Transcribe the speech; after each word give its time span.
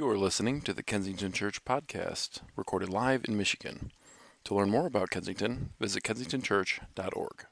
You 0.00 0.08
are 0.08 0.16
listening 0.16 0.62
to 0.62 0.72
the 0.72 0.82
Kensington 0.82 1.30
Church 1.30 1.62
podcast, 1.62 2.40
recorded 2.56 2.88
live 2.88 3.26
in 3.28 3.36
Michigan. 3.36 3.92
To 4.44 4.54
learn 4.54 4.70
more 4.70 4.86
about 4.86 5.10
Kensington, 5.10 5.74
visit 5.78 6.02
kensingtonchurch.org. 6.04 7.44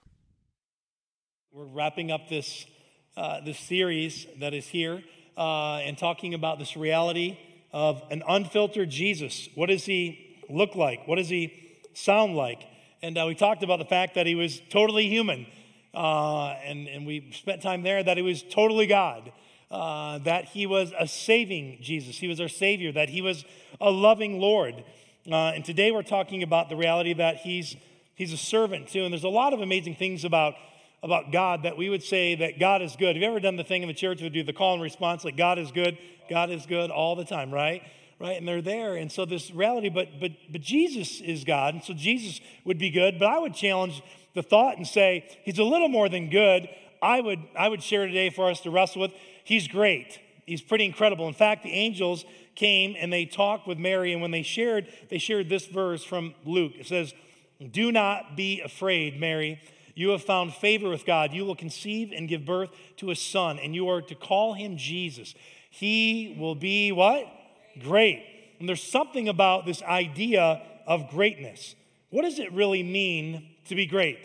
We're 1.52 1.66
wrapping 1.66 2.10
up 2.10 2.30
this, 2.30 2.64
uh, 3.18 3.42
this 3.42 3.58
series 3.58 4.26
that 4.40 4.54
is 4.54 4.66
here 4.66 5.02
uh, 5.36 5.80
and 5.80 5.98
talking 5.98 6.32
about 6.32 6.58
this 6.58 6.74
reality 6.74 7.38
of 7.70 8.02
an 8.10 8.22
unfiltered 8.26 8.88
Jesus. 8.88 9.50
What 9.54 9.66
does 9.66 9.84
he 9.84 10.38
look 10.48 10.74
like? 10.74 11.06
What 11.06 11.16
does 11.16 11.28
he 11.28 11.52
sound 11.92 12.34
like? 12.34 12.62
And 13.02 13.18
uh, 13.18 13.26
we 13.28 13.34
talked 13.34 13.62
about 13.62 13.78
the 13.78 13.84
fact 13.84 14.14
that 14.14 14.24
he 14.24 14.34
was 14.34 14.58
totally 14.70 15.06
human. 15.06 15.46
Uh, 15.92 16.54
and, 16.64 16.88
and 16.88 17.06
we 17.06 17.30
spent 17.32 17.60
time 17.60 17.82
there 17.82 18.02
that 18.02 18.16
he 18.16 18.22
was 18.22 18.42
totally 18.42 18.86
God 18.86 19.32
uh, 19.70 20.18
that 20.18 20.46
he 20.46 20.66
was 20.66 20.92
a 20.98 21.06
saving 21.06 21.78
Jesus. 21.80 22.18
He 22.18 22.28
was 22.28 22.40
our 22.40 22.48
Savior, 22.48 22.92
that 22.92 23.10
he 23.10 23.20
was 23.20 23.44
a 23.80 23.90
loving 23.90 24.40
Lord. 24.40 24.82
Uh, 25.30 25.52
and 25.54 25.64
today 25.64 25.90
we're 25.90 26.02
talking 26.02 26.42
about 26.42 26.68
the 26.68 26.76
reality 26.76 27.12
that 27.14 27.36
he's, 27.36 27.76
he's 28.14 28.32
a 28.32 28.38
servant 28.38 28.88
too. 28.88 29.04
And 29.04 29.12
there's 29.12 29.24
a 29.24 29.28
lot 29.28 29.52
of 29.52 29.60
amazing 29.60 29.96
things 29.96 30.24
about, 30.24 30.54
about 31.02 31.32
God 31.32 31.64
that 31.64 31.76
we 31.76 31.90
would 31.90 32.02
say 32.02 32.34
that 32.36 32.58
God 32.58 32.80
is 32.80 32.96
good. 32.96 33.14
Have 33.14 33.22
you 33.22 33.28
ever 33.28 33.40
done 33.40 33.56
the 33.56 33.64
thing 33.64 33.82
in 33.82 33.88
the 33.88 33.94
church 33.94 34.22
we 34.22 34.30
do 34.30 34.42
the 34.42 34.54
call 34.54 34.72
and 34.72 34.82
response 34.82 35.24
like 35.24 35.36
God 35.36 35.58
is 35.58 35.70
good, 35.70 35.98
God 36.30 36.50
is 36.50 36.64
good 36.64 36.90
all 36.90 37.14
the 37.14 37.24
time, 37.24 37.52
right? 37.52 37.82
Right? 38.18 38.36
And 38.36 38.48
they're 38.48 38.62
there. 38.62 38.96
And 38.96 39.12
so 39.12 39.24
this 39.24 39.52
reality, 39.52 39.90
but 39.90 40.08
but 40.20 40.32
but 40.50 40.60
Jesus 40.60 41.20
is 41.20 41.44
God, 41.44 41.74
and 41.74 41.84
so 41.84 41.94
Jesus 41.94 42.40
would 42.64 42.76
be 42.76 42.90
good. 42.90 43.16
But 43.16 43.28
I 43.28 43.38
would 43.38 43.54
challenge 43.54 44.02
the 44.34 44.42
thought 44.42 44.76
and 44.76 44.84
say 44.84 45.24
he's 45.44 45.58
a 45.60 45.64
little 45.64 45.88
more 45.88 46.08
than 46.08 46.28
good. 46.28 46.68
I 47.00 47.20
would 47.20 47.38
I 47.56 47.68
would 47.68 47.82
share 47.82 48.06
today 48.06 48.30
for 48.30 48.50
us 48.50 48.60
to 48.62 48.70
wrestle 48.70 49.02
with 49.02 49.12
He's 49.48 49.66
great. 49.66 50.20
He's 50.44 50.60
pretty 50.60 50.84
incredible. 50.84 51.26
In 51.26 51.32
fact, 51.32 51.62
the 51.62 51.72
angels 51.72 52.26
came 52.54 52.94
and 52.98 53.10
they 53.10 53.24
talked 53.24 53.66
with 53.66 53.78
Mary, 53.78 54.12
and 54.12 54.20
when 54.20 54.30
they 54.30 54.42
shared, 54.42 54.88
they 55.08 55.16
shared 55.16 55.48
this 55.48 55.64
verse 55.64 56.04
from 56.04 56.34
Luke. 56.44 56.72
It 56.78 56.86
says, 56.86 57.14
Do 57.72 57.90
not 57.90 58.36
be 58.36 58.60
afraid, 58.60 59.18
Mary. 59.18 59.58
You 59.94 60.10
have 60.10 60.22
found 60.22 60.52
favor 60.52 60.90
with 60.90 61.06
God. 61.06 61.32
You 61.32 61.46
will 61.46 61.56
conceive 61.56 62.12
and 62.14 62.28
give 62.28 62.44
birth 62.44 62.68
to 62.98 63.10
a 63.10 63.16
son, 63.16 63.58
and 63.58 63.74
you 63.74 63.88
are 63.88 64.02
to 64.02 64.14
call 64.14 64.52
him 64.52 64.76
Jesus. 64.76 65.34
He 65.70 66.36
will 66.38 66.54
be 66.54 66.92
what? 66.92 67.26
Great. 67.80 68.22
And 68.60 68.68
there's 68.68 68.82
something 68.82 69.30
about 69.30 69.64
this 69.64 69.82
idea 69.82 70.60
of 70.86 71.08
greatness. 71.08 71.74
What 72.10 72.20
does 72.20 72.38
it 72.38 72.52
really 72.52 72.82
mean 72.82 73.48
to 73.68 73.74
be 73.74 73.86
great? 73.86 74.18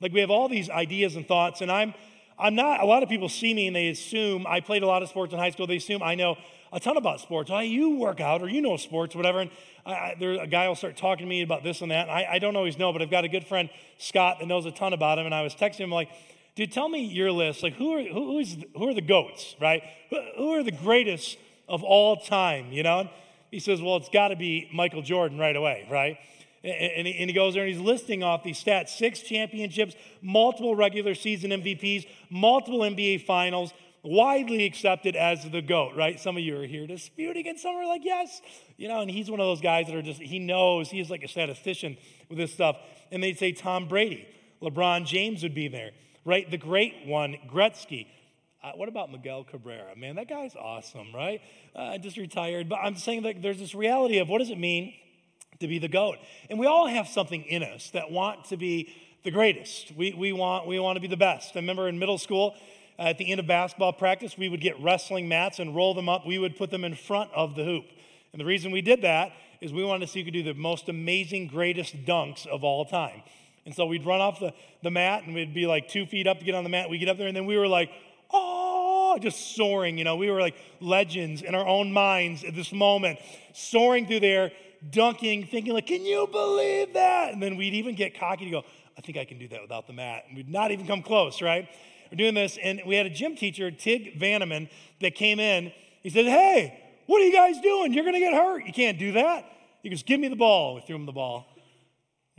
Like 0.00 0.12
we 0.12 0.18
have 0.18 0.30
all 0.30 0.48
these 0.48 0.68
ideas 0.68 1.14
and 1.14 1.28
thoughts, 1.28 1.60
and 1.60 1.70
I'm 1.70 1.94
I'm 2.38 2.54
not, 2.54 2.80
a 2.80 2.84
lot 2.84 3.02
of 3.02 3.08
people 3.08 3.28
see 3.28 3.54
me 3.54 3.66
and 3.68 3.76
they 3.76 3.88
assume 3.88 4.46
I 4.46 4.60
played 4.60 4.82
a 4.82 4.86
lot 4.86 5.02
of 5.02 5.08
sports 5.08 5.32
in 5.32 5.38
high 5.38 5.50
school. 5.50 5.66
They 5.66 5.76
assume 5.76 6.02
I 6.02 6.14
know 6.14 6.36
a 6.72 6.80
ton 6.80 6.96
about 6.96 7.20
sports. 7.20 7.50
Oh, 7.52 7.60
you 7.60 7.96
work 7.96 8.20
out 8.20 8.42
or 8.42 8.48
you 8.48 8.60
know 8.60 8.76
sports, 8.76 9.14
whatever. 9.14 9.40
And 9.40 9.50
I, 9.86 10.16
there, 10.18 10.42
a 10.42 10.46
guy 10.46 10.66
will 10.66 10.74
start 10.74 10.96
talking 10.96 11.24
to 11.24 11.28
me 11.28 11.42
about 11.42 11.62
this 11.62 11.80
and 11.80 11.90
that. 11.92 12.08
And 12.08 12.10
I, 12.10 12.26
I, 12.32 12.38
don't 12.40 12.56
always 12.56 12.76
know, 12.76 12.92
but 12.92 13.02
I've 13.02 13.10
got 13.10 13.24
a 13.24 13.28
good 13.28 13.46
friend, 13.46 13.70
Scott, 13.98 14.38
that 14.40 14.46
knows 14.46 14.66
a 14.66 14.72
ton 14.72 14.92
about 14.92 15.18
him. 15.18 15.26
And 15.26 15.34
I 15.34 15.42
was 15.42 15.54
texting 15.54 15.80
him 15.80 15.92
like, 15.92 16.08
dude, 16.56 16.72
tell 16.72 16.88
me 16.88 17.04
your 17.04 17.30
list. 17.30 17.62
Like, 17.62 17.74
who 17.74 17.94
are, 17.94 18.02
who, 18.02 18.32
who, 18.32 18.38
is, 18.40 18.56
who 18.76 18.88
are 18.88 18.94
the 18.94 19.00
GOATs, 19.00 19.54
right? 19.60 19.82
Who, 20.10 20.20
who 20.36 20.50
are 20.54 20.64
the 20.64 20.72
greatest 20.72 21.38
of 21.68 21.84
all 21.84 22.16
time, 22.16 22.72
you 22.72 22.82
know? 22.82 23.00
And 23.00 23.08
He 23.52 23.60
says, 23.60 23.80
well, 23.80 23.96
it's 23.96 24.08
got 24.08 24.28
to 24.28 24.36
be 24.36 24.68
Michael 24.72 25.02
Jordan 25.02 25.38
right 25.38 25.54
away, 25.54 25.86
right? 25.90 26.18
And 26.64 27.06
he 27.06 27.32
goes 27.34 27.52
there 27.54 27.64
and 27.64 27.72
he's 27.72 27.82
listing 27.82 28.22
off 28.22 28.42
these 28.42 28.62
stats 28.62 28.88
six 28.88 29.20
championships, 29.20 29.94
multiple 30.22 30.74
regular 30.74 31.14
season 31.14 31.50
MVPs, 31.50 32.06
multiple 32.30 32.80
NBA 32.80 33.26
finals, 33.26 33.74
widely 34.02 34.64
accepted 34.64 35.14
as 35.14 35.48
the 35.50 35.60
GOAT, 35.60 35.94
right? 35.94 36.18
Some 36.18 36.38
of 36.38 36.42
you 36.42 36.58
are 36.60 36.66
here 36.66 36.86
disputing 36.86 37.46
and 37.48 37.58
some 37.58 37.74
are 37.74 37.86
like, 37.86 38.02
yes. 38.04 38.40
You 38.78 38.88
know, 38.88 39.00
and 39.00 39.10
he's 39.10 39.30
one 39.30 39.40
of 39.40 39.46
those 39.46 39.60
guys 39.60 39.88
that 39.88 39.94
are 39.94 40.02
just, 40.02 40.22
he 40.22 40.38
knows, 40.38 40.90
he's 40.90 41.10
like 41.10 41.22
a 41.22 41.28
statistician 41.28 41.98
with 42.30 42.38
this 42.38 42.52
stuff. 42.52 42.76
And 43.12 43.22
they'd 43.22 43.38
say 43.38 43.52
Tom 43.52 43.86
Brady, 43.86 44.26
LeBron 44.62 45.04
James 45.04 45.42
would 45.42 45.54
be 45.54 45.68
there, 45.68 45.90
right? 46.24 46.50
The 46.50 46.58
great 46.58 47.06
one, 47.06 47.36
Gretzky. 47.46 48.06
Uh, 48.62 48.72
what 48.76 48.88
about 48.88 49.12
Miguel 49.12 49.44
Cabrera? 49.44 49.94
Man, 49.96 50.16
that 50.16 50.30
guy's 50.30 50.56
awesome, 50.56 51.14
right? 51.14 51.42
Uh, 51.76 51.98
just 51.98 52.16
retired. 52.16 52.70
But 52.70 52.76
I'm 52.76 52.96
saying 52.96 53.24
that 53.24 53.42
there's 53.42 53.58
this 53.58 53.74
reality 53.74 54.16
of 54.16 54.30
what 54.30 54.38
does 54.38 54.48
it 54.48 54.58
mean 54.58 54.94
to 55.60 55.68
be 55.68 55.78
the 55.78 55.88
goat. 55.88 56.18
And 56.50 56.58
we 56.58 56.66
all 56.66 56.86
have 56.86 57.08
something 57.08 57.42
in 57.42 57.62
us 57.62 57.90
that 57.90 58.10
want 58.10 58.46
to 58.46 58.56
be 58.56 58.94
the 59.22 59.30
greatest. 59.30 59.92
We, 59.96 60.12
we, 60.12 60.32
want, 60.32 60.66
we 60.66 60.78
want 60.78 60.96
to 60.96 61.00
be 61.00 61.08
the 61.08 61.16
best. 61.16 61.56
I 61.56 61.60
remember 61.60 61.88
in 61.88 61.98
middle 61.98 62.18
school, 62.18 62.54
uh, 62.98 63.02
at 63.02 63.18
the 63.18 63.30
end 63.30 63.40
of 63.40 63.46
basketball 63.46 63.92
practice, 63.92 64.36
we 64.36 64.48
would 64.48 64.60
get 64.60 64.80
wrestling 64.80 65.28
mats 65.28 65.58
and 65.58 65.74
roll 65.74 65.94
them 65.94 66.08
up. 66.08 66.26
We 66.26 66.38
would 66.38 66.56
put 66.56 66.70
them 66.70 66.84
in 66.84 66.94
front 66.94 67.30
of 67.34 67.56
the 67.56 67.64
hoop. 67.64 67.86
And 68.32 68.40
the 68.40 68.44
reason 68.44 68.70
we 68.70 68.82
did 68.82 69.02
that 69.02 69.32
is 69.60 69.72
we 69.72 69.84
wanted 69.84 70.06
to 70.06 70.12
see 70.12 70.20
who 70.20 70.26
could 70.26 70.34
do 70.34 70.42
the 70.42 70.54
most 70.54 70.88
amazing, 70.88 71.48
greatest 71.48 72.04
dunks 72.04 72.46
of 72.46 72.62
all 72.64 72.84
time. 72.84 73.22
And 73.64 73.74
so 73.74 73.86
we'd 73.86 74.04
run 74.04 74.20
off 74.20 74.40
the, 74.40 74.52
the 74.82 74.90
mat 74.90 75.24
and 75.24 75.34
we'd 75.34 75.54
be 75.54 75.66
like 75.66 75.88
two 75.88 76.04
feet 76.04 76.26
up 76.26 76.38
to 76.38 76.44
get 76.44 76.54
on 76.54 76.64
the 76.64 76.70
mat. 76.70 76.90
We'd 76.90 76.98
get 76.98 77.08
up 77.08 77.16
there 77.16 77.28
and 77.28 77.36
then 77.36 77.46
we 77.46 77.56
were 77.56 77.68
like, 77.68 77.90
oh, 78.32 79.16
just 79.20 79.56
soaring. 79.56 79.96
You 79.96 80.04
know, 80.04 80.16
we 80.16 80.30
were 80.30 80.40
like 80.40 80.56
legends 80.80 81.42
in 81.42 81.54
our 81.54 81.66
own 81.66 81.92
minds 81.92 82.44
at 82.44 82.54
this 82.54 82.72
moment, 82.72 83.18
soaring 83.54 84.06
through 84.06 84.20
there, 84.20 84.52
dunking, 84.90 85.46
thinking 85.46 85.72
like, 85.72 85.86
can 85.86 86.04
you 86.04 86.26
believe 86.30 86.94
that? 86.94 87.32
And 87.32 87.42
then 87.42 87.56
we'd 87.56 87.74
even 87.74 87.94
get 87.94 88.18
cocky 88.18 88.44
to 88.46 88.50
go, 88.50 88.64
I 88.96 89.00
think 89.00 89.18
I 89.18 89.24
can 89.24 89.38
do 89.38 89.48
that 89.48 89.62
without 89.62 89.86
the 89.86 89.92
mat. 89.92 90.24
And 90.28 90.36
we'd 90.36 90.48
not 90.48 90.70
even 90.70 90.86
come 90.86 91.02
close, 91.02 91.42
right? 91.42 91.68
We're 92.10 92.16
doing 92.16 92.34
this, 92.34 92.58
and 92.62 92.80
we 92.86 92.96
had 92.96 93.06
a 93.06 93.10
gym 93.10 93.36
teacher, 93.36 93.70
Tig 93.70 94.20
Vanneman, 94.20 94.68
that 95.00 95.14
came 95.14 95.40
in. 95.40 95.72
He 96.02 96.10
said, 96.10 96.26
Hey, 96.26 96.80
what 97.06 97.20
are 97.20 97.24
you 97.24 97.32
guys 97.32 97.60
doing? 97.60 97.92
You're 97.92 98.04
going 98.04 98.14
to 98.14 98.20
get 98.20 98.34
hurt. 98.34 98.64
You 98.66 98.72
can't 98.72 98.98
do 98.98 99.12
that. 99.12 99.44
He 99.82 99.90
goes, 99.90 100.02
Give 100.02 100.20
me 100.20 100.28
the 100.28 100.36
ball. 100.36 100.76
We 100.76 100.82
threw 100.82 100.96
him 100.96 101.06
the 101.06 101.12
ball. 101.12 101.46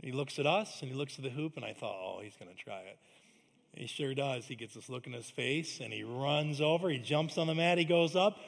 And 0.00 0.10
he 0.10 0.16
looks 0.16 0.38
at 0.38 0.46
us 0.46 0.80
and 0.80 0.90
he 0.90 0.96
looks 0.96 1.18
at 1.18 1.24
the 1.24 1.30
hoop, 1.30 1.56
and 1.56 1.64
I 1.64 1.72
thought, 1.72 1.96
Oh, 2.00 2.20
he's 2.22 2.36
going 2.36 2.50
to 2.50 2.56
try 2.56 2.80
it. 2.80 2.98
he 3.74 3.86
sure 3.86 4.14
does. 4.14 4.46
He 4.46 4.54
gets 4.54 4.74
this 4.74 4.88
look 4.88 5.06
in 5.06 5.12
his 5.12 5.30
face 5.30 5.80
and 5.80 5.92
he 5.92 6.04
runs 6.04 6.60
over. 6.60 6.88
He 6.88 6.98
jumps 6.98 7.36
on 7.36 7.46
the 7.46 7.54
mat. 7.54 7.76
He 7.76 7.84
goes 7.84 8.16
up 8.16 8.38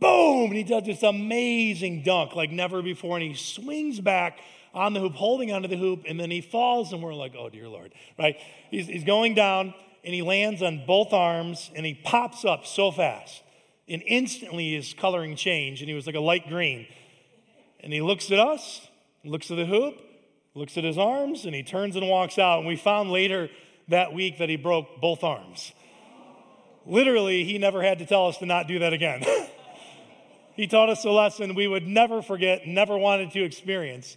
boom, 0.00 0.46
and 0.46 0.56
he 0.56 0.64
does 0.64 0.84
this 0.84 1.02
amazing 1.02 2.02
dunk 2.02 2.34
like 2.34 2.50
never 2.50 2.82
before, 2.82 3.16
and 3.16 3.26
he 3.26 3.34
swings 3.34 4.00
back 4.00 4.38
on 4.74 4.92
the 4.92 5.00
hoop, 5.00 5.14
holding 5.14 5.52
onto 5.52 5.68
the 5.68 5.76
hoop, 5.76 6.04
and 6.06 6.18
then 6.18 6.30
he 6.30 6.40
falls, 6.40 6.92
and 6.92 7.02
we're 7.02 7.14
like, 7.14 7.34
oh, 7.36 7.48
dear 7.48 7.68
Lord, 7.68 7.92
right? 8.18 8.36
He's, 8.70 8.86
he's 8.86 9.04
going 9.04 9.34
down, 9.34 9.74
and 10.04 10.14
he 10.14 10.22
lands 10.22 10.62
on 10.62 10.84
both 10.86 11.12
arms, 11.12 11.70
and 11.74 11.84
he 11.84 11.94
pops 11.94 12.44
up 12.44 12.66
so 12.66 12.90
fast. 12.90 13.42
And 13.88 14.02
instantly 14.06 14.74
his 14.74 14.94
coloring 14.94 15.34
changed, 15.34 15.80
and 15.82 15.88
he 15.88 15.94
was 15.94 16.06
like 16.06 16.14
a 16.14 16.20
light 16.20 16.48
green. 16.48 16.86
And 17.80 17.92
he 17.92 18.00
looks 18.02 18.30
at 18.30 18.38
us, 18.38 18.86
looks 19.24 19.50
at 19.50 19.56
the 19.56 19.66
hoop, 19.66 19.94
looks 20.54 20.76
at 20.76 20.84
his 20.84 20.98
arms, 20.98 21.44
and 21.44 21.54
he 21.54 21.62
turns 21.62 21.96
and 21.96 22.08
walks 22.08 22.38
out. 22.38 22.58
And 22.58 22.68
we 22.68 22.76
found 22.76 23.10
later 23.10 23.48
that 23.88 24.12
week 24.12 24.38
that 24.38 24.48
he 24.48 24.56
broke 24.56 25.00
both 25.00 25.24
arms. 25.24 25.72
Literally, 26.84 27.44
he 27.44 27.58
never 27.58 27.82
had 27.82 27.98
to 27.98 28.06
tell 28.06 28.28
us 28.28 28.38
to 28.38 28.46
not 28.46 28.68
do 28.68 28.78
that 28.80 28.92
again. 28.92 29.24
He 30.58 30.66
taught 30.66 30.88
us 30.88 31.04
a 31.04 31.10
lesson 31.10 31.54
we 31.54 31.68
would 31.68 31.86
never 31.86 32.20
forget, 32.20 32.66
never 32.66 32.98
wanted 32.98 33.30
to 33.30 33.44
experience. 33.44 34.16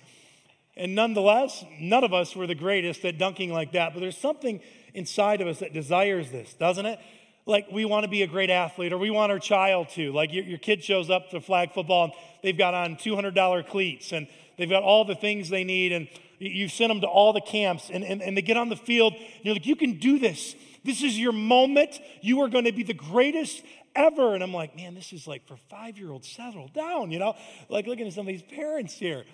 And 0.76 0.96
nonetheless, 0.96 1.64
none 1.80 2.04
of 2.04 2.16
us 2.16 2.36
were 2.36 2.48
the 2.48 2.56
greatest 2.56 3.06
at 3.06 3.20
dunking 3.20 3.54
like 3.54 3.74
that, 3.74 3.94
but 3.94 4.00
there's 4.00 4.18
something 4.18 4.60
inside 4.96 5.42
of 5.42 5.48
us 5.48 5.60
that 5.60 5.72
desires 5.72 6.32
this, 6.32 6.56
doesn't 6.56 6.88
it? 6.88 6.98
Like 7.46 7.68
we 7.72 7.86
want 7.86 8.06
to 8.06 8.10
be 8.10 8.24
a 8.24 8.28
great 8.28 8.50
athlete, 8.50 8.92
or 8.92 8.98
we 8.98 9.12
want 9.12 9.32
our 9.32 9.38
child 9.38 9.90
to. 9.90 10.12
Like 10.14 10.34
your, 10.34 10.44
your 10.44 10.58
kid 10.58 10.84
shows 10.84 11.12
up 11.12 11.30
to 11.30 11.42
flag 11.42 11.74
football 11.74 12.06
and 12.06 12.14
they've 12.42 12.58
got 12.58 12.74
on 12.74 12.96
$200 12.96 13.68
cleats 13.68 14.12
and 14.12 14.28
they've 14.58 14.68
got 14.68 14.82
all 14.82 15.06
the 15.06 15.14
things 15.14 15.48
they 15.48 15.64
need, 15.64 15.92
and 15.92 16.08
you 16.40 16.68
send 16.68 16.90
them 16.90 17.02
to 17.02 17.08
all 17.08 17.34
the 17.34 17.42
camps, 17.42 17.92
and, 17.94 18.04
and, 18.04 18.20
and 18.24 18.36
they 18.36 18.42
get 18.42 18.58
on 18.58 18.70
the 18.70 18.76
field. 18.76 19.14
and 19.14 19.46
you're 19.46 19.54
like, 19.54 19.68
you 19.68 19.76
can 19.76 20.00
do 20.00 20.18
this. 20.18 20.56
This 20.84 21.04
is 21.04 21.20
your 21.20 21.34
moment. 21.34 22.00
You 22.22 22.42
are 22.42 22.50
going 22.50 22.66
to 22.66 22.72
be 22.72 22.82
the 22.82 22.96
greatest 22.96 23.62
ever. 23.96 24.34
And 24.34 24.44
I'm 24.44 24.54
like, 24.54 24.76
man, 24.76 24.94
this 24.96 25.14
is 25.14 25.28
like 25.28 25.48
for 25.48 25.58
five 25.70 25.98
year 25.98 26.12
olds, 26.12 26.28
settle 26.28 26.68
down, 26.68 27.12
you 27.12 27.20
know? 27.20 27.36
Like 27.70 27.88
looking 27.88 28.08
at 28.08 28.14
some 28.14 28.22
of 28.22 28.28
these 28.28 28.44
parents 28.44 28.94
here. 28.94 29.26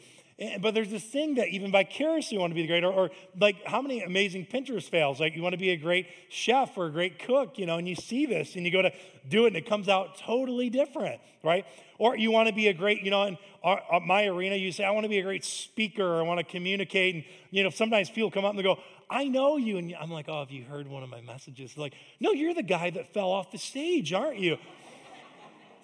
But 0.61 0.75
there's 0.75 0.91
this 0.91 1.03
thing 1.03 1.35
that 1.35 1.47
even 1.47 1.71
vicariously 1.71 2.35
you 2.35 2.39
want 2.39 2.51
to 2.51 2.55
be 2.55 2.61
the 2.61 2.67
great, 2.67 2.83
or, 2.83 2.93
or, 2.93 3.09
like 3.39 3.55
how 3.65 3.81
many 3.81 4.03
amazing 4.03 4.45
Pinterest 4.45 4.87
fails? 4.87 5.19
Like 5.19 5.35
you 5.35 5.41
want 5.41 5.53
to 5.53 5.57
be 5.57 5.71
a 5.71 5.77
great 5.77 6.05
chef 6.29 6.77
or 6.77 6.85
a 6.85 6.91
great 6.91 7.17
cook, 7.17 7.57
you 7.57 7.65
know, 7.65 7.77
and 7.77 7.89
you 7.89 7.95
see 7.95 8.27
this 8.27 8.55
and 8.55 8.63
you 8.63 8.71
go 8.71 8.83
to 8.83 8.91
do 9.27 9.45
it 9.45 9.47
and 9.47 9.57
it 9.57 9.65
comes 9.65 9.89
out 9.89 10.19
totally 10.19 10.69
different, 10.69 11.19
right? 11.43 11.65
Or 11.97 12.15
you 12.15 12.29
want 12.29 12.49
to 12.49 12.53
be 12.53 12.67
a 12.67 12.73
great, 12.73 13.01
you 13.01 13.09
know, 13.09 13.23
in 13.23 13.37
our, 13.63 13.81
my 14.05 14.27
arena, 14.27 14.55
you 14.55 14.71
say, 14.71 14.83
I 14.83 14.91
want 14.91 15.05
to 15.05 15.09
be 15.09 15.17
a 15.17 15.23
great 15.23 15.43
speaker 15.43 16.19
I 16.19 16.21
want 16.21 16.39
to 16.39 16.43
communicate. 16.43 17.15
And, 17.15 17.23
you 17.49 17.63
know, 17.63 17.71
sometimes 17.71 18.11
people 18.11 18.29
come 18.29 18.45
up 18.45 18.51
and 18.51 18.59
they 18.59 18.63
go, 18.63 18.79
I 19.09 19.23
know 19.23 19.57
you. 19.57 19.77
And 19.77 19.95
I'm 19.99 20.11
like, 20.11 20.29
oh, 20.29 20.41
have 20.41 20.51
you 20.51 20.63
heard 20.65 20.87
one 20.87 21.01
of 21.01 21.09
my 21.09 21.21
messages? 21.21 21.77
Like, 21.77 21.95
no, 22.19 22.31
you're 22.31 22.53
the 22.53 22.61
guy 22.61 22.91
that 22.91 23.11
fell 23.11 23.31
off 23.31 23.51
the 23.51 23.57
stage, 23.57 24.13
aren't 24.13 24.37
you? 24.37 24.57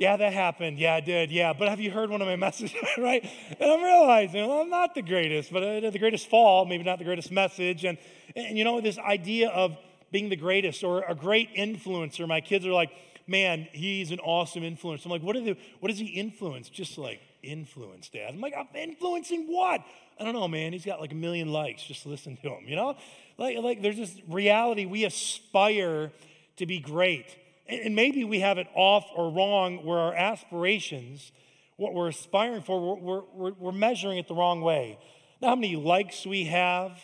Yeah, 0.03 0.17
that 0.17 0.33
happened. 0.33 0.77
Yeah, 0.79 0.95
I 0.95 0.99
did. 0.99 1.31
Yeah, 1.31 1.53
but 1.53 1.69
have 1.69 1.79
you 1.79 1.89
heard 1.89 2.09
one 2.09 2.21
of 2.21 2.27
my 2.27 2.35
messages? 2.47 2.75
right? 2.97 3.23
And 3.57 3.71
I'm 3.71 3.81
realizing, 3.81 4.45
well, 4.45 4.59
I'm 4.59 4.69
not 4.69 4.93
the 4.95 5.01
greatest, 5.01 5.51
but 5.51 5.63
uh, 5.63 5.89
the 5.89 5.97
greatest 5.97 6.29
fall, 6.29 6.65
maybe 6.65 6.83
not 6.83 6.99
the 6.99 7.05
greatest 7.05 7.31
message. 7.31 7.85
And, 7.85 7.97
and 8.35 8.57
you 8.57 8.65
know, 8.65 8.81
this 8.81 8.97
idea 8.97 9.49
of 9.49 9.77
being 10.11 10.27
the 10.27 10.35
greatest 10.35 10.83
or 10.83 11.03
a 11.07 11.15
great 11.15 11.55
influencer, 11.55 12.27
my 12.27 12.41
kids 12.41 12.65
are 12.65 12.73
like, 12.73 12.91
man, 13.27 13.69
he's 13.71 14.11
an 14.11 14.19
awesome 14.19 14.63
influence. 14.63 15.05
I'm 15.05 15.11
like, 15.11 15.23
what, 15.23 15.37
are 15.37 15.41
the, 15.41 15.55
what 15.79 15.87
does 15.87 15.99
he 15.99 16.07
influence? 16.07 16.67
Just 16.67 16.97
like, 16.97 17.21
influence, 17.41 18.09
Dad. 18.09 18.33
I'm 18.33 18.41
like, 18.41 18.55
I'm 18.57 18.67
influencing 18.75 19.47
what? 19.47 19.81
I 20.19 20.23
don't 20.25 20.33
know, 20.33 20.49
man. 20.49 20.73
He's 20.73 20.85
got 20.85 20.99
like 20.99 21.13
a 21.13 21.15
million 21.15 21.51
likes. 21.51 21.81
Just 21.83 22.05
listen 22.05 22.37
to 22.43 22.49
him, 22.49 22.65
you 22.67 22.75
know? 22.75 22.97
Like, 23.37 23.57
like 23.59 23.81
there's 23.81 23.97
this 23.97 24.15
reality. 24.27 24.85
We 24.85 25.05
aspire 25.05 26.11
to 26.57 26.65
be 26.65 26.79
great. 26.79 27.25
And, 27.67 27.95
maybe 27.95 28.23
we 28.23 28.39
have 28.39 28.57
it 28.57 28.67
off 28.75 29.05
or 29.15 29.31
wrong 29.31 29.85
where 29.85 29.97
our 29.97 30.13
aspirations, 30.13 31.31
what 31.77 31.93
we're 31.93 32.09
aspiring 32.09 32.61
for, 32.61 32.97
we're, 32.97 33.21
we're, 33.33 33.51
we're 33.53 33.71
measuring 33.71 34.17
it 34.17 34.27
the 34.27 34.35
wrong 34.35 34.61
way. 34.61 34.97
Now, 35.41 35.49
how 35.49 35.55
many 35.55 35.75
likes 35.75 36.25
we 36.25 36.45
have, 36.45 36.99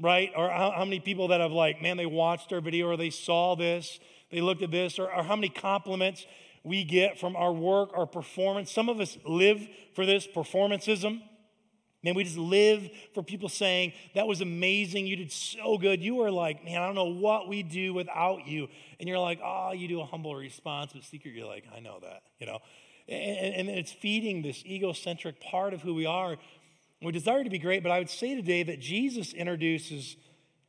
right? 0.00 0.30
Or 0.36 0.50
how, 0.50 0.72
how 0.76 0.84
many 0.84 1.00
people 1.00 1.28
that 1.28 1.40
have 1.40 1.52
like, 1.52 1.80
man, 1.80 1.96
they 1.96 2.06
watched 2.06 2.52
our 2.52 2.60
video 2.60 2.88
or 2.88 2.96
they 2.96 3.10
saw 3.10 3.54
this, 3.54 4.00
they 4.30 4.40
looked 4.40 4.62
at 4.62 4.70
this, 4.70 4.98
or, 4.98 5.12
or 5.12 5.22
how 5.22 5.36
many 5.36 5.48
compliments 5.48 6.26
we 6.64 6.82
get 6.82 7.20
from 7.20 7.36
our 7.36 7.52
work, 7.52 7.90
our 7.94 8.06
performance. 8.06 8.72
Some 8.72 8.88
of 8.88 8.98
us 8.98 9.18
live 9.24 9.68
for 9.94 10.06
this 10.06 10.26
performanceism. 10.26 11.22
Man, 12.04 12.14
we 12.14 12.22
just 12.22 12.36
live 12.36 12.90
for 13.14 13.22
people 13.22 13.48
saying, 13.48 13.94
that 14.14 14.26
was 14.26 14.42
amazing. 14.42 15.06
You 15.06 15.16
did 15.16 15.32
so 15.32 15.78
good. 15.78 16.02
You 16.02 16.16
were 16.16 16.30
like, 16.30 16.62
man, 16.62 16.82
I 16.82 16.84
don't 16.86 16.94
know 16.94 17.06
what 17.06 17.48
we 17.48 17.62
do 17.62 17.94
without 17.94 18.46
you. 18.46 18.68
And 19.00 19.08
you're 19.08 19.18
like, 19.18 19.40
oh, 19.42 19.72
you 19.72 19.88
do 19.88 20.02
a 20.02 20.04
humble 20.04 20.34
response, 20.34 20.92
but 20.92 21.02
secret, 21.02 21.34
you're 21.34 21.46
like, 21.46 21.64
I 21.74 21.80
know 21.80 21.98
that, 22.02 22.22
you 22.38 22.46
know? 22.46 22.58
And, 23.08 23.54
and 23.54 23.68
it's 23.70 23.90
feeding 23.90 24.42
this 24.42 24.62
egocentric 24.66 25.40
part 25.40 25.72
of 25.72 25.80
who 25.80 25.94
we 25.94 26.04
are. 26.04 26.36
We 27.00 27.10
desire 27.10 27.42
to 27.42 27.50
be 27.50 27.58
great, 27.58 27.82
but 27.82 27.90
I 27.90 27.98
would 27.98 28.10
say 28.10 28.34
today 28.34 28.62
that 28.64 28.80
Jesus 28.80 29.32
introduces 29.32 30.16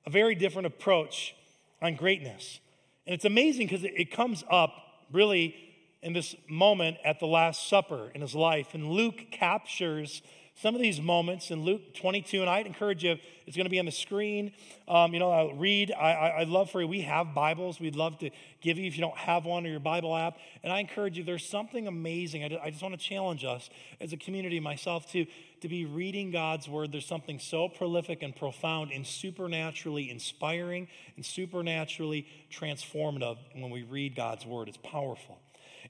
a 0.05 0.09
very 0.09 0.35
different 0.35 0.67
approach 0.67 1.35
on 1.81 1.95
greatness. 1.95 2.61
And 3.05 3.13
it's 3.13 3.25
amazing 3.25 3.67
because 3.67 3.83
it 3.83 4.09
comes 4.09 4.45
up 4.49 4.71
really 5.11 5.53
in 6.01 6.13
this 6.13 6.33
moment 6.49 6.97
at 7.03 7.19
the 7.19 7.27
Last 7.27 7.67
Supper 7.67 8.09
in 8.15 8.21
his 8.21 8.35
life. 8.35 8.73
And 8.73 8.89
Luke 8.89 9.31
captures 9.31 10.21
some 10.57 10.73
of 10.73 10.79
these 10.79 11.01
moments 11.01 11.51
in 11.51 11.63
Luke 11.63 11.93
22, 11.95 12.39
and 12.39 12.49
I'd 12.49 12.65
encourage 12.65 13.03
you, 13.03 13.17
it's 13.45 13.57
going 13.57 13.65
to 13.65 13.69
be 13.69 13.79
on 13.79 13.85
the 13.85 13.91
screen. 13.91 14.53
Um, 14.87 15.13
you 15.13 15.19
know, 15.19 15.29
I'll 15.29 15.53
read. 15.53 15.91
I, 15.91 16.13
I, 16.13 16.27
I, 16.27 16.43
love 16.43 16.71
for 16.71 16.79
you, 16.79 16.87
we 16.87 17.01
have 17.01 17.35
Bibles 17.35 17.77
we'd 17.81 17.97
love 17.97 18.17
to 18.19 18.29
give 18.61 18.77
you 18.77 18.87
if 18.87 18.95
you 18.95 19.01
don't 19.01 19.17
have 19.17 19.43
one 19.43 19.65
or 19.65 19.69
your 19.69 19.81
Bible 19.81 20.15
app. 20.15 20.37
And 20.63 20.71
I 20.71 20.79
encourage 20.79 21.17
you, 21.17 21.25
there's 21.25 21.45
something 21.45 21.87
amazing. 21.87 22.45
I 22.45 22.47
just, 22.47 22.61
I 22.63 22.69
just 22.69 22.81
want 22.81 22.97
to 22.97 23.05
challenge 23.05 23.43
us 23.43 23.69
as 23.99 24.13
a 24.13 24.17
community, 24.17 24.61
myself 24.61 25.11
too, 25.11 25.25
to 25.59 25.67
be 25.67 25.83
reading 25.83 26.31
God's 26.31 26.69
Word. 26.69 26.93
There's 26.93 27.05
something 27.05 27.37
so 27.37 27.67
prolific 27.67 28.23
and 28.23 28.33
profound 28.33 28.91
and 28.93 29.05
supernaturally 29.05 30.09
inspiring 30.09 30.87
and 31.17 31.25
supernaturally 31.25 32.27
transformative 32.49 33.37
when 33.55 33.71
we 33.71 33.83
read 33.83 34.15
God's 34.15 34.45
Word. 34.45 34.69
It's 34.69 34.77
powerful. 34.77 35.37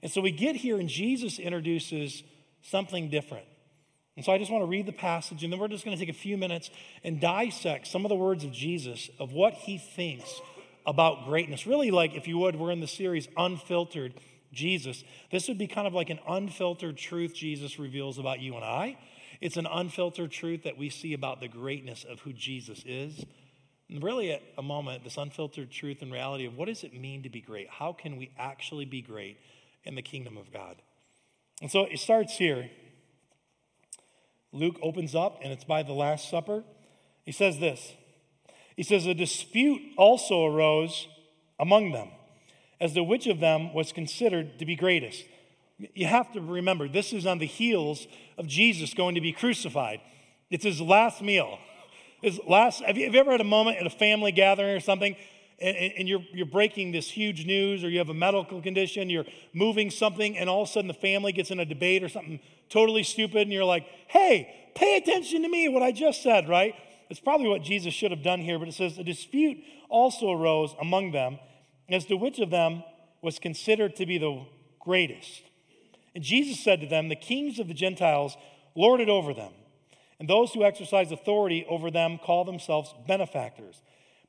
And 0.02 0.10
so 0.10 0.20
we 0.20 0.32
get 0.32 0.56
here, 0.56 0.80
and 0.80 0.88
Jesus 0.88 1.38
introduces 1.38 2.24
something 2.62 3.10
different. 3.10 3.46
And 4.16 4.24
so 4.24 4.32
I 4.32 4.38
just 4.38 4.50
want 4.50 4.62
to 4.62 4.66
read 4.66 4.86
the 4.86 4.92
passage, 4.92 5.44
and 5.44 5.52
then 5.52 5.60
we're 5.60 5.68
just 5.68 5.84
going 5.84 5.96
to 5.96 6.00
take 6.00 6.14
a 6.14 6.18
few 6.18 6.38
minutes 6.38 6.70
and 7.04 7.20
dissect 7.20 7.86
some 7.86 8.04
of 8.04 8.08
the 8.08 8.16
words 8.16 8.44
of 8.44 8.52
Jesus, 8.52 9.10
of 9.18 9.32
what 9.32 9.52
he 9.54 9.76
thinks 9.78 10.40
about 10.86 11.26
greatness. 11.26 11.66
Really, 11.66 11.90
like 11.90 12.14
if 12.14 12.26
you 12.26 12.38
would, 12.38 12.56
we're 12.56 12.70
in 12.70 12.80
the 12.80 12.86
series 12.86 13.28
Unfiltered 13.36 14.14
Jesus. 14.52 15.04
This 15.30 15.48
would 15.48 15.58
be 15.58 15.66
kind 15.66 15.86
of 15.86 15.92
like 15.92 16.08
an 16.08 16.20
unfiltered 16.26 16.96
truth 16.96 17.34
Jesus 17.34 17.78
reveals 17.78 18.18
about 18.18 18.40
you 18.40 18.54
and 18.54 18.64
I. 18.64 18.96
It's 19.40 19.58
an 19.58 19.66
unfiltered 19.66 20.30
truth 20.30 20.62
that 20.62 20.78
we 20.78 20.88
see 20.88 21.12
about 21.12 21.40
the 21.40 21.48
greatness 21.48 22.04
of 22.08 22.20
who 22.20 22.32
Jesus 22.32 22.82
is. 22.86 23.22
And 23.90 24.02
really, 24.02 24.32
at 24.32 24.42
a 24.56 24.62
moment, 24.62 25.04
this 25.04 25.18
unfiltered 25.18 25.70
truth 25.70 26.00
and 26.00 26.10
reality 26.10 26.46
of 26.46 26.56
what 26.56 26.68
does 26.68 26.84
it 26.84 26.98
mean 26.98 27.22
to 27.24 27.28
be 27.28 27.42
great? 27.42 27.68
How 27.68 27.92
can 27.92 28.16
we 28.16 28.30
actually 28.38 28.86
be 28.86 29.02
great? 29.02 29.38
in 29.86 29.94
the 29.94 30.02
kingdom 30.02 30.36
of 30.36 30.52
God. 30.52 30.76
And 31.62 31.70
so 31.70 31.84
it 31.84 31.98
starts 31.98 32.36
here. 32.36 32.68
Luke 34.56 34.78
opens 34.82 35.14
up, 35.14 35.38
and 35.42 35.52
it's 35.52 35.64
by 35.64 35.82
the 35.82 35.92
Last 35.92 36.28
Supper. 36.30 36.64
He 37.24 37.32
says 37.32 37.58
this 37.58 37.92
He 38.76 38.82
says, 38.82 39.06
A 39.06 39.14
dispute 39.14 39.80
also 39.96 40.44
arose 40.44 41.08
among 41.58 41.92
them 41.92 42.10
as 42.80 42.92
to 42.94 43.02
which 43.02 43.26
of 43.26 43.40
them 43.40 43.72
was 43.72 43.92
considered 43.92 44.58
to 44.58 44.66
be 44.66 44.76
greatest. 44.76 45.24
You 45.94 46.06
have 46.06 46.32
to 46.32 46.40
remember, 46.40 46.88
this 46.88 47.12
is 47.12 47.26
on 47.26 47.38
the 47.38 47.46
heels 47.46 48.06
of 48.38 48.46
Jesus 48.46 48.94
going 48.94 49.14
to 49.14 49.20
be 49.20 49.32
crucified. 49.32 50.00
It's 50.50 50.64
his 50.64 50.80
last 50.80 51.20
meal. 51.22 51.58
His 52.22 52.40
last, 52.46 52.82
have 52.82 52.96
you, 52.96 53.04
have 53.04 53.14
you 53.14 53.20
ever 53.20 53.32
had 53.32 53.40
a 53.40 53.44
moment 53.44 53.78
at 53.78 53.86
a 53.86 53.90
family 53.90 54.32
gathering 54.32 54.74
or 54.74 54.80
something 54.80 55.16
and, 55.58 55.92
and, 55.98 56.08
you're, 56.08 56.24
you're 56.32 56.46
breaking 56.46 56.92
this 56.92 57.08
huge 57.08 57.46
news, 57.46 57.82
or 57.82 57.88
you 57.88 57.98
have 57.98 58.10
a 58.10 58.14
medical 58.14 58.60
condition, 58.60 59.08
you're 59.08 59.24
moving 59.54 59.90
something, 59.90 60.36
and 60.36 60.50
all 60.50 60.62
of 60.62 60.68
a 60.68 60.72
sudden 60.72 60.88
the 60.88 60.94
family 60.94 61.32
gets 61.32 61.50
in 61.50 61.58
a 61.60 61.64
debate 61.64 62.02
or 62.02 62.08
something 62.08 62.40
totally 62.68 63.02
stupid, 63.02 63.42
and 63.42 63.52
you're 63.52 63.64
like, 63.64 63.86
hey, 64.08 64.70
pay 64.74 64.96
attention 64.96 65.42
to 65.42 65.48
me, 65.48 65.68
what 65.68 65.82
I 65.82 65.92
just 65.92 66.22
said, 66.22 66.48
right? 66.48 66.74
It's 67.08 67.20
probably 67.20 67.48
what 67.48 67.62
Jesus 67.62 67.94
should 67.94 68.10
have 68.10 68.22
done 68.22 68.40
here, 68.40 68.58
but 68.58 68.68
it 68.68 68.74
says, 68.74 68.98
a 68.98 69.04
dispute 69.04 69.58
also 69.88 70.30
arose 70.30 70.74
among 70.80 71.12
them 71.12 71.38
as 71.88 72.04
to 72.06 72.16
which 72.16 72.38
of 72.38 72.50
them 72.50 72.82
was 73.22 73.38
considered 73.38 73.96
to 73.96 74.06
be 74.06 74.18
the 74.18 74.44
greatest. 74.80 75.42
And 76.14 76.24
Jesus 76.24 76.62
said 76.62 76.80
to 76.80 76.86
them, 76.86 77.08
The 77.08 77.16
kings 77.16 77.58
of 77.58 77.68
the 77.68 77.74
Gentiles 77.74 78.36
lord 78.74 79.00
it 79.00 79.08
over 79.08 79.32
them, 79.32 79.52
and 80.18 80.28
those 80.28 80.52
who 80.52 80.64
exercise 80.64 81.12
authority 81.12 81.64
over 81.68 81.90
them 81.90 82.18
call 82.18 82.44
themselves 82.44 82.94
benefactors. 83.06 83.82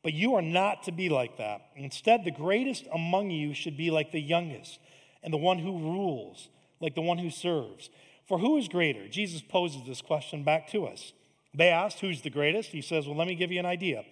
But 0.04 0.13
you 0.13 0.36
are 0.36 0.42
not 0.42 0.84
to 0.84 0.92
be 0.92 1.10
like 1.10 1.38
that. 1.38 1.62
Instead, 1.75 2.24
the 2.24 2.31
greatest 2.31 2.86
among 2.94 3.31
you 3.31 3.54
should 3.54 3.75
be 3.75 3.89
like 3.89 4.12
the 4.12 4.22
youngest, 4.22 4.80
and 5.24 5.34
the 5.34 5.38
one 5.38 5.60
who 5.60 5.80
rules 5.80 6.50
like 6.80 6.95
the 6.95 7.01
one 7.01 7.18
who 7.18 7.30
serves. 7.30 7.89
For 8.27 8.39
who 8.39 8.57
is 8.57 8.68
greater? 8.68 9.07
Jesus 9.07 9.41
poses 9.41 9.83
this 9.88 10.01
question 10.01 10.44
back 10.44 10.68
to 10.69 10.85
us. 10.85 11.13
They 11.53 11.69
asked, 11.69 12.00
Who's 12.00 12.21
the 12.21 12.29
greatest? 12.29 12.69
He 12.69 12.81
says, 12.81 13.07
Well, 13.07 13.15
let 13.15 13.27
me 13.27 13.35
give 13.35 13.51
you 13.51 13.59
an 13.59 13.65
idea. 13.65 14.03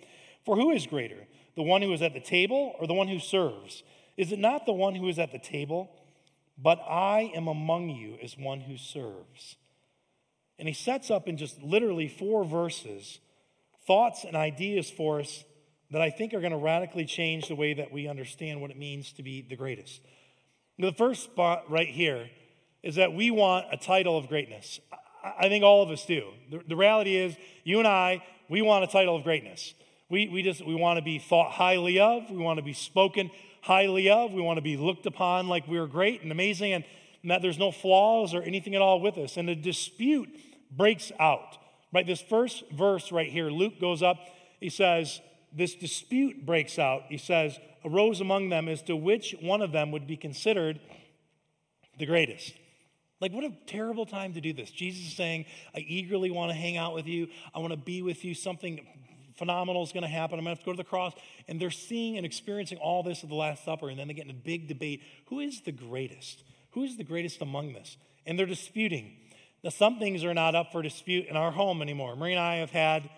For 0.45 0.56
who 0.56 0.71
is 0.71 0.88
greater, 0.88 1.27
the 1.56 1.63
one 1.63 1.81
who 1.81 1.91
is 1.91 2.01
at 2.01 2.13
the 2.13 2.19
table 2.19 2.75
or 2.79 2.88
the 2.88 2.94
one 2.94 3.07
who 3.07 3.19
serves? 3.19 3.83
Is 4.17 4.31
it 4.31 4.39
not 4.39 4.65
the 4.65 4.73
one 4.73 4.95
who 4.95 5.07
is 5.09 5.19
at 5.19 5.31
the 5.31 5.39
table? 5.39 5.91
But 6.57 6.79
I 6.88 7.31
am 7.35 7.47
among 7.47 7.89
you 7.89 8.17
as 8.23 8.38
one 8.38 8.62
who 8.62 8.77
serves. 8.77 9.57
And 10.57 10.69
he 10.69 10.73
sets 10.73 11.12
up 11.12 11.27
in 11.27 11.35
just 11.35 11.62
literally 11.62 12.07
four 12.07 12.45
verses 12.45 13.19
thoughts 13.85 14.23
and 14.23 14.35
ideas 14.35 14.89
for 14.89 15.19
us 15.19 15.44
that 15.91 16.01
I 16.01 16.09
think 16.09 16.33
are 16.33 16.39
going 16.39 16.51
to 16.51 16.57
radically 16.57 17.06
change 17.06 17.47
the 17.47 17.56
way 17.56 17.73
that 17.75 17.91
we 17.91 18.07
understand 18.07 18.59
what 18.59 18.71
it 18.71 18.77
means 18.77 19.12
to 19.13 19.23
be 19.23 19.41
the 19.41 19.56
greatest. 19.56 20.01
The 20.79 20.91
first 20.91 21.23
spot 21.23 21.69
right 21.69 21.88
here 21.88 22.29
is 22.85 22.95
that 22.95 23.13
we 23.13 23.31
want 23.31 23.65
a 23.71 23.77
title 23.77 24.17
of 24.17 24.27
greatness. 24.27 24.79
I 25.24 25.50
think 25.50 25.63
all 25.63 25.81
of 25.81 25.89
us 25.89 26.05
do. 26.05 26.29
The, 26.51 26.62
the 26.67 26.75
reality 26.75 27.15
is, 27.15 27.36
you 27.63 27.79
and 27.79 27.88
I, 27.88 28.24
we 28.48 28.62
want 28.62 28.83
a 28.83 28.88
title 28.88 29.15
of 29.15 29.24
greatness. 29.24 29.74
We, 30.07 30.29
we 30.29 30.43
just 30.43 30.63
we 30.63 30.75
want 30.75 30.98
to 30.98 31.03
be 31.03 31.17
thought 31.17 31.51
highly 31.51 32.00
of. 32.00 32.29
We 32.29 32.38
want 32.38 32.57
to 32.60 32.63
be 32.63 32.74
spoken 32.74 33.31
highly 33.62 34.10
of. 34.12 34.33
We 34.33 34.41
want 34.41 34.57
to 34.57 34.62
be 34.62 34.77
looked 34.77 35.07
upon 35.07 35.48
like 35.48 35.67
we're 35.67 35.88
great 35.88 36.21
and 36.21 36.31
amazing 36.31 36.74
and, 36.74 36.86
and 37.24 37.31
that 37.31 37.41
there's 37.41 37.57
no 37.57 37.71
flaws 37.71 38.36
or 38.36 38.43
anything 38.43 38.75
at 38.75 38.83
all 38.83 39.01
with 39.01 39.17
us. 39.17 39.36
And 39.36 39.50
a 39.50 39.55
dispute 39.55 40.29
breaks 40.69 41.12
out. 41.19 41.57
Right? 41.91 42.05
This 42.05 42.21
first 42.21 42.63
verse 42.71 43.12
right 43.12 43.31
here, 43.31 43.50
Luke 43.50 43.81
goes 43.81 44.03
up. 44.03 44.19
He 44.60 44.69
says, 44.69 45.21
this 45.51 45.74
dispute 45.74 46.45
breaks 46.45 46.77
out, 46.77 47.03
he 47.10 47.17
says, 47.17 47.57
arose 47.83 48.21
among 48.21 48.50
them 48.50 48.67
as 48.67 48.81
to 48.83 48.95
which 48.95 49.33
one 49.41 49.62
of 49.62 49.71
them 49.71 49.91
would 49.91 50.05
be 50.05 50.17
considered 50.17 50.79
the 51.98 52.05
greatest. 52.05 52.53
Like, 53.25 53.34
what 53.34 53.44
a 53.44 53.53
terrible 53.65 54.05
time 54.05 54.34
to 54.36 54.39
do 54.39 54.53
this. 54.53 54.70
Jesus 54.70 55.08
is 55.08 55.15
saying, 55.15 55.46
I 55.75 55.79
eagerly 55.79 56.29
want 56.29 56.51
to 56.51 56.55
hang 56.55 56.77
out 56.77 56.94
with 56.94 57.08
you. 57.08 57.27
I 57.55 57.58
want 57.58 57.72
to 57.72 57.77
be 57.77 58.03
with 58.03 58.24
you. 58.24 58.36
Something 58.36 58.86
phenomenal 59.36 59.82
is 59.82 59.91
going 59.91 60.03
to 60.03 60.08
happen. 60.08 60.38
I'm 60.38 60.46
going 60.46 60.55
to 60.55 60.60
have 60.60 60.60
to 60.60 60.65
go 60.65 60.74
to 60.74 60.77
the 60.77 60.84
cross. 60.84 61.13
And 61.48 61.60
they're 61.60 61.72
seeing 61.72 62.17
and 62.17 62.24
experiencing 62.24 62.77
all 62.77 63.01
this 63.01 63.24
at 63.24 63.29
the 63.29 63.36
Last 63.36 63.65
Supper. 63.65 63.89
And 63.89 63.98
then 63.98 64.08
they 64.08 64.13
get 64.13 64.25
in 64.25 64.29
a 64.29 64.36
big 64.36 64.67
debate 64.67 65.01
who 65.29 65.39
is 65.39 65.62
the 65.62 65.72
greatest? 65.72 66.44
Who 66.74 66.84
is 66.84 66.98
the 66.98 67.03
greatest 67.03 67.41
among 67.41 67.74
this? 67.74 67.98
And 68.27 68.38
they're 68.38 68.46
disputing. 68.46 69.15
Now, 69.63 69.72
some 69.72 69.98
things 69.98 70.24
are 70.24 70.36
not 70.36 70.53
up 70.53 70.72
for 70.72 70.84
dispute 70.84 71.25
in 71.25 71.36
our 71.36 71.50
home 71.50 71.82
anymore. 71.82 72.15
Maria 72.15 72.36
and 72.36 72.46
I 72.46 72.55
have 72.58 72.70
had 72.70 73.10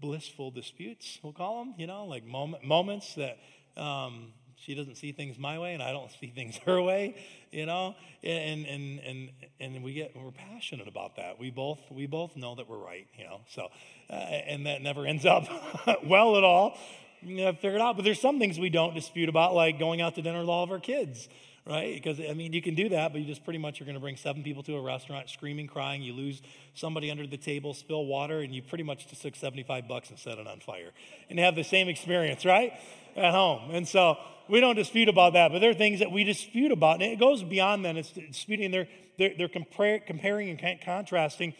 blissful 0.00 0.50
disputes, 0.50 1.20
we'll 1.22 1.32
call 1.32 1.64
them, 1.64 1.74
you 1.78 1.86
know, 1.86 2.04
like 2.04 2.24
moment, 2.24 2.64
moments 2.64 3.14
that 3.14 3.38
um, 3.76 4.32
she 4.64 4.74
doesn't 4.74 4.96
see 4.96 5.12
things 5.12 5.38
my 5.38 5.58
way 5.58 5.74
and 5.74 5.82
I 5.82 5.92
don't 5.92 6.10
see 6.20 6.28
things 6.28 6.56
her 6.66 6.80
way, 6.80 7.16
you 7.50 7.66
know, 7.66 7.94
and, 8.22 8.66
and, 8.66 9.00
and, 9.00 9.30
and 9.60 9.82
we 9.82 9.94
get, 9.94 10.16
we're 10.16 10.30
passionate 10.30 10.88
about 10.88 11.16
that. 11.16 11.38
We 11.38 11.50
both, 11.50 11.80
we 11.90 12.06
both 12.06 12.36
know 12.36 12.54
that 12.54 12.68
we're 12.68 12.78
right, 12.78 13.06
you 13.16 13.24
know, 13.24 13.40
so, 13.48 13.68
uh, 14.10 14.14
and 14.14 14.66
that 14.66 14.82
never 14.82 15.06
ends 15.06 15.24
up 15.24 15.46
well 16.04 16.36
at 16.36 16.44
all. 16.44 16.76
You 17.20 17.46
know, 17.46 17.52
figured 17.52 17.80
out, 17.80 17.96
but 17.96 18.04
there's 18.04 18.20
some 18.20 18.38
things 18.38 18.60
we 18.60 18.70
don't 18.70 18.94
dispute 18.94 19.28
about, 19.28 19.52
like 19.52 19.80
going 19.80 20.00
out 20.00 20.14
to 20.14 20.22
dinner 20.22 20.38
with 20.38 20.48
all 20.48 20.62
of 20.62 20.70
our 20.70 20.78
kids 20.78 21.28
right? 21.68 21.94
Because, 21.94 22.18
I 22.18 22.32
mean, 22.32 22.54
you 22.54 22.62
can 22.62 22.74
do 22.74 22.88
that, 22.88 23.12
but 23.12 23.20
you 23.20 23.26
just 23.26 23.44
pretty 23.44 23.58
much 23.58 23.80
are 23.80 23.84
going 23.84 23.94
to 23.94 24.00
bring 24.00 24.16
seven 24.16 24.42
people 24.42 24.62
to 24.64 24.76
a 24.76 24.80
restaurant 24.80 25.28
screaming, 25.28 25.66
crying. 25.66 26.02
You 26.02 26.14
lose 26.14 26.40
somebody 26.74 27.10
under 27.10 27.26
the 27.26 27.36
table, 27.36 27.74
spill 27.74 28.06
water, 28.06 28.40
and 28.40 28.54
you 28.54 28.62
pretty 28.62 28.84
much 28.84 29.06
just 29.08 29.20
took 29.20 29.36
75 29.36 29.86
bucks 29.86 30.08
and 30.08 30.18
set 30.18 30.38
it 30.38 30.46
on 30.46 30.60
fire. 30.60 30.90
And 31.28 31.38
have 31.38 31.54
the 31.54 31.64
same 31.64 31.88
experience, 31.88 32.46
right? 32.46 32.72
At 33.18 33.32
home. 33.32 33.70
And 33.70 33.86
so 33.86 34.16
we 34.48 34.60
don't 34.60 34.76
dispute 34.76 35.08
about 35.08 35.34
that, 35.34 35.52
but 35.52 35.58
there 35.60 35.70
are 35.70 35.74
things 35.74 36.00
that 36.00 36.10
we 36.10 36.24
dispute 36.24 36.72
about. 36.72 37.02
And 37.02 37.12
it 37.12 37.18
goes 37.18 37.42
beyond 37.42 37.84
that. 37.84 37.96
It's 37.96 38.10
disputing, 38.10 38.70
they're, 38.70 38.88
they're, 39.18 39.32
they're 39.36 39.48
compare, 39.48 40.00
comparing 40.00 40.48
and 40.48 40.80
contrasting 40.82 41.54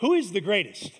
who 0.00 0.14
is 0.14 0.32
the 0.32 0.40
greatest. 0.40 0.92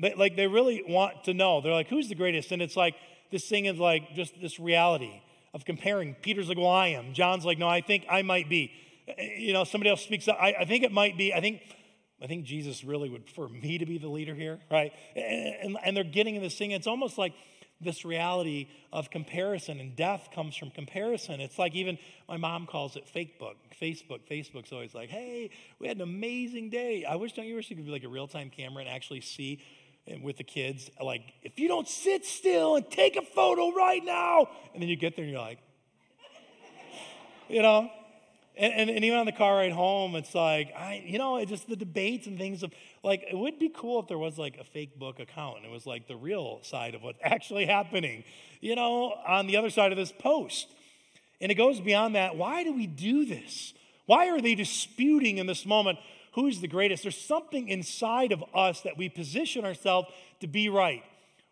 They, 0.00 0.14
like 0.14 0.36
they 0.36 0.46
really 0.46 0.82
want 0.86 1.24
to 1.24 1.34
know. 1.34 1.60
They're 1.60 1.72
like, 1.72 1.88
who's 1.88 2.08
the 2.08 2.14
greatest? 2.14 2.52
And 2.52 2.62
it's 2.62 2.76
like 2.76 2.94
this 3.30 3.48
thing 3.48 3.66
is 3.66 3.78
like 3.78 4.14
just 4.14 4.40
this 4.40 4.60
reality 4.60 5.22
of 5.54 5.64
comparing. 5.64 6.14
Peter's 6.22 6.48
like, 6.48 6.58
well, 6.58 6.68
I 6.68 6.88
am. 6.88 7.14
John's 7.14 7.44
like, 7.44 7.58
no, 7.58 7.68
I 7.68 7.80
think 7.80 8.04
I 8.10 8.22
might 8.22 8.48
be. 8.48 8.72
Eh, 9.08 9.38
you 9.38 9.52
know, 9.52 9.64
somebody 9.64 9.90
else 9.90 10.02
speaks 10.02 10.28
up. 10.28 10.36
I, 10.40 10.54
I 10.60 10.64
think 10.64 10.84
it 10.84 10.92
might 10.92 11.16
be. 11.16 11.32
I 11.32 11.40
think 11.40 11.62
I 12.22 12.26
think 12.26 12.44
Jesus 12.44 12.82
really 12.82 13.10
would 13.10 13.26
prefer 13.26 13.48
me 13.48 13.78
to 13.78 13.86
be 13.86 13.98
the 13.98 14.08
leader 14.08 14.34
here, 14.34 14.58
right? 14.70 14.92
Eh, 15.14 15.52
and, 15.62 15.76
and 15.82 15.96
they're 15.96 16.04
getting 16.04 16.36
in 16.36 16.42
this 16.42 16.56
thing. 16.56 16.70
It's 16.70 16.86
almost 16.86 17.18
like 17.18 17.32
this 17.80 18.04
reality 18.04 18.68
of 18.92 19.10
comparison, 19.10 19.80
and 19.80 19.94
death 19.94 20.28
comes 20.34 20.56
from 20.56 20.70
comparison. 20.70 21.40
It's 21.40 21.58
like 21.58 21.74
even 21.74 21.98
my 22.28 22.36
mom 22.36 22.66
calls 22.66 22.96
it 22.96 23.06
fake 23.06 23.38
book, 23.38 23.56
Facebook. 23.80 24.20
Facebook's 24.30 24.72
always 24.72 24.94
like, 24.94 25.10
hey, 25.10 25.50
we 25.78 25.88
had 25.88 25.98
an 25.98 26.02
amazing 26.02 26.70
day. 26.70 27.04
I 27.04 27.16
wish, 27.16 27.32
don't 27.32 27.46
you 27.46 27.54
wish 27.54 27.68
you 27.70 27.76
could 27.76 27.84
be 27.84 27.90
like 27.90 28.04
a 28.04 28.08
real 28.08 28.26
time 28.26 28.50
camera 28.50 28.80
and 28.80 28.88
actually 28.88 29.20
see 29.20 29.62
eh, 30.08 30.16
with 30.22 30.38
the 30.38 30.44
kids, 30.44 30.90
like, 31.02 31.34
if 31.42 31.58
you 31.58 31.68
don't 31.68 31.88
sit 31.88 32.24
still 32.24 32.76
and 32.76 32.90
take 32.90 33.16
a 33.16 33.22
photo 33.22 33.72
right 33.72 34.04
now, 34.04 34.48
and 34.72 34.82
then 34.82 34.88
you 34.88 34.96
get 34.96 35.16
there 35.16 35.24
and 35.24 35.32
you're 35.32 35.42
like, 35.42 35.58
you 37.48 37.60
know? 37.60 37.90
And, 38.58 38.72
and, 38.72 38.90
and, 38.90 39.04
even 39.04 39.18
on 39.18 39.26
the 39.26 39.32
car 39.32 39.56
ride 39.56 39.72
home, 39.72 40.16
it's 40.16 40.34
like, 40.34 40.72
I, 40.74 41.02
you 41.04 41.18
know, 41.18 41.36
it 41.36 41.46
just 41.46 41.68
the 41.68 41.76
debates 41.76 42.26
and 42.26 42.38
things 42.38 42.62
of, 42.62 42.72
like, 43.02 43.22
it 43.30 43.36
would 43.36 43.58
be 43.58 43.68
cool 43.68 44.00
if 44.00 44.08
there 44.08 44.16
was 44.16 44.38
like 44.38 44.56
a 44.56 44.64
fake 44.64 44.98
book 44.98 45.20
account 45.20 45.58
and 45.58 45.66
it 45.66 45.70
was 45.70 45.84
like 45.84 46.08
the 46.08 46.16
real 46.16 46.60
side 46.62 46.94
of 46.94 47.02
what's 47.02 47.18
actually 47.22 47.66
happening, 47.66 48.24
you 48.62 48.74
know, 48.74 49.14
on 49.26 49.46
the 49.46 49.58
other 49.58 49.68
side 49.68 49.92
of 49.92 49.98
this 49.98 50.10
post. 50.10 50.68
And 51.40 51.52
it 51.52 51.56
goes 51.56 51.80
beyond 51.80 52.14
that. 52.14 52.36
Why 52.36 52.64
do 52.64 52.72
we 52.72 52.86
do 52.86 53.26
this? 53.26 53.74
Why 54.06 54.28
are 54.30 54.40
they 54.40 54.54
disputing 54.54 55.36
in 55.36 55.46
this 55.46 55.66
moment 55.66 55.98
who's 56.32 56.60
the 56.60 56.68
greatest? 56.68 57.02
There's 57.02 57.20
something 57.20 57.68
inside 57.68 58.32
of 58.32 58.42
us 58.54 58.80
that 58.82 58.96
we 58.96 59.08
position 59.08 59.64
ourselves 59.64 60.08
to 60.40 60.46
be 60.46 60.68
right. 60.68 61.02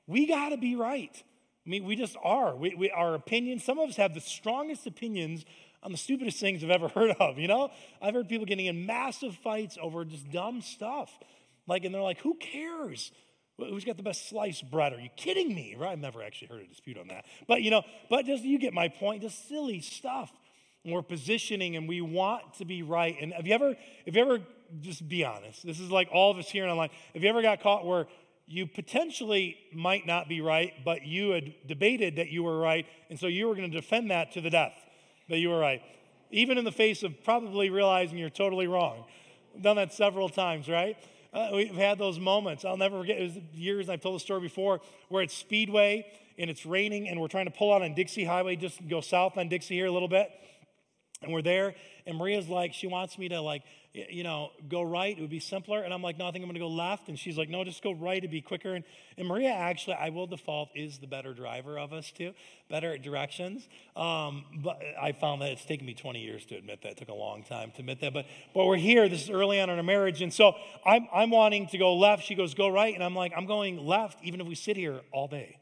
We 0.07 0.27
got 0.27 0.51
to 0.51 0.57
be 0.57 0.77
right. 0.77 1.23
I 1.67 1.71
mean, 1.71 1.85
we 1.85 1.97
just 1.97 2.17
are. 2.23 2.55
We, 2.55 2.75
we, 2.75 2.91
our 2.91 3.15
opinions, 3.15 3.65
some 3.65 3.79
of 3.79 3.89
us 3.89 3.97
have 3.97 4.15
the 4.15 4.21
strongest 4.21 4.87
opinions 4.87 5.45
on 5.85 5.93
the 5.93 5.99
stupidest 5.99 6.41
things 6.41 6.65
I've 6.65 6.71
ever 6.71 6.89
heard 6.95 7.11
of, 7.21 7.39
you 7.39 7.47
know? 7.47 7.71
I've 8.01 8.15
heard 8.15 8.29
people 8.29 8.47
getting 8.47 8.67
in 8.67 8.87
massive 8.87 9.37
fights 9.37 9.79
over 9.81 10.05
just 10.05 10.31
dumb 10.31 10.63
stuff. 10.63 11.11
Like, 11.67 11.85
and 11.85 11.95
they're 11.95 12.03
like, 12.03 12.21
who 12.21 12.35
cares? 12.35 13.13
Who's 13.59 13.85
got 13.85 13.97
the 13.97 14.03
best 14.03 14.29
sliced 14.29 14.69
bread? 14.71 14.93
Are 14.93 15.01
you 15.01 15.11
kidding 15.17 15.55
me? 15.55 15.77
Right? 15.79 15.93
I've 15.93 15.99
never 15.99 16.23
actually 16.23 16.49
heard 16.49 16.63
a 16.63 16.67
dispute 16.67 16.99
on 16.99 17.09
that. 17.09 17.25
But, 17.47 17.63
you 17.63 17.71
know, 17.71 17.83
but 18.11 18.27
just, 18.27 18.43
you 18.43 18.59
get 18.59 18.73
my 18.73 18.89
point, 18.89 19.23
just 19.23 19.49
silly 19.49 19.81
stuff. 19.81 20.33
And 20.85 20.93
we're 20.93 21.03
positioning 21.03 21.77
and 21.77 21.89
we 21.89 22.01
want 22.01 22.55
to 22.55 22.65
be 22.65 22.83
right. 22.83 23.17
And 23.21 23.33
have 23.33 23.47
you 23.47 23.55
ever, 23.55 23.75
have 24.07 24.17
you 24.17 24.23
ever, 24.23 24.39
just 24.81 25.09
be 25.09 25.25
honest, 25.25 25.65
this 25.65 25.81
is 25.81 25.91
like 25.91 26.09
all 26.13 26.31
of 26.31 26.39
us 26.39 26.51
here 26.51 26.65
in 26.65 26.71
online, 26.71 26.91
have 27.15 27.23
you 27.23 27.29
ever 27.29 27.43
got 27.43 27.63
caught 27.63 27.87
where 27.87 28.07
you 28.47 28.67
potentially 28.67 29.57
might 29.73 30.07
not 30.07 30.29
be 30.29 30.41
right, 30.41 30.73
but 30.85 31.07
you 31.07 31.31
had 31.31 31.55
debated 31.67 32.17
that 32.17 32.29
you 32.29 32.43
were 32.43 32.59
right, 32.59 32.87
and 33.09 33.19
so 33.19 33.27
you 33.27 33.49
were 33.49 33.55
going 33.55 33.71
to 33.71 33.81
defend 33.81 34.11
that 34.11 34.33
to 34.33 34.43
the 34.43 34.51
death? 34.51 34.75
That 35.29 35.39
you 35.39 35.49
were 35.49 35.59
right, 35.59 35.83
even 36.31 36.59
in 36.59 36.65
the 36.65 36.73
face 36.73 37.03
of 37.03 37.25
probably 37.25 37.71
realizing 37.71 38.19
you're 38.19 38.31
totally 38.31 38.67
wrong. 38.67 39.05
I've 39.55 39.63
done 39.63 39.77
that 39.77 39.93
several 39.93 40.29
times, 40.29 40.69
right? 40.69 40.97
Uh, 41.33 41.51
we've 41.55 41.75
had 41.75 41.99
those 41.99 42.19
moments. 42.19 42.65
I'll 42.65 42.77
never 42.77 43.01
forget. 43.01 43.19
It 43.19 43.23
was 43.23 43.39
years, 43.55 43.89
I've 43.89 44.01
told 44.01 44.17
the 44.17 44.21
story 44.21 44.41
before, 44.41 44.81
where 45.09 45.23
it's 45.23 45.35
Speedway 45.35 46.07
and 46.39 46.49
it's 46.49 46.65
raining 46.65 47.09
and 47.09 47.21
we're 47.21 47.29
trying 47.29 47.47
to 47.47 47.51
pull 47.51 47.73
out 47.73 47.83
on 47.83 47.95
Dixie 47.95 48.25
Highway, 48.25 48.57
just 48.57 48.87
go 48.89 49.01
south 49.01 49.37
on 49.37 49.49
Dixie 49.49 49.75
here 49.75 49.87
a 49.87 49.91
little 49.91 50.09
bit. 50.09 50.31
And 51.23 51.33
we're 51.33 51.43
there, 51.43 51.75
and 52.07 52.19
Maria's 52.19 52.49
like, 52.49 52.75
she 52.75 52.87
wants 52.87 53.17
me 53.17 53.31
to 53.31 53.41
like 53.41 53.63
you 53.95 54.25
know, 54.25 54.51
go 54.69 54.83
right, 54.83 55.17
it 55.17 55.21
would 55.21 55.31
be 55.31 55.39
simpler. 55.39 55.83
And 55.83 55.95
I'm 55.95 56.03
like, 56.03 56.19
no, 56.19 56.27
I 56.27 56.33
think 56.33 56.43
I'm 56.43 56.49
going 56.49 56.55
to 56.55 56.61
go 56.61 56.69
left. 56.69 57.09
And 57.09 57.17
she's 57.17 57.39
like, 57.39 57.49
no, 57.49 57.63
just 57.63 57.81
go 57.81 57.93
right, 57.93 58.19
it'd 58.19 58.31
be 58.31 58.41
quicker. 58.41 58.75
And, 58.75 58.85
and 59.17 59.29
Maria, 59.29 59.51
actually, 59.51 59.95
I 59.95 60.09
will 60.09 60.27
default, 60.27 60.71
is 60.75 60.99
the 60.99 61.07
better 61.07 61.33
driver 61.33 61.79
of 61.79 61.93
us 61.93 62.11
too, 62.11 62.35
better 62.69 62.93
at 62.93 63.03
directions. 63.03 63.69
Um, 63.95 64.45
but 64.63 64.83
I 65.01 65.13
found 65.13 65.43
that 65.43 65.53
it's 65.53 65.65
taken 65.65 65.87
me 65.87 65.95
20 65.95 66.21
years 66.21 66.45
to 66.47 66.57
admit 66.57 66.83
that. 66.83 66.93
It 66.93 66.97
took 66.97 67.09
a 67.09 67.15
long 67.15 67.45
time 67.45 67.71
to 67.73 67.79
admit 67.79 68.01
that. 68.01 68.13
But, 68.13 68.27
but 68.53 68.67
we're 68.67 68.77
here. 68.77 69.09
This 69.09 69.23
is 69.23 69.31
early 69.31 69.61
on 69.61 69.71
in 69.71 69.77
our 69.77 69.85
marriage. 69.85 70.23
And 70.23 70.33
so 70.33 70.57
I'm, 70.85 71.07
I'm 71.15 71.31
wanting 71.31 71.69
to 71.69 71.79
go 71.79 71.95
left. 71.95 72.25
She 72.25 72.35
goes, 72.35 72.55
go 72.55 72.69
right. 72.69 72.95
And 72.95 73.05
I'm 73.05 73.15
like, 73.15 73.33
I'm 73.37 73.47
going 73.47 73.87
left, 73.87 74.19
even 74.25 74.41
if 74.41 74.49
we 74.49 74.57
sit 74.57 74.77
here 74.77 75.03
all 75.13 75.29
day. 75.29 75.59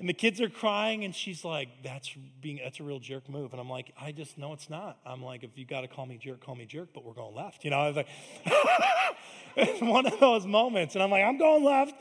And 0.00 0.08
the 0.08 0.14
kids 0.14 0.40
are 0.40 0.48
crying, 0.48 1.04
and 1.04 1.14
she's 1.14 1.44
like, 1.44 1.68
"That's 1.84 2.10
being 2.40 2.58
that's 2.64 2.80
a 2.80 2.82
real 2.82 3.00
jerk 3.00 3.28
move." 3.28 3.52
And 3.52 3.60
I'm 3.60 3.68
like, 3.68 3.92
"I 4.00 4.12
just 4.12 4.38
know 4.38 4.54
it's 4.54 4.70
not." 4.70 4.98
I'm 5.04 5.22
like, 5.22 5.44
"If 5.44 5.58
you 5.58 5.66
got 5.66 5.82
to 5.82 5.88
call 5.88 6.06
me 6.06 6.16
jerk, 6.16 6.42
call 6.42 6.54
me 6.54 6.64
jerk." 6.64 6.88
But 6.94 7.04
we're 7.04 7.12
going 7.12 7.34
left, 7.34 7.64
you 7.64 7.70
know. 7.70 7.80
I 7.80 7.86
was 7.88 7.96
like, 7.96 8.08
it's 9.56 9.82
one 9.82 10.06
of 10.06 10.18
those 10.18 10.46
moments, 10.46 10.94
and 10.94 11.02
I'm 11.02 11.10
like, 11.10 11.22
"I'm 11.22 11.36
going 11.36 11.62
left," 11.62 11.94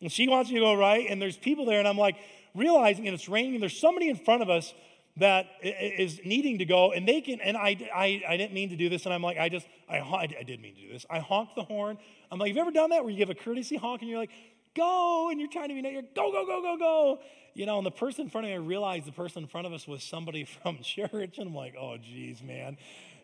and 0.00 0.10
she 0.10 0.28
wants 0.28 0.50
me 0.50 0.56
to 0.56 0.64
go 0.64 0.72
right, 0.72 1.06
and 1.08 1.20
there's 1.20 1.36
people 1.36 1.66
there, 1.66 1.78
and 1.78 1.86
I'm 1.86 1.98
like, 1.98 2.16
realizing, 2.54 3.06
and 3.06 3.14
it's 3.14 3.28
raining, 3.28 3.54
and 3.54 3.62
there's 3.62 3.78
somebody 3.78 4.08
in 4.08 4.16
front 4.16 4.42
of 4.42 4.48
us 4.48 4.72
that 5.18 5.46
is 5.62 6.20
needing 6.24 6.58
to 6.58 6.64
go, 6.64 6.92
and 6.92 7.06
they 7.06 7.20
can. 7.20 7.40
And 7.40 7.56
I, 7.56 7.76
I, 7.94 8.22
I 8.26 8.36
didn't 8.38 8.54
mean 8.54 8.70
to 8.70 8.76
do 8.76 8.88
this, 8.88 9.04
and 9.04 9.12
I'm 9.12 9.22
like, 9.22 9.36
I 9.36 9.50
just, 9.50 9.66
I, 9.88 9.98
I 9.98 10.42
did 10.42 10.60
mean 10.60 10.74
to 10.74 10.80
do 10.80 10.92
this. 10.92 11.04
I 11.10 11.18
honked 11.18 11.54
the 11.54 11.64
horn. 11.64 11.98
I'm 12.30 12.38
like, 12.38 12.48
have 12.48 12.56
you 12.56 12.62
ever 12.62 12.70
done 12.70 12.90
that 12.90 13.04
where 13.04 13.10
you 13.10 13.18
give 13.18 13.28
a 13.28 13.34
courtesy 13.34 13.76
honk, 13.76 14.00
and 14.00 14.08
you're 14.08 14.18
like, 14.18 14.30
go, 14.74 15.28
and 15.30 15.40
you're 15.40 15.50
trying 15.50 15.68
to 15.68 15.74
be 15.74 15.88
you're 15.88 16.02
go, 16.02 16.32
go, 16.32 16.46
go, 16.46 16.62
go, 16.62 16.76
go 16.78 17.18
you 17.54 17.66
know, 17.66 17.78
and 17.78 17.86
the 17.86 17.90
person 17.90 18.24
in 18.24 18.30
front 18.30 18.46
of 18.46 18.50
me, 18.50 18.54
I 18.54 18.58
realized 18.58 19.06
the 19.06 19.12
person 19.12 19.42
in 19.42 19.48
front 19.48 19.66
of 19.66 19.72
us 19.72 19.86
was 19.86 20.02
somebody 20.02 20.44
from 20.62 20.78
church. 20.82 21.38
And 21.38 21.48
I'm 21.48 21.54
like, 21.54 21.74
oh, 21.78 21.96
geez, 21.98 22.42
man. 22.42 22.76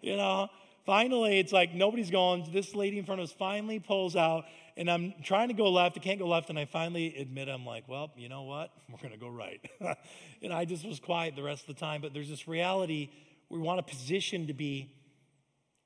You 0.02 0.16
know, 0.16 0.48
finally, 0.86 1.38
it's 1.38 1.52
like 1.52 1.74
nobody's 1.74 2.10
going. 2.10 2.48
This 2.52 2.74
lady 2.74 2.98
in 2.98 3.04
front 3.04 3.20
of 3.20 3.24
us 3.24 3.32
finally 3.32 3.78
pulls 3.78 4.16
out, 4.16 4.44
and 4.76 4.90
I'm 4.90 5.14
trying 5.22 5.48
to 5.48 5.54
go 5.54 5.70
left. 5.70 5.96
I 5.96 6.00
can't 6.00 6.18
go 6.18 6.28
left. 6.28 6.50
And 6.50 6.58
I 6.58 6.66
finally 6.66 7.16
admit, 7.16 7.48
I'm 7.48 7.66
like, 7.66 7.88
well, 7.88 8.10
you 8.16 8.28
know 8.28 8.42
what? 8.42 8.70
We're 8.90 8.98
going 8.98 9.12
to 9.12 9.18
go 9.18 9.28
right. 9.28 9.60
and 10.42 10.52
I 10.52 10.64
just 10.64 10.84
was 10.84 11.00
quiet 11.00 11.36
the 11.36 11.42
rest 11.42 11.68
of 11.68 11.74
the 11.74 11.80
time. 11.80 12.00
But 12.00 12.14
there's 12.14 12.28
this 12.28 12.46
reality 12.46 13.10
we 13.48 13.58
want 13.58 13.80
a 13.80 13.82
position 13.82 14.48
to 14.48 14.52
be 14.52 14.92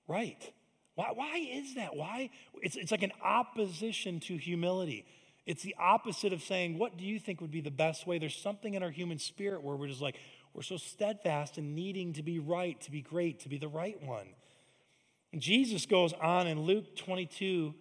right. 0.09 0.53
Why, 0.95 1.13
why 1.15 1.37
is 1.39 1.77
that? 1.77 1.97
Why? 1.97 2.29
It's, 2.61 2.77
it's 2.77 2.91
like 2.91 3.03
an 3.03 3.13
opposition 3.25 4.21
to 4.21 4.37
humility. 4.37 5.07
It's 5.47 5.63
the 5.63 5.75
opposite 5.79 6.33
of 6.33 6.43
saying, 6.43 6.79
What 6.79 6.97
do 6.97 7.05
you 7.05 7.19
think 7.19 7.41
would 7.41 7.51
be 7.51 7.61
the 7.61 7.71
best 7.71 8.07
way? 8.07 8.19
There's 8.19 8.37
something 8.37 8.75
in 8.75 8.83
our 8.83 8.91
human 8.91 9.19
spirit 9.19 9.63
where 9.63 9.77
we're 9.77 9.89
just 9.89 10.03
like, 10.03 10.17
we're 10.55 10.63
so 10.63 10.77
steadfast 10.77 11.59
in 11.59 11.75
needing 11.75 12.13
to 12.15 12.23
be 12.23 12.39
right, 12.39 12.79
to 12.83 12.91
be 12.91 13.01
great, 13.01 13.41
to 13.41 13.49
be 13.49 13.59
the 13.59 13.69
right 13.69 14.01
one. 14.03 14.27
And 15.33 15.41
Jesus 15.41 15.87
goes 15.87 16.13
on 16.13 16.47
in 16.47 16.61
Luke 16.61 16.95
22 16.95 17.75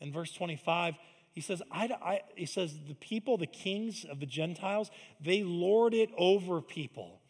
and 0.00 0.12
verse 0.12 0.32
25. 0.32 0.96
He 1.30 1.40
says, 1.40 1.62
I, 1.70 1.84
I, 2.02 2.20
he 2.34 2.44
says, 2.44 2.74
the 2.86 2.94
people, 2.94 3.38
the 3.38 3.46
kings 3.46 4.04
of 4.04 4.20
the 4.20 4.26
Gentiles, 4.26 4.90
they 5.20 5.44
lord 5.44 5.94
it 5.94 6.10
over 6.18 6.60
people. 6.60 7.20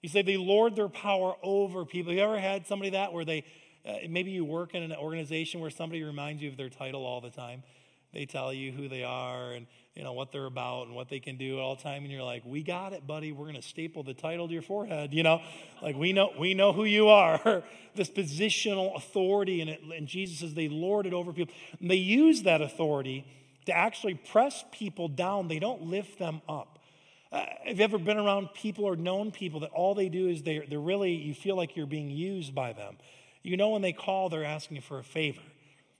He 0.00 0.08
said 0.08 0.26
they 0.26 0.36
lord 0.36 0.76
their 0.76 0.88
power 0.88 1.34
over 1.42 1.84
people. 1.84 2.12
You 2.12 2.20
ever 2.20 2.38
had 2.38 2.66
somebody 2.66 2.90
that 2.90 3.12
where 3.12 3.24
they, 3.24 3.44
uh, 3.84 3.94
maybe 4.08 4.30
you 4.30 4.44
work 4.44 4.74
in 4.74 4.82
an 4.82 4.92
organization 4.92 5.60
where 5.60 5.70
somebody 5.70 6.04
reminds 6.04 6.42
you 6.42 6.50
of 6.50 6.56
their 6.56 6.68
title 6.68 7.04
all 7.04 7.20
the 7.20 7.30
time? 7.30 7.64
They 8.12 8.24
tell 8.24 8.52
you 8.52 8.72
who 8.72 8.88
they 8.88 9.04
are 9.04 9.52
and 9.52 9.66
you 9.94 10.02
know 10.02 10.12
what 10.12 10.32
they're 10.32 10.46
about 10.46 10.86
and 10.86 10.94
what 10.94 11.08
they 11.08 11.20
can 11.20 11.36
do 11.36 11.58
at 11.58 11.60
all 11.60 11.76
the 11.76 11.82
time 11.82 12.02
and 12.04 12.12
you're 12.12 12.22
like 12.22 12.42
we 12.44 12.62
got 12.62 12.92
it 12.92 13.06
buddy. 13.06 13.32
We're 13.32 13.44
going 13.44 13.56
to 13.56 13.62
staple 13.62 14.02
the 14.02 14.14
title 14.14 14.46
to 14.46 14.52
your 14.52 14.62
forehead 14.62 15.12
you 15.12 15.22
know? 15.22 15.42
Like 15.82 15.96
we 15.96 16.12
know 16.12 16.32
we 16.38 16.54
know 16.54 16.72
who 16.72 16.84
you 16.84 17.08
are. 17.08 17.62
This 17.94 18.10
positional 18.10 18.94
authority 18.94 19.60
and, 19.60 19.68
it, 19.68 19.80
and 19.82 20.06
jesus 20.06 20.38
says 20.38 20.54
they 20.54 20.68
lord 20.68 21.04
it 21.04 21.12
over 21.12 21.32
people. 21.32 21.52
And 21.80 21.90
they 21.90 21.96
use 21.96 22.44
that 22.44 22.62
authority 22.62 23.26
to 23.66 23.76
actually 23.76 24.14
press 24.14 24.64
people 24.70 25.08
down. 25.08 25.48
They 25.48 25.58
don't 25.58 25.82
lift 25.82 26.16
them 26.16 26.40
up. 26.48 26.78
Uh, 27.32 27.44
have 27.64 27.78
you 27.78 27.82
ever 27.82 27.98
been 27.98 28.16
around 28.16 28.50
people 28.54 28.84
or 28.84 28.94
known 28.94 29.32
people 29.32 29.60
that 29.60 29.70
all 29.70 29.96
they 29.96 30.08
do 30.08 30.28
is 30.28 30.44
they're, 30.44 30.62
they're 30.68 30.78
really 30.78 31.12
you 31.12 31.34
feel 31.34 31.56
like 31.56 31.76
you're 31.76 31.86
being 31.86 32.08
used 32.08 32.54
by 32.54 32.72
them? 32.72 32.98
You 33.42 33.56
know 33.56 33.70
when 33.70 33.82
they 33.82 33.92
call 33.92 34.28
they're 34.28 34.44
asking 34.44 34.76
you 34.76 34.82
for 34.82 35.00
a 35.00 35.04
favor 35.04 35.40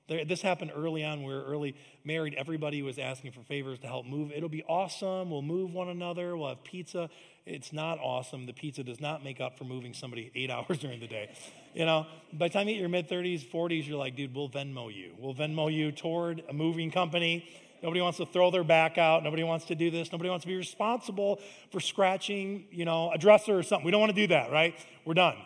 this 0.08 0.40
happened 0.40 0.72
early 0.74 1.04
on. 1.04 1.22
We 1.22 1.32
were 1.32 1.44
early 1.44 1.76
married. 2.02 2.34
Everybody 2.34 2.82
was 2.82 2.98
asking 2.98 3.32
for 3.32 3.42
favors 3.42 3.78
to 3.80 3.86
help 3.86 4.06
move. 4.06 4.32
It'll 4.34 4.48
be 4.48 4.64
awesome. 4.64 5.30
We'll 5.30 5.42
move 5.42 5.74
one 5.74 5.88
another. 5.88 6.36
We'll 6.36 6.48
have 6.48 6.64
pizza. 6.64 7.10
It's 7.44 7.72
not 7.72 7.98
awesome. 7.98 8.46
The 8.46 8.52
pizza 8.52 8.82
does 8.82 9.00
not 9.00 9.22
make 9.22 9.40
up 9.40 9.58
for 9.58 9.64
moving 9.64 9.92
somebody 9.92 10.30
eight 10.34 10.50
hours 10.50 10.78
during 10.78 11.00
the 11.00 11.06
day. 11.06 11.30
You 11.74 11.84
know, 11.84 12.06
by 12.32 12.48
the 12.48 12.54
time 12.54 12.68
you 12.68 12.74
hit 12.74 12.80
your 12.80 12.88
mid 12.88 13.08
30s, 13.08 13.44
40s, 13.44 13.86
you're 13.86 13.98
like, 13.98 14.16
dude, 14.16 14.34
we'll 14.34 14.48
Venmo 14.48 14.92
you. 14.92 15.12
We'll 15.18 15.34
Venmo 15.34 15.72
you 15.72 15.92
toward 15.92 16.42
a 16.48 16.52
moving 16.52 16.90
company. 16.90 17.48
Nobody 17.82 18.00
wants 18.00 18.18
to 18.18 18.26
throw 18.26 18.50
their 18.50 18.64
back 18.64 18.98
out. 18.98 19.22
Nobody 19.22 19.44
wants 19.44 19.66
to 19.66 19.74
do 19.74 19.90
this. 19.90 20.10
Nobody 20.10 20.30
wants 20.30 20.42
to 20.42 20.48
be 20.48 20.56
responsible 20.56 21.40
for 21.70 21.80
scratching, 21.80 22.64
you 22.70 22.84
know, 22.84 23.12
a 23.12 23.18
dresser 23.18 23.56
or 23.56 23.62
something. 23.62 23.84
We 23.84 23.92
don't 23.92 24.00
want 24.00 24.14
to 24.14 24.20
do 24.20 24.26
that, 24.28 24.50
right? 24.50 24.74
We're 25.04 25.14
done. 25.14 25.36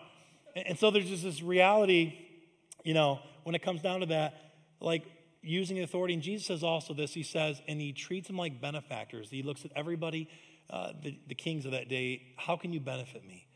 And 0.55 0.79
so 0.79 0.91
there's 0.91 1.09
just 1.09 1.25
this 1.25 1.43
reality, 1.43 2.15
you 2.85 2.95
know, 2.95 3.21
when 3.43 3.55
it 3.55 3.63
comes 3.63 3.83
down 3.83 4.01
to 4.01 4.07
that, 4.07 4.52
like 4.83 5.05
using 5.43 5.81
authority. 5.81 6.15
And 6.15 6.23
Jesus 6.23 6.47
says 6.47 6.63
also 6.63 6.95
this 6.95 7.15
He 7.15 7.23
says, 7.23 7.61
and 7.69 7.81
He 7.81 7.93
treats 7.93 8.29
them 8.29 8.37
like 8.37 8.61
benefactors. 8.61 9.31
He 9.31 9.43
looks 9.43 9.65
at 9.65 9.73
everybody 9.77 10.29
uh, 10.71 10.93
the, 11.03 11.19
the 11.29 11.35
kings 11.35 11.67
of 11.67 11.73
that 11.73 11.89
day, 11.89 12.23
How 12.37 12.57
can 12.57 12.73
you 12.73 12.81
benefit 12.81 13.27
me? 13.27 13.47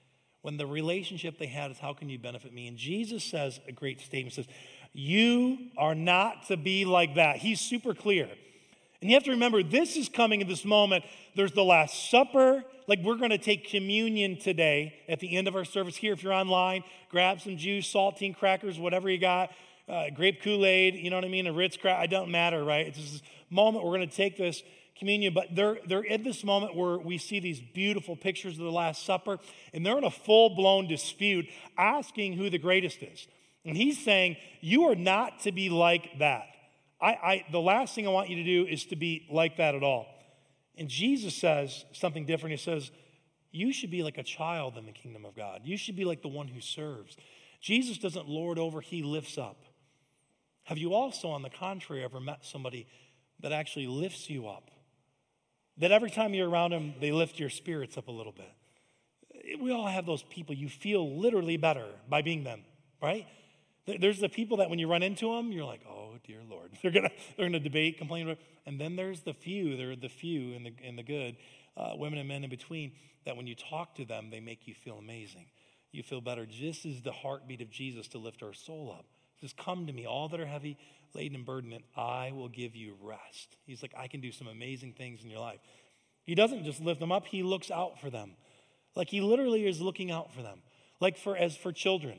When 0.43 0.59
the 0.59 0.67
relationship 0.67 1.39
they 1.39 1.47
had 1.47 1.71
is, 1.71 1.79
How 1.79 1.95
can 1.95 2.09
you 2.09 2.19
benefit 2.19 2.53
me? 2.53 2.69
And 2.69 2.77
Jesus 2.77 3.25
says 3.25 3.61
a 3.67 3.73
great 3.73 4.01
statement 4.01 4.35
says, 4.35 4.47
You 4.93 5.59
are 5.79 5.95
not 5.95 6.47
to 6.49 6.57
be 6.57 6.85
like 6.85 7.15
that. 7.15 7.37
He's 7.37 7.61
super 7.61 7.95
clear. 7.95 8.29
And 9.01 9.11
you 9.11 9.15
have 9.15 9.25
to 9.25 9.31
remember, 9.31 9.63
this 9.63 9.97
is 9.97 10.09
coming 10.09 10.41
in 10.41 10.49
this 10.49 10.65
moment. 10.65 11.05
There's 11.35 11.53
the 11.53 11.65
Last 11.65 12.11
Supper. 12.11 12.65
Like 12.89 13.01
we're 13.03 13.17
going 13.17 13.31
to 13.31 13.39
take 13.39 13.69
communion 13.69 14.39
today 14.39 14.95
at 15.09 15.21
the 15.21 15.37
end 15.37 15.49
of 15.49 15.57
our 15.57 15.65
service 15.65 15.97
here. 15.97 16.13
If 16.13 16.23
you're 16.23 16.33
online, 16.33 16.85
grab 17.11 17.41
some 17.41 17.57
juice, 17.57 17.93
saltine 17.93 18.37
crackers, 18.37 18.79
whatever 18.79 19.11
you 19.11 19.19
got, 19.19 19.51
uh, 19.89 20.11
grape 20.15 20.43
Kool 20.43 20.67
Aid, 20.67 20.95
you 20.97 21.11
know 21.11 21.17
what 21.17 21.25
I 21.25 21.29
mean? 21.29 21.47
A 21.47 21.53
Ritz 21.53 21.77
crack. 21.77 22.05
It 22.05 22.11
don't 22.11 22.31
matter, 22.31 22.65
right? 22.65 22.87
It's 22.87 22.99
this 22.99 23.23
moment 23.51 23.85
we're 23.85 23.97
going 23.97 24.09
to 24.09 24.15
take 24.15 24.37
this 24.37 24.63
communion, 24.99 25.35
but 25.35 25.55
they're, 25.55 25.79
they're 25.87 26.03
in 26.03 26.23
this 26.23 26.43
moment 26.43 26.75
where 26.75 26.99
we 26.99 27.19
see 27.19 27.39
these 27.39 27.61
beautiful 27.61 28.17
pictures 28.17 28.59
of 28.59 28.65
the 28.65 28.73
Last 28.73 29.05
Supper, 29.05 29.39
and 29.73 29.85
they're 29.85 29.99
in 29.99 30.05
a 30.05 30.11
full 30.11 30.51
blown 30.51 30.89
dispute 30.89 31.47
asking 31.77 32.33
who 32.33 32.51
the 32.51 32.59
greatest 32.59 33.03
is. 33.03 33.29
And 33.65 33.77
he's 33.77 34.03
saying, 34.03 34.37
You 34.61 34.85
are 34.85 34.95
not 34.95 35.41
to 35.41 35.53
be 35.53 35.69
like 35.69 36.19
that. 36.19 36.47
I, 37.01 37.07
I, 37.07 37.47
the 37.53 37.61
last 37.61 37.95
thing 37.95 38.07
I 38.07 38.11
want 38.11 38.31
you 38.31 38.37
to 38.37 38.45
do 38.45 38.67
is 38.67 38.87
to 38.87 38.97
be 38.97 39.27
like 39.31 39.59
that 39.59 39.75
at 39.75 39.83
all. 39.83 40.07
And 40.79 40.89
Jesus 40.89 41.35
says 41.35 41.85
something 41.93 42.27
different. 42.27 42.53
He 42.53 42.63
says, 42.63 42.91
You 43.53 43.73
should 43.73 43.91
be 43.91 44.03
like 44.03 44.19
a 44.19 44.23
child 44.23 44.77
in 44.79 44.87
the 44.87 44.93
kingdom 44.93 45.25
of 45.25 45.37
God. 45.37 45.61
You 45.65 45.77
should 45.77 45.97
be 45.97 46.05
like 46.05 46.23
the 46.23 46.29
one 46.29 46.49
who 46.49 46.61
serves. 46.61 47.17
Jesus 47.61 47.99
doesn't 47.99 48.29
lord 48.29 48.59
over, 48.59 48.81
he 48.81 49.03
lifts 49.03 49.37
up. 49.37 49.66
Have 50.67 50.79
you 50.79 50.95
also, 50.95 51.29
on 51.29 51.43
the 51.43 51.51
contrary, 51.51 52.03
ever 52.03 52.19
met 52.19 52.45
somebody 52.45 52.89
that 53.39 53.53
actually 53.53 53.87
lifts 53.87 54.29
you 54.29 54.49
up? 54.49 54.73
That 55.79 55.93
every 55.93 56.11
time 56.11 56.35
you're 56.35 56.49
around 56.49 56.73
them, 56.73 56.95
they 57.01 57.13
lift 57.13 57.39
your 57.39 57.51
spirits 57.51 57.97
up 57.97 58.09
a 58.09 58.11
little 58.11 58.33
bit. 58.33 58.53
We 59.61 59.71
all 59.71 59.87
have 59.87 60.07
those 60.07 60.25
people. 60.25 60.57
You 60.57 60.69
feel 60.69 61.19
literally 61.19 61.57
better 61.57 61.87
by 62.09 62.23
being 62.23 62.43
them, 62.43 62.63
right? 63.01 63.29
There's 63.87 64.19
the 64.19 64.29
people 64.29 64.57
that 64.57 64.69
when 64.69 64.81
you 64.81 64.89
run 64.89 65.05
into 65.05 65.37
them, 65.37 65.53
you're 65.53 65.65
like, 65.65 65.83
oh, 65.89 66.17
dear 66.27 66.41
Lord. 66.51 66.73
They're 66.83 66.91
going 66.91 67.05
to 67.05 67.15
they're 67.37 67.47
gonna 67.47 67.61
debate, 67.61 67.99
complain. 67.99 68.37
And 68.67 68.81
then 68.81 68.97
there's 68.97 69.21
the 69.21 69.35
few, 69.35 69.77
they're 69.77 69.95
the 69.95 70.09
few 70.09 70.55
and 70.55 70.67
the, 70.67 70.73
and 70.85 70.99
the 70.99 71.05
good, 71.05 71.37
uh, 71.77 71.93
women 71.95 72.19
and 72.19 72.27
men 72.27 72.43
in 72.43 72.51
between, 72.51 72.91
that 73.25 73.37
when 73.37 73.47
you 73.47 73.55
talk 73.55 73.95
to 73.97 74.05
them, 74.05 74.31
they 74.31 74.41
make 74.41 74.67
you 74.67 74.75
feel 74.75 74.99
amazing. 74.99 75.47
You 75.93 76.03
feel 76.03 76.21
better. 76.21 76.45
This 76.45 76.85
is 76.85 77.03
the 77.03 77.13
heartbeat 77.13 77.61
of 77.61 77.71
Jesus 77.71 78.09
to 78.09 78.19
lift 78.19 78.43
our 78.43 78.53
soul 78.53 78.93
up. 78.99 79.07
Just 79.41 79.57
come 79.57 79.87
to 79.87 79.93
me, 79.93 80.07
all 80.07 80.29
that 80.29 80.41
are 80.41 80.47
heavy, 80.47 80.79
laden, 81.15 81.37
and 81.37 81.45
burdened, 81.45 81.75
and 81.75 81.85
I 81.97 82.33
will 82.33 82.49
give 82.49 82.75
you 82.75 82.97
rest. 83.03 83.57
He's 83.67 83.83
like, 83.83 83.93
I 83.97 84.07
can 84.09 84.21
do 84.21 84.33
some 84.33 84.47
amazing 84.47 84.95
things 84.95 85.23
in 85.23 85.31
your 85.31 85.41
life. 85.41 85.61
He 86.25 86.35
doesn't 86.35 86.65
just 86.65 86.81
lift 86.81 87.01
them 87.01 87.13
up, 87.13 87.27
he 87.27 87.43
looks 87.43 87.71
out 87.71 88.01
for 88.01 88.11
them. 88.11 88.33
Like 88.95 89.11
he 89.11 89.21
literally 89.21 89.67
is 89.67 89.81
looking 89.81 90.11
out 90.11 90.33
for 90.35 90.43
them. 90.43 90.61
Like 91.01 91.19
for 91.19 91.37
as 91.37 91.57
for 91.57 91.71
children. 91.71 92.19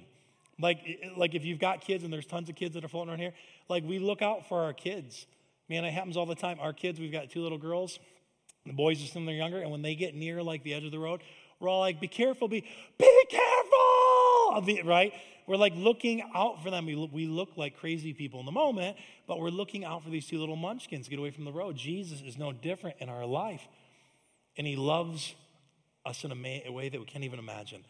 Like, 0.59 0.79
like 1.17 1.35
if 1.35 1.43
you've 1.43 1.59
got 1.59 1.81
kids 1.81 2.03
and 2.03 2.13
there's 2.13 2.25
tons 2.25 2.49
of 2.49 2.55
kids 2.55 2.75
that 2.75 2.85
are 2.85 2.87
floating 2.87 3.09
around 3.09 3.19
here, 3.19 3.33
like 3.67 3.83
we 3.83 3.99
look 3.99 4.21
out 4.21 4.47
for 4.47 4.63
our 4.63 4.73
kids. 4.73 5.25
Man, 5.69 5.83
it 5.83 5.91
happens 5.91 6.15
all 6.15 6.25
the 6.25 6.35
time. 6.35 6.59
Our 6.61 6.73
kids, 6.73 6.99
we've 6.99 7.11
got 7.11 7.29
two 7.29 7.41
little 7.41 7.57
girls. 7.57 7.99
The 8.65 8.73
boys 8.73 9.03
are 9.03 9.25
they're 9.25 9.33
younger, 9.33 9.61
and 9.61 9.71
when 9.71 9.81
they 9.81 9.95
get 9.95 10.13
near 10.13 10.43
like 10.43 10.63
the 10.63 10.73
edge 10.73 10.83
of 10.83 10.91
the 10.91 10.99
road, 10.99 11.21
we're 11.59 11.69
all 11.69 11.79
like, 11.79 12.01
"Be 12.01 12.07
careful! 12.07 12.47
Be 12.47 12.61
be 12.97 13.25
careful!" 13.29 14.85
Right? 14.85 15.13
We're 15.47 15.55
like 15.55 15.73
looking 15.75 16.21
out 16.35 16.61
for 16.61 16.69
them. 16.69 16.85
We 16.85 16.95
look, 16.95 17.11
we 17.11 17.25
look 17.25 17.55
like 17.55 17.77
crazy 17.77 18.13
people 18.13 18.41
in 18.41 18.45
the 18.45 18.51
moment, 18.51 18.97
but 19.27 19.39
we're 19.39 19.49
looking 19.49 19.85
out 19.85 20.03
for 20.03 20.09
these 20.09 20.27
two 20.27 20.39
little 20.39 20.57
munchkins. 20.57 21.07
Get 21.07 21.19
away 21.19 21.31
from 21.31 21.45
the 21.45 21.53
road. 21.53 21.77
Jesus 21.77 22.21
is 22.21 22.37
no 22.37 22.51
different 22.51 22.97
in 22.99 23.07
our 23.07 23.25
life, 23.25 23.61
and 24.57 24.67
He 24.67 24.75
loves 24.75 25.33
us 26.05 26.23
in 26.25 26.31
a, 26.31 26.63
a 26.67 26.71
way 26.71 26.89
that 26.89 26.99
we 26.99 27.05
can't 27.05 27.23
even 27.23 27.39
imagine. 27.39 27.85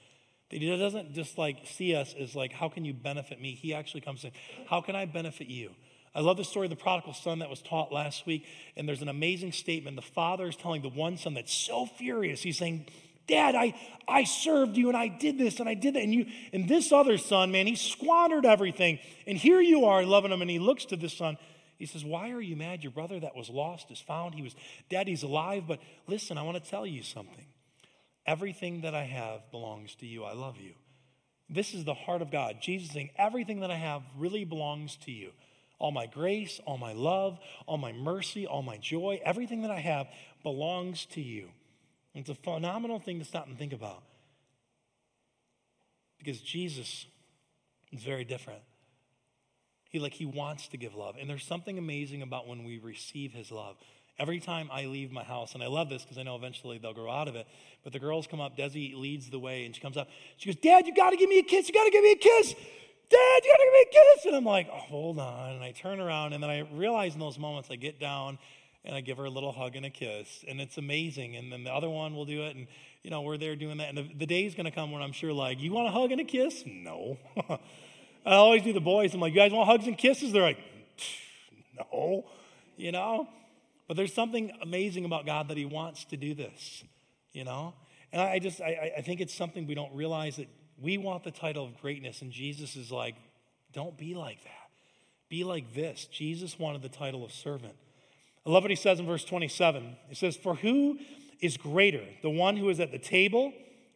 That 0.52 0.62
He 0.62 0.78
doesn't 0.78 1.14
just 1.14 1.38
like 1.40 1.66
see 1.66 1.96
us 1.96 2.14
as 2.18 2.36
like, 2.36 2.54
"How 2.54 2.70
can 2.70 2.86
you 2.86 2.94
benefit 2.94 3.42
me?" 3.42 3.56
He 3.56 3.74
actually 3.74 4.02
comes 4.02 4.24
in, 4.24 4.32
"How 4.68 4.80
can 4.82 4.96
I 4.96 5.06
benefit 5.06 5.48
you?" 5.48 5.72
I 6.18 6.22
love 6.22 6.38
the 6.38 6.44
story 6.44 6.66
of 6.66 6.72
the 6.72 6.76
prodigal 6.76 7.14
son 7.14 7.40
that 7.40 7.50
was 7.50 7.62
taught 7.62 7.92
last 7.92 8.26
week. 8.26 8.46
And 8.76 8.90
there's 8.90 9.04
an 9.04 9.08
amazing 9.08 9.52
statement. 9.52 9.96
The 9.96 10.02
father 10.02 10.48
is 10.48 10.56
telling 10.56 10.82
the 10.82 10.90
one 10.90 11.18
son 11.18 11.36
that's 11.36 11.54
so 11.54 11.86
furious. 11.86 12.42
He's 12.42 12.58
saying, 12.58 12.88
Dad, 13.28 13.56
I, 13.56 13.74
I 14.08 14.24
served 14.24 14.78
you 14.78 14.88
and 14.88 14.98
I 14.98 15.10
did 15.10 15.38
this 15.38 15.60
and 15.60 15.68
I 15.68 15.74
did 15.74 15.96
that. 15.96 16.04
And 16.04 16.14
you 16.14 16.28
and 16.54 16.68
this 16.68 16.92
other 16.92 17.18
son, 17.18 17.52
man, 17.52 17.68
he 17.68 17.76
squandered 17.76 18.46
everything. 18.46 19.00
And 19.26 19.38
here 19.38 19.60
you 19.60 19.86
are 19.86 20.04
loving 20.04 20.32
him. 20.32 20.42
And 20.42 20.50
he 20.50 20.60
looks 20.60 20.86
to 20.86 20.96
this 20.96 21.14
son. 21.14 21.38
He 21.78 21.86
says, 21.86 22.06
Why 22.06 22.32
are 22.32 22.42
you 22.42 22.56
mad? 22.56 22.84
Your 22.84 22.92
brother 22.92 23.20
that 23.20 23.36
was 23.36 23.50
lost 23.50 23.92
is 23.92 24.00
found. 24.00 24.34
He 24.34 24.42
was 24.42 24.56
dead, 24.90 25.08
he's 25.08 25.24
alive. 25.24 25.66
But 25.68 25.80
listen, 26.08 26.38
I 26.38 26.44
want 26.44 26.64
to 26.64 26.70
tell 26.70 26.86
you 26.86 27.04
something. 27.04 27.46
Everything 28.26 28.82
that 28.82 28.96
I 28.96 29.04
have 29.04 29.52
belongs 29.52 29.96
to 29.96 30.06
you. 30.06 30.24
I 30.24 30.34
love 30.34 30.58
you. 30.58 30.74
This 31.50 31.74
is 31.74 31.86
the 31.86 31.94
heart 31.94 32.22
of 32.22 32.32
God. 32.32 32.58
Jesus 32.62 32.92
saying, 32.92 33.12
Everything 33.18 33.60
that 33.60 33.72
I 33.72 33.78
have 33.78 34.04
really 34.18 34.46
belongs 34.46 34.98
to 35.06 35.12
you. 35.12 35.32
All 35.80 35.92
my 35.92 36.08
grace, 36.08 36.60
all 36.66 36.78
my 36.78 36.94
love, 36.94 37.40
all 37.68 37.78
my 37.78 37.92
mercy, 37.92 38.48
all 38.48 38.64
my 38.64 38.78
joy, 38.78 39.22
everything 39.24 39.62
that 39.62 39.72
I 39.72 39.80
have 39.80 40.08
belongs 40.42 41.06
to 41.08 41.22
you. 41.22 41.50
It's 42.18 42.30
a 42.30 42.36
phenomenal 42.36 43.00
thing 43.00 43.20
to 43.20 43.26
stop 43.26 43.48
and 43.48 43.58
think 43.58 43.74
about. 43.74 44.02
Because 46.18 46.40
Jesus 46.42 47.06
is 47.92 48.04
very 48.04 48.24
different. 48.24 48.62
He 49.90 50.00
like 50.00 50.14
he 50.14 50.26
wants 50.26 50.68
to 50.70 50.78
give 50.78 50.96
love. 50.96 51.16
And 51.20 51.30
there's 51.30 51.46
something 51.46 51.78
amazing 51.78 52.22
about 52.24 52.48
when 52.48 52.64
we 52.64 52.80
receive 52.80 53.34
his 53.34 53.52
love. 53.52 53.78
Every 54.20 54.40
time 54.40 54.70
I 54.74 54.86
leave 54.86 55.12
my 55.12 55.24
house, 55.24 55.54
and 55.54 55.62
I 55.62 55.68
love 55.68 55.90
this 55.90 56.02
because 56.02 56.18
I 56.18 56.24
know 56.24 56.36
eventually 56.36 56.80
they'll 56.80 56.94
grow 56.94 57.12
out 57.12 57.28
of 57.28 57.36
it, 57.36 57.46
but 57.84 57.94
the 57.94 58.00
girls 58.00 58.26
come 58.26 58.42
up, 58.42 58.58
Desi 58.58 58.96
leads 58.96 59.30
the 59.30 59.38
way, 59.38 59.66
and 59.66 59.76
she 59.76 59.80
comes 59.80 59.96
up. 59.96 60.10
She 60.38 60.52
goes, 60.52 60.60
Dad, 60.60 60.88
you 60.88 60.96
got 60.96 61.12
to 61.12 61.18
give 61.18 61.30
me 61.30 61.38
a 61.38 61.44
kiss. 61.44 61.68
You 61.68 61.74
got 61.76 61.86
to 61.86 61.92
give 61.92 62.04
me 62.04 62.14
a 62.14 62.18
kiss. 62.18 62.56
Dad, 63.10 63.42
you 63.46 63.52
got 63.52 63.58
to 63.58 63.64
give 63.64 63.74
me 63.74 63.86
a 63.90 63.94
kiss. 63.94 64.26
And 64.26 64.36
I'm 64.36 64.44
like, 64.44 64.68
oh, 64.74 64.78
hold 64.78 65.20
on. 65.20 65.52
And 65.52 65.64
I 65.64 65.72
turn 65.72 66.00
around, 66.00 66.34
and 66.34 66.42
then 66.42 66.50
I 66.50 66.68
realize 66.74 67.14
in 67.14 67.20
those 67.20 67.38
moments 67.38 67.70
I 67.70 67.76
get 67.76 68.00
down 68.00 68.40
and 68.86 68.96
I 68.96 69.02
give 69.02 69.18
her 69.18 69.26
a 69.26 69.30
little 69.30 69.52
hug 69.52 69.76
and 69.76 69.86
a 69.86 69.90
kiss, 69.90 70.44
and 70.48 70.62
it's 70.62 70.78
amazing. 70.78 71.36
And 71.36 71.52
then 71.52 71.64
the 71.64 71.74
other 71.74 71.90
one 71.90 72.16
will 72.16 72.26
do 72.26 72.44
it, 72.44 72.56
and 72.56 72.68
you 73.04 73.10
know 73.10 73.22
we're 73.22 73.38
there 73.38 73.56
doing 73.56 73.78
that. 73.78 73.90
And 73.90 73.98
the, 73.98 74.10
the 74.16 74.26
day's 74.26 74.56
going 74.56 74.66
to 74.66 74.72
come 74.72 74.92
when 74.92 75.02
I'm 75.02 75.12
sure, 75.12 75.34
like, 75.34 75.60
you 75.60 75.74
want 75.74 75.88
a 75.88 75.92
hug 75.92 76.12
and 76.12 76.22
a 76.22 76.24
kiss? 76.24 76.64
No. 76.66 77.18
I 78.26 78.34
always 78.34 78.62
do 78.62 78.74
the 78.74 78.82
boys. 78.82 79.14
I'm 79.14 79.22
like, 79.22 79.34
you 79.34 79.40
guys 79.40 79.52
want 79.52 79.70
hugs 79.70 79.88
and 79.88 79.98
kisses? 79.98 80.32
They're 80.32 80.42
like, 80.42 80.60
no, 81.78 82.26
you 82.76 82.92
know. 82.92 83.28
But 83.88 83.96
there's 83.96 84.14
something 84.14 84.52
amazing 84.62 85.06
about 85.06 85.26
God 85.26 85.48
that 85.48 85.58
He 85.58 85.66
wants 85.66 86.06
to 86.06 86.18
do 86.18 86.34
this, 86.34 86.84
you 87.32 87.44
know. 87.44 87.74
And 88.12 88.22
I 88.22 88.40
just 88.40 88.62
I, 88.62 88.94
I 88.98 89.02
think 89.02 89.22
it's 89.22 89.34
something 89.34 89.68
we 89.68 89.76
don't 89.76 89.94
realize 89.94 90.38
that 90.38 90.50
we 90.80 90.98
want 90.98 91.24
the 91.24 91.32
title 91.32 91.66
of 91.66 91.80
greatness, 91.80 92.22
and 92.22 92.32
Jesus 92.32 92.76
is 92.76 92.92
like, 92.92 93.16
don't 93.74 93.98
be 93.98 94.14
like 94.14 94.44
that. 94.44 94.70
Be 95.30 95.44
like 95.44 95.74
this. 95.74 96.06
Jesus 96.06 96.58
wanted 96.58 96.82
the 96.82 96.90
title 96.90 97.26
of 97.26 97.32
servant. 97.32 97.76
I 98.48 98.50
love 98.50 98.64
what 98.64 98.72
he 98.72 98.78
says 98.78 99.00
in 99.02 99.06
verse 99.06 99.26
27. 99.26 99.98
He 100.08 100.16
says, 100.16 100.38
For 100.38 100.56
who 100.56 101.00
is 101.42 101.58
greater, 101.58 102.04
the 102.22 102.30
one 102.30 102.56
who 102.56 102.70
is 102.70 102.80
at 102.80 102.92
the 102.92 102.98
table 102.98 103.52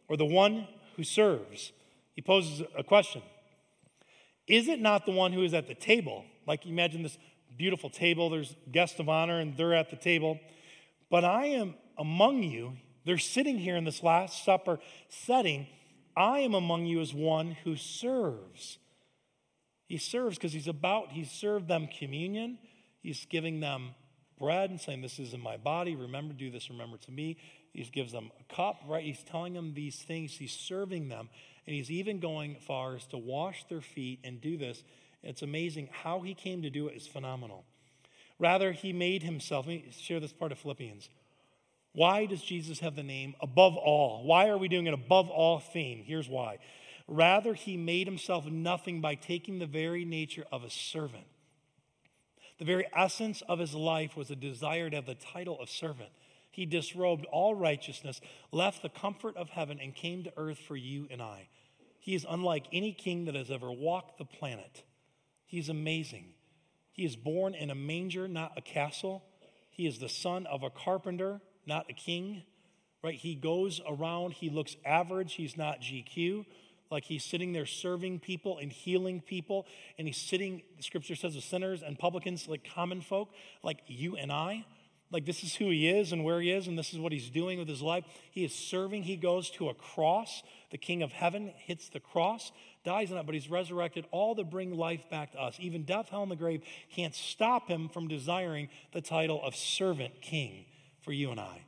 or 0.08 0.18
the 0.18 0.26
one 0.26 0.68
who 0.96 1.04
serves? 1.04 1.72
He 2.14 2.20
poses 2.20 2.62
a 2.76 2.84
question. 2.84 3.22
Is 4.46 4.68
it 4.68 4.78
not 4.78 5.06
the 5.06 5.12
one 5.12 5.32
who 5.32 5.42
is 5.42 5.54
at 5.54 5.68
the 5.68 5.74
table? 5.74 6.26
Like 6.46 6.66
imagine 6.66 7.02
this 7.02 7.16
beautiful 7.56 7.88
table, 7.88 8.28
there's 8.28 8.54
guests 8.70 9.00
of 9.00 9.08
honor, 9.08 9.40
and 9.40 9.56
they're 9.56 9.74
at 9.74 9.88
the 9.88 9.96
table. 9.96 10.38
But 11.10 11.24
I 11.24 11.46
am 11.46 11.74
among 11.96 12.42
you. 12.42 12.74
They're 13.06 13.18
sitting 13.18 13.56
here 13.56 13.76
in 13.76 13.84
this 13.84 14.02
Last 14.02 14.44
Supper 14.44 14.80
setting. 15.08 15.66
I 16.14 16.40
am 16.40 16.52
among 16.52 16.84
you 16.84 17.00
as 17.00 17.14
one 17.14 17.56
who 17.64 17.76
serves. 17.76 18.76
He 19.86 19.96
serves 19.96 20.36
because 20.36 20.52
he's 20.52 20.68
about, 20.68 21.12
he's 21.12 21.30
served 21.30 21.68
them 21.68 21.88
communion, 21.98 22.58
he's 23.02 23.24
giving 23.24 23.60
them 23.60 23.94
bread 24.42 24.70
and 24.70 24.80
saying, 24.80 25.00
This 25.00 25.20
is 25.20 25.32
in 25.32 25.40
my 25.40 25.56
body. 25.56 25.94
Remember, 25.94 26.34
do 26.34 26.50
this, 26.50 26.68
remember 26.68 26.96
to 26.98 27.12
me. 27.12 27.36
He 27.72 27.84
gives 27.84 28.12
them 28.12 28.32
a 28.38 28.54
cup, 28.54 28.80
right? 28.88 29.04
He's 29.04 29.22
telling 29.22 29.54
them 29.54 29.72
these 29.72 29.96
things. 29.96 30.36
He's 30.36 30.52
serving 30.52 31.08
them. 31.08 31.30
And 31.64 31.76
he's 31.76 31.92
even 31.92 32.18
going 32.18 32.56
far 32.56 32.96
as 32.96 33.06
to 33.06 33.18
wash 33.18 33.64
their 33.68 33.80
feet 33.80 34.18
and 34.24 34.40
do 34.40 34.58
this. 34.58 34.82
It's 35.22 35.42
amazing. 35.42 35.90
How 35.92 36.20
he 36.20 36.34
came 36.34 36.62
to 36.62 36.70
do 36.70 36.88
it 36.88 36.96
is 36.96 37.06
phenomenal. 37.06 37.64
Rather, 38.40 38.72
he 38.72 38.92
made 38.92 39.22
himself. 39.22 39.66
Let 39.66 39.76
me 39.76 39.92
share 39.96 40.18
this 40.18 40.32
part 40.32 40.50
of 40.50 40.58
Philippians. 40.58 41.08
Why 41.92 42.26
does 42.26 42.42
Jesus 42.42 42.80
have 42.80 42.96
the 42.96 43.04
name 43.04 43.34
above 43.40 43.76
all? 43.76 44.24
Why 44.24 44.48
are 44.48 44.58
we 44.58 44.66
doing 44.66 44.88
an 44.88 44.94
above 44.94 45.30
all 45.30 45.60
theme? 45.60 46.02
Here's 46.04 46.28
why. 46.28 46.58
Rather, 47.06 47.54
he 47.54 47.76
made 47.76 48.08
himself 48.08 48.46
nothing 48.46 49.00
by 49.00 49.14
taking 49.14 49.60
the 49.60 49.66
very 49.66 50.04
nature 50.04 50.44
of 50.50 50.64
a 50.64 50.70
servant 50.70 51.26
the 52.62 52.66
very 52.66 52.86
essence 52.94 53.42
of 53.48 53.58
his 53.58 53.74
life 53.74 54.16
was 54.16 54.30
a 54.30 54.36
desire 54.36 54.88
to 54.88 54.94
have 54.94 55.06
the 55.06 55.16
title 55.16 55.58
of 55.60 55.68
servant. 55.68 56.10
He 56.52 56.64
disrobed 56.64 57.24
all 57.32 57.56
righteousness, 57.56 58.20
left 58.52 58.82
the 58.82 58.88
comfort 58.88 59.36
of 59.36 59.50
heaven, 59.50 59.80
and 59.82 59.92
came 59.92 60.22
to 60.22 60.32
earth 60.36 60.60
for 60.60 60.76
you 60.76 61.08
and 61.10 61.20
I. 61.20 61.48
He 61.98 62.14
is 62.14 62.24
unlike 62.30 62.66
any 62.72 62.92
king 62.92 63.24
that 63.24 63.34
has 63.34 63.50
ever 63.50 63.72
walked 63.72 64.16
the 64.16 64.24
planet. 64.24 64.84
He 65.44 65.58
is 65.58 65.68
amazing. 65.68 66.34
He 66.92 67.04
is 67.04 67.16
born 67.16 67.56
in 67.56 67.68
a 67.68 67.74
manger, 67.74 68.28
not 68.28 68.52
a 68.56 68.60
castle. 68.60 69.24
He 69.68 69.84
is 69.84 69.98
the 69.98 70.08
son 70.08 70.46
of 70.46 70.62
a 70.62 70.70
carpenter, 70.70 71.40
not 71.66 71.90
a 71.90 71.94
king. 71.94 72.44
right? 73.02 73.16
He 73.16 73.34
goes 73.34 73.80
around, 73.88 74.34
he 74.34 74.50
looks 74.50 74.76
average, 74.86 75.34
he's 75.34 75.56
not 75.56 75.80
GQ. 75.80 76.46
Like 76.92 77.04
he's 77.04 77.24
sitting 77.24 77.52
there 77.54 77.64
serving 77.64 78.20
people 78.20 78.58
and 78.58 78.70
healing 78.70 79.22
people, 79.22 79.66
and 79.96 80.06
he's 80.06 80.18
sitting, 80.18 80.62
the 80.76 80.82
scripture 80.82 81.16
says, 81.16 81.34
with 81.34 81.42
sinners 81.42 81.82
and 81.82 81.98
publicans, 81.98 82.46
like 82.46 82.68
common 82.74 83.00
folk, 83.00 83.30
like 83.62 83.78
you 83.86 84.16
and 84.16 84.30
I. 84.30 84.66
Like 85.10 85.24
this 85.24 85.42
is 85.42 85.54
who 85.54 85.70
he 85.70 85.88
is 85.88 86.12
and 86.12 86.22
where 86.22 86.40
he 86.40 86.50
is, 86.50 86.68
and 86.68 86.78
this 86.78 86.92
is 86.92 86.98
what 86.98 87.12
he's 87.12 87.30
doing 87.30 87.58
with 87.58 87.68
his 87.68 87.80
life. 87.80 88.04
He 88.30 88.44
is 88.44 88.54
serving. 88.54 89.04
He 89.04 89.16
goes 89.16 89.50
to 89.52 89.70
a 89.70 89.74
cross. 89.74 90.42
The 90.70 90.78
King 90.78 91.02
of 91.02 91.12
Heaven 91.12 91.52
hits 91.56 91.88
the 91.88 92.00
cross, 92.00 92.52
dies 92.84 93.10
on 93.10 93.18
it, 93.18 93.26
but 93.26 93.34
he's 93.34 93.48
resurrected, 93.48 94.04
all 94.10 94.34
to 94.36 94.44
bring 94.44 94.76
life 94.76 95.08
back 95.10 95.32
to 95.32 95.40
us. 95.40 95.56
Even 95.58 95.84
death, 95.84 96.10
hell, 96.10 96.22
and 96.22 96.30
the 96.30 96.36
grave 96.36 96.62
can't 96.94 97.14
stop 97.14 97.68
him 97.68 97.88
from 97.88 98.06
desiring 98.06 98.68
the 98.92 99.00
title 99.00 99.42
of 99.42 99.56
servant 99.56 100.20
king 100.20 100.66
for 101.00 101.12
you 101.12 101.30
and 101.30 101.40
I. 101.40 101.64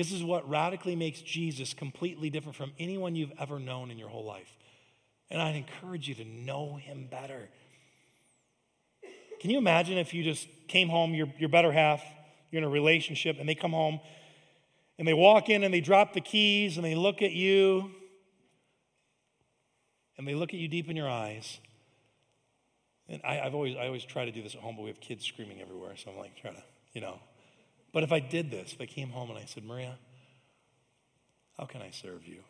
This 0.00 0.12
is 0.12 0.24
what 0.24 0.48
radically 0.48 0.96
makes 0.96 1.20
Jesus 1.20 1.74
completely 1.74 2.30
different 2.30 2.56
from 2.56 2.72
anyone 2.78 3.14
you've 3.14 3.34
ever 3.38 3.58
known 3.58 3.90
in 3.90 3.98
your 3.98 4.08
whole 4.08 4.24
life. 4.24 4.56
And 5.28 5.42
I'd 5.42 5.56
encourage 5.56 6.08
you 6.08 6.14
to 6.14 6.24
know 6.24 6.76
him 6.76 7.06
better. 7.10 7.50
Can 9.40 9.50
you 9.50 9.58
imagine 9.58 9.98
if 9.98 10.14
you 10.14 10.24
just 10.24 10.48
came 10.68 10.88
home, 10.88 11.12
your, 11.12 11.26
your 11.38 11.50
better 11.50 11.70
half, 11.70 12.02
you're 12.50 12.62
in 12.62 12.64
a 12.66 12.70
relationship, 12.70 13.36
and 13.38 13.46
they 13.46 13.54
come 13.54 13.72
home 13.72 14.00
and 14.98 15.06
they 15.06 15.12
walk 15.12 15.50
in 15.50 15.64
and 15.64 15.74
they 15.74 15.82
drop 15.82 16.14
the 16.14 16.22
keys 16.22 16.78
and 16.78 16.84
they 16.86 16.94
look 16.94 17.20
at 17.20 17.32
you 17.32 17.90
and 20.16 20.26
they 20.26 20.34
look 20.34 20.54
at 20.54 20.60
you 20.60 20.68
deep 20.68 20.88
in 20.88 20.96
your 20.96 21.10
eyes. 21.10 21.58
And 23.06 23.20
I, 23.22 23.34
have 23.34 23.54
always, 23.54 23.76
I 23.76 23.84
always 23.84 24.04
try 24.04 24.24
to 24.24 24.32
do 24.32 24.42
this 24.42 24.54
at 24.54 24.62
home, 24.62 24.76
but 24.76 24.82
we 24.82 24.88
have 24.88 25.00
kids 25.02 25.26
screaming 25.26 25.60
everywhere, 25.60 25.94
so 25.98 26.10
I'm 26.10 26.16
like 26.16 26.40
trying 26.40 26.54
to, 26.54 26.62
you 26.94 27.02
know, 27.02 27.20
but 27.92 28.02
if 28.02 28.12
I 28.12 28.20
did 28.20 28.50
this, 28.50 28.72
if 28.72 28.80
I 28.80 28.86
came 28.86 29.10
home 29.10 29.30
and 29.30 29.38
I 29.38 29.44
said, 29.46 29.64
Maria, 29.64 29.98
how 31.58 31.66
can 31.66 31.82
I 31.82 31.90
serve 31.90 32.26
you? 32.26 32.42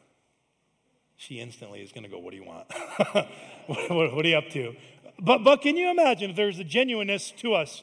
She 1.16 1.38
instantly 1.38 1.80
is 1.80 1.92
going 1.92 2.04
to 2.04 2.08
go, 2.08 2.18
What 2.18 2.30
do 2.30 2.36
you 2.36 2.44
want? 2.44 2.66
what, 3.66 3.90
what, 3.90 4.14
what, 4.14 4.24
are 4.24 4.28
you 4.28 4.38
up 4.38 4.48
to? 4.50 4.74
But, 5.18 5.44
but 5.44 5.60
can 5.60 5.76
you 5.76 5.90
imagine 5.90 6.30
if 6.30 6.36
there's 6.36 6.58
a 6.58 6.64
genuineness 6.64 7.30
to 7.38 7.54
us 7.54 7.82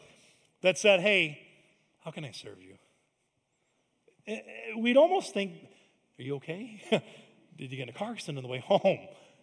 that 0.61 0.77
said, 0.77 1.01
Hey, 1.01 1.39
how 2.03 2.11
can 2.11 2.25
I 2.25 2.31
serve 2.31 2.61
you? 2.61 2.75
Eh, 4.25 4.35
eh, 4.37 4.41
we'd 4.79 4.97
almost 4.97 5.33
think, 5.33 5.51
Are 6.17 6.23
you 6.23 6.35
okay? 6.37 6.81
Did 7.57 7.71
you 7.71 7.77
get 7.77 7.83
in 7.83 7.89
a 7.89 7.93
car 7.93 8.11
accident 8.11 8.37
on 8.37 8.43
the 8.43 8.49
way 8.49 8.59
home? 8.59 8.99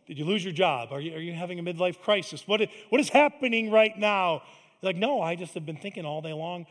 Did 0.07 0.19
you 0.19 0.25
lose 0.25 0.43
your 0.43 0.53
job? 0.53 0.89
Are 0.91 1.01
you, 1.01 1.15
are 1.15 1.21
you 1.21 1.33
having 1.33 1.59
a 1.59 1.63
midlife 1.63 2.01
crisis? 2.01 2.49
What, 2.49 2.63
what 2.89 3.01
is 3.01 3.11
happening 3.11 3.71
right 3.71 3.97
now? 3.97 4.43
Like, 4.83 4.97
no, 4.97 5.21
I 5.21 5.37
just 5.37 5.55
have 5.55 5.65
been 5.65 5.77
thinking 5.77 6.05
all 6.05 6.21
day 6.21 6.33
long 6.33 6.67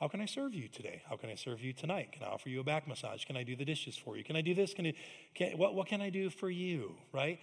how 0.00 0.08
can 0.08 0.20
I 0.20 0.26
serve 0.26 0.54
you 0.54 0.68
today? 0.68 1.02
How 1.08 1.16
can 1.16 1.30
I 1.30 1.36
serve 1.36 1.60
you 1.60 1.72
tonight? 1.72 2.12
Can 2.12 2.24
I 2.24 2.26
offer 2.26 2.48
you 2.48 2.60
a 2.60 2.64
back 2.64 2.88
massage? 2.88 3.24
Can 3.24 3.36
I 3.36 3.44
do 3.44 3.54
the 3.54 3.64
dishes 3.64 3.96
for 3.96 4.16
you? 4.16 4.24
Can 4.24 4.36
I 4.36 4.40
do 4.40 4.54
this? 4.54 4.74
Can, 4.74 4.86
I, 4.86 4.94
can 5.34 5.56
what, 5.56 5.74
what 5.74 5.86
can 5.86 6.00
I 6.00 6.10
do 6.10 6.30
for 6.30 6.50
you? 6.50 6.96
Right? 7.12 7.38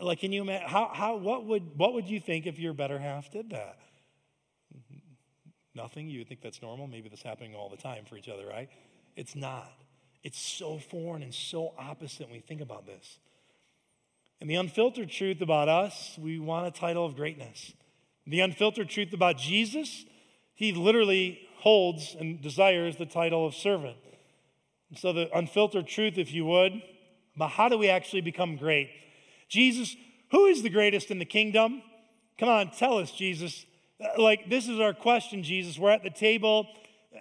Like, 0.00 0.20
can 0.20 0.32
you 0.32 0.42
imagine, 0.42 0.68
how, 0.68 0.90
how, 0.92 1.16
what, 1.16 1.44
would, 1.46 1.76
what 1.76 1.92
would 1.94 2.08
you 2.08 2.20
think 2.20 2.46
if 2.46 2.58
your 2.58 2.72
better 2.72 2.98
half 2.98 3.30
did 3.30 3.50
that? 3.50 3.78
Nothing? 5.74 6.08
You 6.08 6.20
would 6.20 6.28
think 6.28 6.40
that's 6.40 6.62
normal? 6.62 6.86
Maybe 6.86 7.08
that's 7.08 7.22
happening 7.22 7.54
all 7.54 7.68
the 7.68 7.76
time 7.76 8.04
for 8.04 8.16
each 8.16 8.28
other, 8.28 8.46
right? 8.46 8.70
It's 9.16 9.34
not. 9.34 9.72
It's 10.22 10.40
so 10.40 10.78
foreign 10.78 11.22
and 11.22 11.34
so 11.34 11.74
opposite 11.78 12.28
when 12.28 12.36
we 12.36 12.40
think 12.40 12.60
about 12.60 12.86
this. 12.86 13.18
And 14.40 14.48
the 14.48 14.54
unfiltered 14.54 15.10
truth 15.10 15.40
about 15.40 15.68
us, 15.68 16.16
we 16.20 16.38
want 16.38 16.66
a 16.66 16.70
title 16.70 17.04
of 17.04 17.16
greatness. 17.16 17.72
The 18.26 18.40
unfiltered 18.40 18.88
truth 18.88 19.12
about 19.12 19.36
Jesus, 19.36 20.04
he 20.54 20.72
literally 20.72 21.40
holds 21.62 22.16
and 22.18 22.42
desires 22.42 22.96
the 22.96 23.06
title 23.06 23.46
of 23.46 23.54
servant. 23.54 23.96
So, 24.96 25.12
the 25.12 25.28
unfiltered 25.32 25.86
truth, 25.86 26.18
if 26.18 26.32
you 26.32 26.44
would, 26.44 26.82
about 27.36 27.52
how 27.52 27.68
do 27.68 27.78
we 27.78 27.88
actually 27.88 28.20
become 28.20 28.56
great? 28.56 28.90
Jesus, 29.48 29.94
who 30.32 30.46
is 30.46 30.62
the 30.62 30.70
greatest 30.70 31.12
in 31.12 31.20
the 31.20 31.24
kingdom? 31.24 31.82
Come 32.36 32.48
on, 32.48 32.70
tell 32.72 32.98
us, 32.98 33.12
Jesus. 33.12 33.64
Uh, 34.00 34.20
like, 34.20 34.50
this 34.50 34.66
is 34.68 34.80
our 34.80 34.92
question, 34.92 35.44
Jesus. 35.44 35.78
We're 35.78 35.92
at 35.92 36.02
the 36.02 36.10
table, 36.10 36.66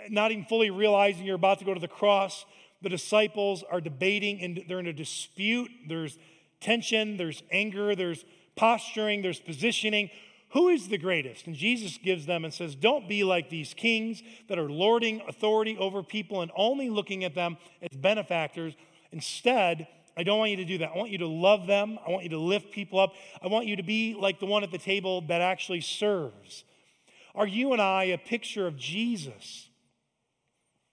not 0.10 0.32
even 0.32 0.46
fully 0.46 0.72
realizing 0.72 1.24
you're 1.24 1.36
about 1.36 1.60
to 1.60 1.66
go 1.66 1.76
to 1.76 1.80
the 1.80 1.88
cross. 1.88 2.44
The 2.82 2.90
disciples 2.90 3.64
are 3.70 3.80
debating 3.80 4.42
and 4.42 4.64
they're 4.68 4.80
in 4.80 4.88
a 4.88 4.94
dispute. 4.94 5.70
There's 5.88 6.18
tension, 6.62 7.18
there's 7.18 7.44
anger, 7.52 7.96
there's 7.96 8.26
posturing, 8.56 9.22
there's 9.22 9.40
positioning. 9.40 10.10
Who 10.54 10.68
is 10.68 10.90
the 10.90 10.98
greatest? 10.98 11.48
And 11.48 11.56
Jesus 11.56 11.98
gives 11.98 12.26
them 12.26 12.44
and 12.44 12.54
says, 12.54 12.76
Don't 12.76 13.08
be 13.08 13.24
like 13.24 13.50
these 13.50 13.74
kings 13.74 14.22
that 14.50 14.60
are 14.60 14.70
lording 14.70 15.22
authority 15.28 15.78
over 15.78 16.04
people 16.04 16.42
and 16.42 16.52
only 16.56 16.90
looking 16.90 17.24
at 17.24 17.36
them 17.36 17.58
as 17.82 17.98
benefactors. 17.98 18.74
Instead, 19.12 19.88
I 20.18 20.24
don't 20.24 20.40
want 20.40 20.52
you 20.52 20.58
to 20.58 20.66
do 20.66 20.80
that. 20.80 20.92
I 20.94 20.98
want 20.98 21.10
you 21.10 21.20
to 21.20 21.28
love 21.28 21.68
them. 21.68 21.98
I 22.06 22.10
want 22.12 22.24
you 22.24 22.30
to 22.32 22.38
lift 22.38 22.72
people 22.72 23.00
up. 23.00 23.14
I 23.42 23.48
want 23.48 23.66
you 23.66 23.78
to 23.78 23.84
be 23.84 24.14
like 24.14 24.40
the 24.40 24.46
one 24.46 24.64
at 24.64 24.72
the 24.72 24.78
table 24.78 25.22
that 25.28 25.42
actually 25.42 25.82
serves. 25.82 26.66
Are 27.34 27.48
you 27.48 27.72
and 27.72 27.82
I 27.82 28.06
a 28.06 28.18
picture 28.18 28.68
of 28.68 28.76
Jesus 28.76 29.70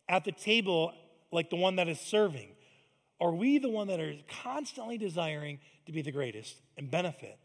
at 0.08 0.24
the 0.24 0.30
table 0.32 0.92
like 1.32 1.50
the 1.50 1.56
one 1.56 1.76
that 1.76 1.88
is 1.88 1.98
serving? 1.98 2.50
Are 3.20 3.32
we 3.32 3.58
the 3.58 3.68
one 3.68 3.88
that 3.88 3.98
are 3.98 4.14
constantly 4.42 4.98
desiring 4.98 5.58
to 5.86 5.92
be 5.92 6.02
the 6.02 6.12
greatest 6.12 6.54
and 6.76 6.88
benefit? 6.88 7.38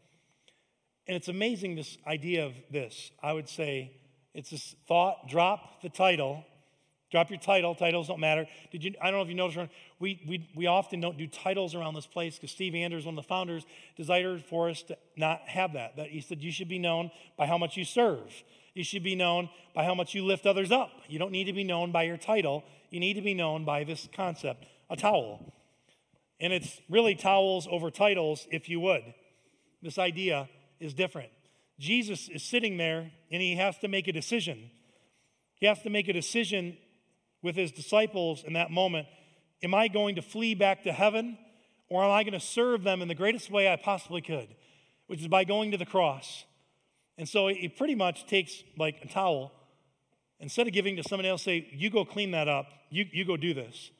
And 1.06 1.16
it's 1.16 1.28
amazing 1.28 1.74
this 1.74 1.98
idea 2.06 2.46
of 2.46 2.54
this. 2.70 3.10
I 3.22 3.32
would 3.32 3.48
say 3.48 3.92
it's 4.34 4.50
this 4.50 4.74
thought 4.88 5.28
drop 5.28 5.82
the 5.82 5.88
title. 5.88 6.44
Drop 7.10 7.30
your 7.30 7.38
title. 7.38 7.74
Titles 7.74 8.08
don't 8.08 8.18
matter. 8.18 8.46
Did 8.72 8.82
you? 8.82 8.94
I 9.00 9.04
don't 9.04 9.18
know 9.18 9.22
if 9.22 9.28
you 9.28 9.34
noticed. 9.34 9.70
We, 10.00 10.20
we, 10.26 10.48
we 10.56 10.66
often 10.66 11.00
don't 11.00 11.16
do 11.16 11.28
titles 11.28 11.74
around 11.74 11.94
this 11.94 12.06
place 12.06 12.36
because 12.36 12.50
Steve 12.50 12.74
Andrews, 12.74 13.06
one 13.06 13.16
of 13.16 13.22
the 13.22 13.28
founders, 13.28 13.64
desired 13.96 14.44
for 14.44 14.68
us 14.68 14.82
to 14.84 14.96
not 15.16 15.42
have 15.46 15.74
that. 15.74 15.96
That 15.96 16.08
he 16.08 16.20
said 16.20 16.42
you 16.42 16.50
should 16.50 16.68
be 16.68 16.80
known 16.80 17.12
by 17.36 17.46
how 17.46 17.56
much 17.56 17.76
you 17.76 17.84
serve. 17.84 18.42
You 18.74 18.82
should 18.82 19.04
be 19.04 19.14
known 19.14 19.48
by 19.74 19.84
how 19.84 19.94
much 19.94 20.14
you 20.14 20.24
lift 20.24 20.46
others 20.46 20.72
up. 20.72 20.90
You 21.06 21.20
don't 21.20 21.30
need 21.30 21.44
to 21.44 21.52
be 21.52 21.62
known 21.62 21.92
by 21.92 22.02
your 22.02 22.16
title. 22.16 22.64
You 22.90 22.98
need 22.98 23.14
to 23.14 23.22
be 23.22 23.34
known 23.34 23.64
by 23.64 23.84
this 23.84 24.08
concept, 24.12 24.66
a 24.90 24.96
towel. 24.96 25.52
And 26.40 26.52
it's 26.52 26.80
really 26.88 27.14
towels 27.14 27.68
over 27.70 27.90
titles, 27.90 28.48
if 28.50 28.68
you 28.68 28.80
would. 28.80 29.02
This 29.82 29.98
idea 29.98 30.48
is 30.80 30.94
different. 30.94 31.30
Jesus 31.78 32.28
is 32.28 32.42
sitting 32.42 32.76
there 32.76 33.10
and 33.30 33.42
he 33.42 33.56
has 33.56 33.78
to 33.78 33.88
make 33.88 34.08
a 34.08 34.12
decision. 34.12 34.70
He 35.56 35.66
has 35.66 35.80
to 35.82 35.90
make 35.90 36.08
a 36.08 36.12
decision 36.12 36.76
with 37.42 37.56
his 37.56 37.72
disciples 37.72 38.44
in 38.46 38.54
that 38.54 38.70
moment. 38.70 39.06
Am 39.62 39.74
I 39.74 39.88
going 39.88 40.16
to 40.16 40.22
flee 40.22 40.54
back 40.54 40.82
to 40.84 40.92
heaven 40.92 41.38
or 41.88 42.04
am 42.04 42.10
I 42.10 42.22
going 42.22 42.32
to 42.32 42.40
serve 42.40 42.82
them 42.82 43.02
in 43.02 43.08
the 43.08 43.14
greatest 43.14 43.50
way 43.50 43.70
I 43.70 43.76
possibly 43.76 44.20
could, 44.20 44.48
which 45.06 45.20
is 45.20 45.28
by 45.28 45.44
going 45.44 45.70
to 45.72 45.76
the 45.76 45.86
cross? 45.86 46.44
And 47.16 47.28
so 47.28 47.48
he 47.48 47.68
pretty 47.68 47.94
much 47.94 48.26
takes 48.26 48.62
like 48.76 48.96
a 49.02 49.08
towel. 49.08 49.52
Instead 50.40 50.66
of 50.66 50.72
giving 50.72 50.96
to 50.96 51.02
somebody 51.04 51.28
else, 51.28 51.42
say, 51.42 51.68
You 51.72 51.90
go 51.90 52.04
clean 52.04 52.32
that 52.32 52.48
up, 52.48 52.66
you, 52.90 53.06
you 53.12 53.24
go 53.24 53.36
do 53.36 53.54
this. 53.54 53.90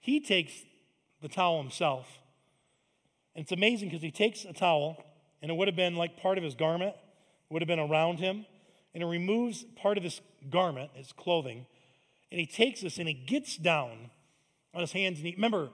He 0.00 0.20
takes 0.20 0.52
the 1.20 1.28
towel 1.28 1.62
himself. 1.62 2.06
And 3.34 3.44
it's 3.44 3.52
amazing 3.52 3.88
because 3.88 4.02
he 4.02 4.10
takes 4.10 4.44
a 4.44 4.52
towel 4.52 5.02
and 5.42 5.50
it 5.50 5.54
would 5.54 5.68
have 5.68 5.76
been 5.76 5.96
like 5.96 6.16
part 6.16 6.38
of 6.38 6.44
his 6.44 6.54
garment, 6.54 6.94
would 7.50 7.60
have 7.60 7.68
been 7.68 7.80
around 7.80 8.18
him. 8.18 8.46
And 8.94 9.02
it 9.02 9.06
removes 9.06 9.64
part 9.76 9.98
of 9.98 10.04
his 10.04 10.20
garment, 10.50 10.90
his 10.94 11.12
clothing, 11.12 11.66
and 12.30 12.40
he 12.40 12.46
takes 12.46 12.80
this 12.80 12.98
and 12.98 13.06
he 13.06 13.14
gets 13.14 13.56
down 13.56 14.10
on 14.74 14.80
his 14.80 14.92
hands 14.92 15.18
and 15.18 15.26
he 15.26 15.34
remember, 15.34 15.68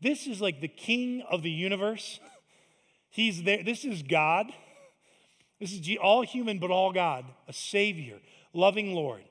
this 0.00 0.26
is 0.26 0.40
like 0.40 0.60
the 0.60 0.68
king 0.68 1.22
of 1.30 1.42
the 1.42 1.50
universe. 1.50 2.20
He's 3.10 3.42
there. 3.42 3.62
This 3.62 3.84
is 3.84 4.02
God. 4.02 4.52
This 5.60 5.72
is 5.72 5.96
all 6.02 6.22
human, 6.22 6.58
but 6.58 6.70
all 6.70 6.92
God, 6.92 7.24
a 7.46 7.52
Savior, 7.52 8.18
loving 8.52 8.94
Lord. 8.94 9.22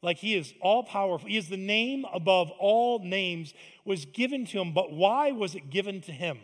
Like 0.00 0.18
he 0.18 0.34
is 0.34 0.54
all 0.60 0.84
powerful. 0.84 1.28
He 1.28 1.36
is 1.36 1.48
the 1.48 1.56
name 1.56 2.04
above 2.12 2.50
all 2.58 2.98
names, 3.00 3.52
was 3.84 4.04
given 4.04 4.46
to 4.46 4.60
him. 4.60 4.72
But 4.72 4.92
why 4.92 5.32
was 5.32 5.54
it 5.54 5.70
given 5.70 6.00
to 6.02 6.12
him? 6.12 6.38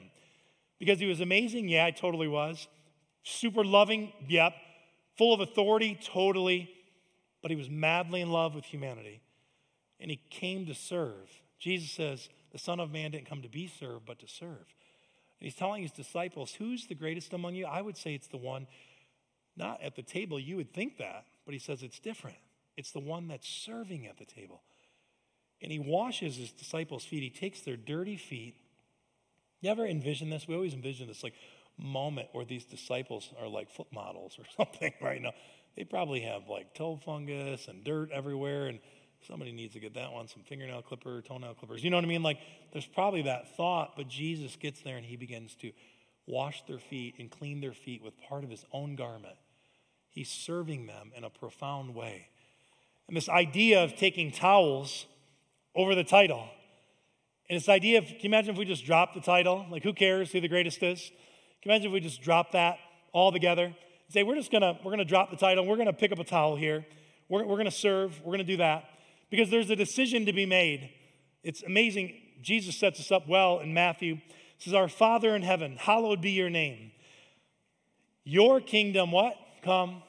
Because 0.78 0.98
he 0.98 1.06
was 1.06 1.20
amazing? 1.20 1.68
Yeah, 1.68 1.84
I 1.84 1.90
totally 1.90 2.28
was. 2.28 2.68
Super 3.28 3.62
loving, 3.62 4.10
yep. 4.26 4.54
Full 5.18 5.34
of 5.34 5.40
authority, 5.40 5.98
totally. 6.02 6.70
But 7.42 7.50
he 7.50 7.56
was 7.56 7.68
madly 7.68 8.22
in 8.22 8.30
love 8.30 8.54
with 8.54 8.64
humanity. 8.64 9.20
And 10.00 10.10
he 10.10 10.20
came 10.30 10.64
to 10.66 10.74
serve. 10.74 11.28
Jesus 11.58 11.90
says, 11.90 12.30
The 12.52 12.58
Son 12.58 12.80
of 12.80 12.90
Man 12.90 13.10
didn't 13.10 13.28
come 13.28 13.42
to 13.42 13.48
be 13.48 13.66
served, 13.66 14.06
but 14.06 14.18
to 14.20 14.28
serve. 14.28 14.48
And 15.40 15.46
he's 15.46 15.54
telling 15.54 15.82
his 15.82 15.92
disciples, 15.92 16.54
Who's 16.54 16.86
the 16.86 16.94
greatest 16.94 17.34
among 17.34 17.54
you? 17.54 17.66
I 17.66 17.82
would 17.82 17.98
say 17.98 18.14
it's 18.14 18.28
the 18.28 18.38
one, 18.38 18.66
not 19.56 19.82
at 19.82 19.94
the 19.94 20.02
table, 20.02 20.40
you 20.40 20.56
would 20.56 20.72
think 20.72 20.96
that, 20.96 21.26
but 21.44 21.52
he 21.52 21.60
says 21.60 21.82
it's 21.82 21.98
different. 21.98 22.38
It's 22.78 22.92
the 22.92 23.00
one 23.00 23.28
that's 23.28 23.46
serving 23.46 24.06
at 24.06 24.18
the 24.18 24.24
table. 24.24 24.62
And 25.60 25.70
he 25.70 25.78
washes 25.78 26.36
his 26.36 26.52
disciples' 26.52 27.04
feet. 27.04 27.22
He 27.22 27.30
takes 27.30 27.60
their 27.60 27.76
dirty 27.76 28.16
feet. 28.16 28.54
You 29.60 29.70
ever 29.70 29.84
envision 29.84 30.30
this? 30.30 30.48
We 30.48 30.54
always 30.54 30.72
envision 30.74 31.08
this 31.08 31.22
like, 31.22 31.34
moment 31.78 32.28
where 32.32 32.44
these 32.44 32.64
disciples 32.64 33.32
are 33.40 33.48
like 33.48 33.70
foot 33.70 33.88
models 33.92 34.38
or 34.38 34.44
something 34.56 34.92
right 35.00 35.22
now. 35.22 35.32
They 35.76 35.84
probably 35.84 36.20
have 36.20 36.48
like 36.48 36.74
toe 36.74 36.96
fungus 37.04 37.68
and 37.68 37.84
dirt 37.84 38.10
everywhere. 38.10 38.66
And 38.66 38.80
somebody 39.26 39.52
needs 39.52 39.74
to 39.74 39.80
get 39.80 39.94
that 39.94 40.12
one, 40.12 40.28
some 40.28 40.42
fingernail 40.42 40.82
clipper, 40.82 41.22
toenail 41.22 41.54
clippers. 41.54 41.82
You 41.82 41.90
know 41.90 41.96
what 41.96 42.04
I 42.04 42.08
mean? 42.08 42.22
Like, 42.22 42.38
there's 42.72 42.86
probably 42.86 43.22
that 43.22 43.56
thought, 43.56 43.94
but 43.96 44.08
Jesus 44.08 44.56
gets 44.56 44.80
there 44.82 44.96
and 44.96 45.06
he 45.06 45.16
begins 45.16 45.54
to 45.56 45.72
wash 46.26 46.62
their 46.66 46.78
feet 46.78 47.14
and 47.18 47.30
clean 47.30 47.60
their 47.60 47.72
feet 47.72 48.02
with 48.02 48.14
part 48.28 48.44
of 48.44 48.50
his 48.50 48.64
own 48.72 48.96
garment. 48.96 49.36
He's 50.10 50.28
serving 50.28 50.86
them 50.86 51.12
in 51.16 51.24
a 51.24 51.30
profound 51.30 51.94
way. 51.94 52.28
And 53.08 53.16
this 53.16 53.28
idea 53.28 53.82
of 53.82 53.96
taking 53.96 54.30
towels 54.30 55.06
over 55.74 55.94
the 55.94 56.04
title, 56.04 56.48
and 57.48 57.58
this 57.58 57.68
idea 57.68 57.98
of, 57.98 58.04
can 58.04 58.16
you 58.20 58.28
imagine 58.28 58.52
if 58.52 58.58
we 58.58 58.66
just 58.66 58.84
dropped 58.84 59.14
the 59.14 59.20
title? 59.20 59.64
Like, 59.70 59.82
who 59.82 59.94
cares 59.94 60.30
who 60.32 60.40
the 60.40 60.48
greatest 60.48 60.82
is? 60.82 61.10
Can 61.62 61.70
you 61.70 61.74
imagine 61.74 61.86
if 61.88 61.92
we 61.92 62.00
just 62.00 62.22
drop 62.22 62.52
that 62.52 62.78
all 63.12 63.32
together? 63.32 63.74
Say, 64.10 64.22
we're 64.22 64.36
just 64.36 64.52
gonna, 64.52 64.78
we're 64.84 64.92
gonna 64.92 65.04
drop 65.04 65.30
the 65.30 65.36
title, 65.36 65.66
we're 65.66 65.76
gonna 65.76 65.92
pick 65.92 66.12
up 66.12 66.18
a 66.18 66.24
towel 66.24 66.56
here, 66.56 66.86
we're, 67.28 67.44
we're 67.44 67.56
gonna 67.56 67.70
serve, 67.70 68.20
we're 68.24 68.32
gonna 68.32 68.44
do 68.44 68.58
that. 68.58 68.84
Because 69.30 69.50
there's 69.50 69.68
a 69.68 69.76
decision 69.76 70.24
to 70.26 70.32
be 70.32 70.46
made. 70.46 70.90
It's 71.42 71.62
amazing. 71.62 72.14
Jesus 72.40 72.78
sets 72.78 72.98
us 73.00 73.12
up 73.12 73.28
well 73.28 73.58
in 73.60 73.74
Matthew. 73.74 74.20
Says, 74.58 74.72
Our 74.72 74.88
Father 74.88 75.34
in 75.36 75.42
heaven, 75.42 75.76
hallowed 75.76 76.22
be 76.22 76.30
your 76.30 76.48
name. 76.48 76.92
Your 78.24 78.60
kingdom, 78.60 79.12
what? 79.12 79.34
Come. 79.62 80.02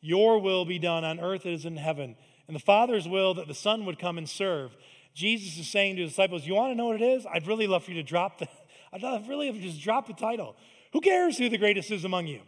Your 0.00 0.40
will 0.40 0.64
be 0.64 0.78
done 0.78 1.04
on 1.04 1.20
earth 1.20 1.46
as 1.46 1.64
in 1.64 1.76
heaven. 1.76 2.16
And 2.46 2.56
the 2.56 2.60
Father's 2.60 3.08
will 3.08 3.34
that 3.34 3.48
the 3.48 3.54
Son 3.54 3.86
would 3.86 3.98
come 3.98 4.18
and 4.18 4.28
serve. 4.28 4.76
Jesus 5.14 5.58
is 5.58 5.68
saying 5.68 5.96
to 5.96 6.02
his 6.02 6.10
disciples, 6.10 6.46
You 6.46 6.54
want 6.54 6.72
to 6.72 6.74
know 6.74 6.86
what 6.86 7.00
it 7.00 7.04
is? 7.04 7.26
I'd 7.26 7.46
really 7.46 7.66
love 7.66 7.84
for 7.84 7.90
you 7.92 8.02
to 8.02 8.02
drop 8.02 8.38
the, 8.40 8.48
I'd 8.92 9.02
love 9.02 9.28
really 9.28 9.50
just 9.60 9.80
drop 9.80 10.06
the 10.06 10.12
title. 10.12 10.56
Who 10.92 11.00
cares 11.00 11.38
who 11.38 11.48
the 11.48 11.58
greatest 11.58 11.90
is 11.90 12.04
among 12.04 12.26
you? 12.26 12.40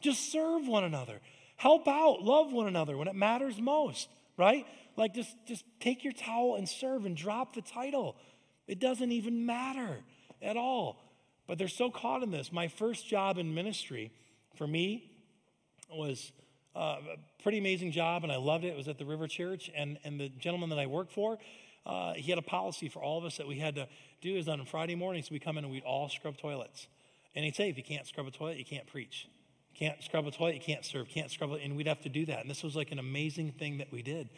Just 0.00 0.32
serve 0.32 0.66
one 0.66 0.84
another. 0.84 1.20
Help 1.56 1.86
out, 1.86 2.22
love 2.22 2.52
one 2.52 2.66
another 2.66 2.96
when 2.96 3.06
it 3.06 3.14
matters 3.14 3.60
most, 3.60 4.08
right? 4.38 4.66
Like 4.96 5.14
just, 5.14 5.36
just 5.46 5.64
take 5.78 6.04
your 6.04 6.14
towel 6.14 6.56
and 6.56 6.68
serve 6.68 7.04
and 7.04 7.16
drop 7.16 7.54
the 7.54 7.60
title. 7.60 8.16
It 8.66 8.78
doesn't 8.78 9.12
even 9.12 9.44
matter 9.44 9.98
at 10.40 10.56
all. 10.56 11.02
But 11.46 11.58
they're 11.58 11.68
so 11.68 11.90
caught 11.90 12.22
in 12.22 12.30
this. 12.30 12.52
My 12.52 12.68
first 12.68 13.08
job 13.08 13.36
in 13.36 13.54
ministry 13.54 14.12
for 14.54 14.66
me 14.66 15.10
was 15.92 16.32
uh, 16.76 16.98
a 17.12 17.42
pretty 17.42 17.58
amazing 17.58 17.92
job, 17.92 18.22
and 18.22 18.32
I 18.32 18.36
loved 18.36 18.64
it. 18.64 18.68
It 18.68 18.76
was 18.76 18.88
at 18.88 18.98
the 18.98 19.04
River 19.04 19.26
Church, 19.26 19.70
and, 19.74 19.98
and 20.04 20.20
the 20.20 20.28
gentleman 20.28 20.70
that 20.70 20.78
I 20.78 20.86
worked 20.86 21.12
for, 21.12 21.38
uh, 21.90 22.14
he 22.14 22.30
had 22.30 22.38
a 22.38 22.42
policy 22.42 22.88
for 22.88 23.02
all 23.02 23.18
of 23.18 23.24
us 23.24 23.36
that 23.38 23.48
we 23.48 23.56
had 23.56 23.74
to 23.74 23.88
do 24.20 24.36
is 24.36 24.46
on 24.46 24.64
Friday 24.64 24.94
mornings 24.94 25.28
we 25.28 25.40
come 25.40 25.58
in 25.58 25.64
and 25.64 25.72
we'd 25.72 25.82
all 25.82 26.08
scrub 26.08 26.36
toilets. 26.36 26.86
And 27.34 27.44
he'd 27.44 27.56
say, 27.56 27.68
if 27.68 27.76
you 27.76 27.82
can't 27.82 28.06
scrub 28.06 28.28
a 28.28 28.30
toilet, 28.30 28.58
you 28.58 28.64
can't 28.64 28.86
preach. 28.86 29.28
Can't 29.74 30.00
scrub 30.02 30.24
a 30.26 30.30
toilet, 30.30 30.54
you 30.54 30.60
can't 30.60 30.84
serve. 30.84 31.08
Can't 31.08 31.30
scrub 31.30 31.50
it, 31.52 31.62
and 31.64 31.76
we'd 31.76 31.88
have 31.88 32.00
to 32.02 32.08
do 32.08 32.26
that. 32.26 32.40
And 32.40 32.50
this 32.50 32.62
was 32.62 32.76
like 32.76 32.92
an 32.92 33.00
amazing 33.00 33.52
thing 33.52 33.78
that 33.78 33.90
we 33.90 34.02
did. 34.02 34.28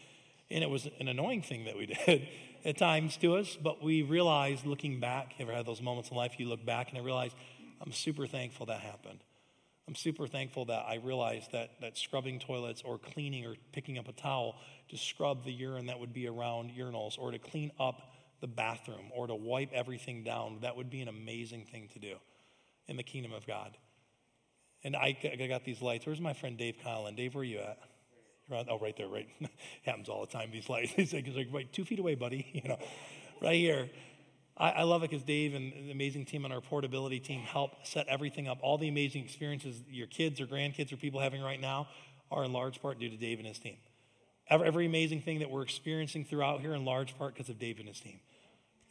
And 0.50 0.64
it 0.64 0.70
was 0.70 0.88
an 0.98 1.08
annoying 1.08 1.42
thing 1.42 1.64
that 1.64 1.76
we 1.76 1.86
did 2.06 2.26
at 2.64 2.78
times 2.78 3.18
to 3.18 3.36
us, 3.36 3.58
but 3.60 3.82
we 3.82 4.02
realized 4.02 4.64
looking 4.64 4.98
back, 4.98 5.34
you 5.38 5.44
ever 5.44 5.54
had 5.54 5.66
those 5.66 5.82
moments 5.82 6.10
in 6.10 6.16
life 6.16 6.38
you 6.38 6.48
look 6.48 6.64
back 6.64 6.88
and 6.88 6.98
I 6.98 7.02
realized 7.02 7.34
I'm 7.82 7.92
super 7.92 8.26
thankful 8.26 8.66
that 8.66 8.80
happened. 8.80 9.18
I'm 9.92 9.96
super 9.96 10.26
thankful 10.26 10.64
that 10.64 10.86
I 10.88 11.00
realized 11.04 11.52
that, 11.52 11.72
that 11.82 11.98
scrubbing 11.98 12.38
toilets 12.38 12.80
or 12.82 12.96
cleaning 12.96 13.44
or 13.44 13.56
picking 13.72 13.98
up 13.98 14.08
a 14.08 14.12
towel 14.12 14.56
to 14.88 14.96
scrub 14.96 15.44
the 15.44 15.52
urine 15.52 15.84
that 15.88 16.00
would 16.00 16.14
be 16.14 16.26
around 16.26 16.70
urinals 16.70 17.18
or 17.18 17.30
to 17.30 17.38
clean 17.38 17.70
up 17.78 18.00
the 18.40 18.46
bathroom 18.46 19.10
or 19.14 19.26
to 19.26 19.34
wipe 19.34 19.70
everything 19.70 20.24
down, 20.24 20.60
that 20.62 20.78
would 20.78 20.88
be 20.88 21.02
an 21.02 21.08
amazing 21.08 21.66
thing 21.66 21.90
to 21.92 21.98
do 21.98 22.14
in 22.88 22.96
the 22.96 23.02
kingdom 23.02 23.34
of 23.34 23.46
God. 23.46 23.76
And 24.82 24.96
I, 24.96 25.14
I 25.30 25.46
got 25.46 25.62
these 25.66 25.82
lights. 25.82 26.06
Where's 26.06 26.22
my 26.22 26.32
friend 26.32 26.56
Dave 26.56 26.76
Collin? 26.82 27.14
Dave, 27.14 27.34
where 27.34 27.42
are 27.42 27.44
you 27.44 27.58
at? 27.58 27.78
Oh, 28.70 28.78
right 28.78 28.96
there, 28.96 29.08
right. 29.08 29.28
Happens 29.84 30.08
all 30.08 30.22
the 30.22 30.32
time, 30.32 30.52
these 30.52 30.70
lights. 30.70 30.92
He's 30.96 31.12
like, 31.12 31.26
he's 31.26 31.36
like, 31.36 31.48
right, 31.52 31.70
two 31.70 31.84
feet 31.84 31.98
away, 31.98 32.14
buddy. 32.14 32.46
You 32.64 32.70
know, 32.70 32.78
right 33.42 33.56
here. 33.56 33.90
I, 34.62 34.70
I 34.70 34.82
love 34.84 35.02
it 35.02 35.10
because 35.10 35.24
Dave 35.24 35.54
and 35.54 35.72
the 35.72 35.90
amazing 35.90 36.24
team 36.24 36.44
on 36.44 36.52
our 36.52 36.60
portability 36.60 37.18
team 37.18 37.40
help 37.40 37.84
set 37.84 38.06
everything 38.06 38.46
up. 38.46 38.58
All 38.62 38.78
the 38.78 38.88
amazing 38.88 39.24
experiences 39.24 39.82
your 39.90 40.06
kids 40.06 40.40
or 40.40 40.46
grandkids 40.46 40.92
or 40.92 40.96
people 40.96 41.18
having 41.18 41.42
right 41.42 41.60
now 41.60 41.88
are 42.30 42.44
in 42.44 42.52
large 42.52 42.80
part 42.80 43.00
due 43.00 43.10
to 43.10 43.16
Dave 43.16 43.38
and 43.38 43.48
his 43.48 43.58
team. 43.58 43.76
Every, 44.48 44.66
every 44.66 44.86
amazing 44.86 45.22
thing 45.22 45.40
that 45.40 45.50
we're 45.50 45.62
experiencing 45.62 46.24
throughout 46.24 46.60
here 46.60 46.74
in 46.74 46.84
large 46.84 47.18
part 47.18 47.34
because 47.34 47.48
of 47.48 47.58
Dave 47.58 47.80
and 47.80 47.88
his 47.88 47.98
team. 47.98 48.20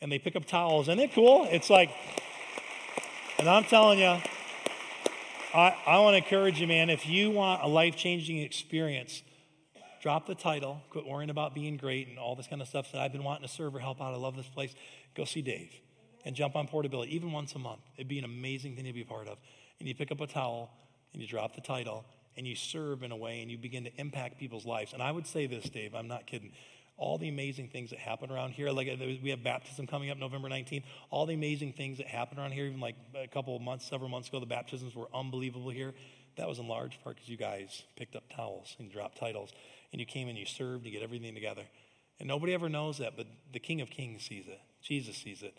And 0.02 0.12
they 0.12 0.20
pick 0.20 0.36
up 0.36 0.46
towels. 0.46 0.90
Isn't 0.90 1.00
it 1.00 1.14
cool? 1.14 1.48
It's 1.50 1.70
like, 1.70 1.90
and 3.40 3.48
I'm 3.48 3.64
telling 3.64 4.00
you, 4.00 4.18
I, 5.54 5.76
I 5.88 6.00
want 6.00 6.14
to 6.14 6.18
encourage 6.18 6.60
you, 6.60 6.68
man, 6.68 6.90
if 6.90 7.08
you 7.08 7.32
want 7.32 7.64
a 7.64 7.68
life 7.68 7.96
changing 7.96 8.40
experience, 8.40 9.24
drop 10.02 10.26
the 10.26 10.36
title, 10.36 10.82
quit 10.90 11.06
worrying 11.06 11.30
about 11.30 11.54
being 11.54 11.78
great 11.78 12.08
and 12.08 12.18
all 12.18 12.36
this 12.36 12.48
kind 12.48 12.62
of 12.62 12.68
stuff 12.68 12.92
that 12.92 13.02
I've 13.02 13.12
been 13.12 13.24
wanting 13.24 13.48
to 13.48 13.54
serve 13.54 13.76
or 13.76 13.80
help 13.80 14.02
out. 14.02 14.14
I 14.14 14.18
love 14.18 14.36
this 14.36 14.48
place. 14.48 14.74
Go 15.16 15.26
see 15.26 15.42
Dave 15.42 15.72
and 16.26 16.36
jump 16.36 16.56
on 16.56 16.68
portability, 16.68 17.16
even 17.16 17.32
once 17.32 17.56
a 17.56 17.60
month. 17.60 17.82
It'd 17.98 18.08
be 18.08 18.20
an 18.20 18.26
amazing 18.26 18.76
thing 18.76 18.86
to 18.86 18.94
be 18.94 19.02
a 19.02 19.06
part 19.06 19.28
of. 19.28 19.38
And 19.80 19.88
you 19.88 19.96
pick 19.96 20.12
up 20.12 20.22
a 20.22 20.28
towel 20.28 20.72
and 21.14 21.22
you 21.22 21.28
drop 21.28 21.56
the 21.56 21.62
title 21.62 22.06
and 22.38 22.48
you 22.48 22.56
serve 22.56 23.04
in 23.04 23.12
a 23.12 23.16
way 23.16 23.42
and 23.42 23.52
you 23.52 23.58
begin 23.58 23.84
to 23.84 23.92
impact 23.98 24.40
people's 24.40 24.66
lives. 24.66 24.94
And 24.94 25.02
I 25.02 25.12
would 25.12 25.28
say 25.28 25.48
this, 25.48 25.70
Dave, 25.70 25.94
I'm 25.96 26.08
not 26.08 26.28
kidding. 26.28 26.52
All 26.98 27.18
the 27.18 27.30
amazing 27.30 27.70
things 27.70 27.90
that 27.90 28.00
happen 28.00 28.32
around 28.32 28.52
here, 28.52 28.70
like 28.70 28.88
uh, 28.88 29.06
we 29.24 29.32
have 29.32 29.44
baptism 29.44 29.88
coming 29.88 30.12
up 30.12 30.18
November 30.18 30.50
19th, 30.50 30.84
all 31.10 31.26
the 31.26 31.34
amazing 31.34 31.74
things 31.74 31.98
that 31.98 32.08
happen 32.08 32.38
around 32.38 32.52
here, 32.52 32.66
even 32.66 32.80
like 32.80 32.96
a 33.16 33.28
couple 33.28 33.56
of 33.56 33.62
months, 33.62 33.90
several 33.90 34.10
months 34.10 34.30
ago, 34.30 34.40
the 34.40 34.46
baptisms 34.46 34.96
were 34.96 35.08
unbelievable 35.14 35.72
here. 35.72 35.94
That 36.38 36.48
was 36.48 36.60
in 36.60 36.68
large 36.68 37.02
part 37.04 37.16
because 37.16 37.28
you 37.30 37.38
guys 37.38 37.84
picked 37.96 38.16
up 38.16 38.24
towels 38.34 38.76
and 38.80 38.92
dropped 38.92 39.18
titles 39.18 39.52
and 39.92 40.00
you 40.00 40.06
came 40.06 40.28
and 40.28 40.38
you 40.38 40.46
served, 40.46 40.86
you 40.86 40.92
get 40.92 41.02
everything 41.02 41.34
together. 41.34 41.64
And 42.22 42.28
nobody 42.28 42.54
ever 42.54 42.70
knows 42.70 43.00
that, 43.00 43.18
but 43.18 43.26
the 43.52 43.58
King 43.58 43.82
of 43.82 43.90
Kings 43.90 44.22
sees 44.22 44.46
it. 44.48 44.60
Jesus 44.80 45.18
sees 45.18 45.42
it. 45.42 45.56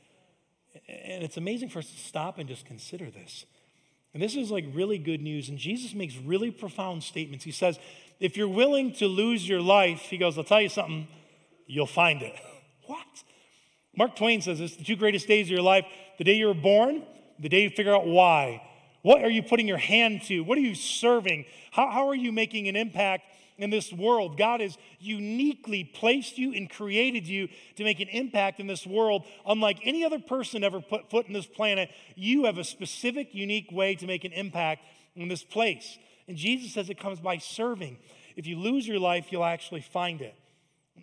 And 0.89 1.25
it's 1.25 1.37
amazing 1.37 1.71
for 1.71 1.81
us 1.81 1.91
to 1.91 1.99
stop 1.99 2.39
and 2.39 2.49
just 2.49 2.65
consider 2.65 3.11
this. 3.11 3.47
And 4.15 4.23
this 4.23 4.37
is 4.37 4.53
like 4.53 4.67
really 4.73 4.97
good 4.97 5.21
news. 5.21 5.49
And 5.49 5.59
Jesus 5.59 5.93
makes 5.93 6.17
really 6.17 6.53
profound 6.53 7.03
statements. 7.03 7.45
He 7.45 7.51
says, 7.51 7.81
if 8.21 8.37
you're 8.37 8.47
willing 8.47 8.93
to 8.95 9.09
lose 9.09 9.49
your 9.49 9.61
life, 9.61 10.03
he 10.03 10.19
goes, 10.19 10.39
I'll 10.39 10.45
tell 10.45 10.61
you 10.61 10.69
something, 10.69 11.09
you'll 11.67 11.85
find 11.85 12.23
it. 12.23 12.37
what? 12.87 13.25
Mark 13.97 14.15
Twain 14.15 14.41
says 14.41 14.61
this 14.61 14.77
the 14.77 14.85
two 14.85 14.95
greatest 14.95 15.27
days 15.27 15.49
of 15.49 15.51
your 15.51 15.63
life 15.63 15.85
the 16.19 16.25
day 16.25 16.35
you 16.35 16.47
were 16.47 16.55
born, 16.55 17.03
the 17.41 17.49
day 17.49 17.65
you 17.65 17.71
figure 17.71 17.93
out 17.93 18.07
why. 18.07 18.63
What 19.03 19.25
are 19.25 19.31
you 19.31 19.43
putting 19.43 19.67
your 19.67 19.79
hand 19.79 20.23
to? 20.27 20.43
What 20.43 20.57
are 20.59 20.61
you 20.63 20.77
serving? 20.77 21.45
How, 21.73 21.91
how 21.91 22.09
are 22.09 22.15
you 22.15 22.31
making 22.31 22.69
an 22.69 22.77
impact 22.77 23.25
in 23.59 23.71
this 23.71 23.93
world. 23.93 24.37
God 24.37 24.61
has 24.61 24.77
uniquely 24.99 25.85
placed 25.85 26.39
you 26.39 26.53
and 26.55 26.69
created 26.69 27.27
you 27.27 27.49
to 27.77 27.85
make 27.85 28.01
an 28.01 28.09
impact 28.09 28.61
in 28.61 28.67
this 28.67 28.87
world. 28.87 29.25
Unlike 29.47 29.81
any 29.85 30.05
other 30.05 30.19
person 30.19 30.65
ever 30.65 30.81
put 30.81 31.11
foot 31.11 31.27
in 31.27 31.33
this 31.33 31.47
planet, 31.47 31.91
you 32.15 32.45
have 32.45 32.59
a 32.59 32.65
specific, 32.65 33.35
unique 33.35 33.71
way 33.73 33.95
to 33.95 34.07
make 34.07 34.25
an 34.25 34.33
impact 34.33 34.85
in 35.15 35.29
this 35.29 35.45
place. 35.45 35.99
And 36.29 36.37
Jesus 36.37 36.73
says 36.73 36.91
it 36.91 36.99
comes 36.99 37.21
by 37.21 37.39
serving. 37.39 37.99
If 38.37 38.47
you 38.47 38.59
lose 38.59 38.87
your 38.87 38.99
life, 38.99 39.27
you'll 39.31 39.45
actually 39.45 39.83
find 39.83 40.21
it. 40.21 40.35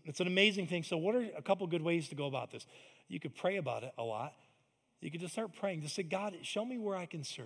It's 0.06 0.20
an 0.20 0.28
amazing 0.28 0.68
thing. 0.68 0.84
So, 0.84 0.98
what 0.98 1.16
are 1.16 1.26
a 1.38 1.42
couple 1.42 1.66
good 1.68 1.82
ways 1.82 2.10
to 2.10 2.16
go 2.16 2.26
about 2.26 2.52
this? 2.52 2.66
You 3.08 3.20
could 3.20 3.36
pray 3.36 3.58
about 3.58 3.84
it 3.84 3.94
a 3.98 4.04
lot. 4.04 4.34
You 5.02 5.12
could 5.12 5.22
just 5.22 5.34
start 5.34 5.52
praying. 5.54 5.82
Just 5.82 5.96
say, 5.96 6.04
God, 6.04 6.36
show 6.44 6.66
me 6.66 6.78
where 6.78 6.96
I 6.96 7.06
can 7.06 7.24
serve. 7.24 7.46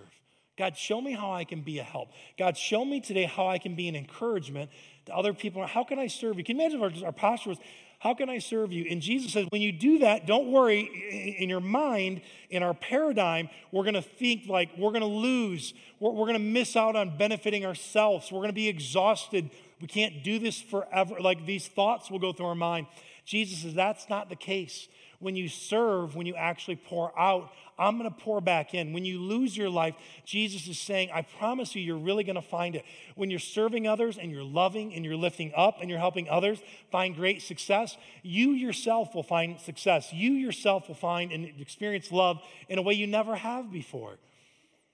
God, 0.56 0.76
show 0.76 1.00
me 1.00 1.12
how 1.12 1.32
I 1.32 1.44
can 1.44 1.62
be 1.62 1.78
a 1.78 1.82
help. 1.82 2.10
God, 2.38 2.56
show 2.56 2.84
me 2.84 3.00
today 3.00 3.24
how 3.24 3.48
I 3.48 3.58
can 3.58 3.74
be 3.74 3.88
an 3.88 3.96
encouragement 3.96 4.70
to 5.06 5.14
other 5.14 5.34
people. 5.34 5.66
How 5.66 5.82
can 5.84 5.98
I 5.98 6.06
serve 6.06 6.38
you? 6.38 6.44
Can 6.44 6.56
you 6.56 6.64
imagine 6.64 6.80
our, 6.80 7.06
our 7.06 7.12
posture 7.12 7.50
was, 7.50 7.58
how 7.98 8.14
can 8.14 8.28
I 8.28 8.38
serve 8.38 8.70
you? 8.70 8.86
And 8.90 9.00
Jesus 9.00 9.32
says, 9.32 9.46
when 9.48 9.62
you 9.62 9.72
do 9.72 10.00
that, 10.00 10.26
don't 10.26 10.52
worry. 10.52 11.36
In 11.38 11.48
your 11.48 11.60
mind, 11.60 12.20
in 12.50 12.62
our 12.62 12.74
paradigm, 12.74 13.48
we're 13.72 13.82
going 13.82 13.94
to 13.94 14.02
think 14.02 14.46
like 14.46 14.70
we're 14.76 14.90
going 14.90 15.00
to 15.00 15.06
lose. 15.06 15.74
We're, 16.00 16.10
we're 16.10 16.26
going 16.26 16.34
to 16.34 16.38
miss 16.38 16.76
out 16.76 16.96
on 16.96 17.16
benefiting 17.16 17.64
ourselves. 17.64 18.30
We're 18.30 18.40
going 18.40 18.50
to 18.50 18.52
be 18.52 18.68
exhausted. 18.68 19.50
We 19.80 19.88
can't 19.88 20.22
do 20.22 20.38
this 20.38 20.60
forever. 20.60 21.16
Like 21.18 21.46
these 21.46 21.66
thoughts 21.66 22.10
will 22.10 22.18
go 22.18 22.32
through 22.32 22.46
our 22.46 22.54
mind. 22.54 22.86
Jesus 23.24 23.60
says, 23.60 23.74
that's 23.74 24.08
not 24.10 24.28
the 24.28 24.36
case. 24.36 24.86
When 25.24 25.36
you 25.36 25.48
serve, 25.48 26.14
when 26.14 26.26
you 26.26 26.34
actually 26.34 26.76
pour 26.76 27.18
out, 27.18 27.50
I'm 27.78 27.98
going 27.98 28.10
to 28.12 28.16
pour 28.16 28.42
back 28.42 28.74
in. 28.74 28.92
When 28.92 29.06
you 29.06 29.18
lose 29.18 29.56
your 29.56 29.70
life, 29.70 29.94
Jesus 30.26 30.68
is 30.68 30.78
saying, 30.78 31.08
I 31.14 31.22
promise 31.22 31.74
you, 31.74 31.80
you're 31.80 31.96
really 31.96 32.24
going 32.24 32.34
to 32.36 32.42
find 32.42 32.76
it. 32.76 32.84
When 33.14 33.30
you're 33.30 33.38
serving 33.38 33.88
others 33.88 34.18
and 34.18 34.30
you're 34.30 34.44
loving 34.44 34.94
and 34.94 35.02
you're 35.02 35.16
lifting 35.16 35.50
up 35.56 35.78
and 35.80 35.88
you're 35.88 35.98
helping 35.98 36.28
others 36.28 36.60
find 36.92 37.16
great 37.16 37.40
success, 37.40 37.96
you 38.22 38.50
yourself 38.50 39.14
will 39.14 39.22
find 39.22 39.58
success. 39.58 40.12
You 40.12 40.32
yourself 40.32 40.88
will 40.88 40.94
find 40.94 41.32
and 41.32 41.50
experience 41.58 42.12
love 42.12 42.42
in 42.68 42.78
a 42.78 42.82
way 42.82 42.92
you 42.92 43.06
never 43.06 43.34
have 43.34 43.72
before. 43.72 44.18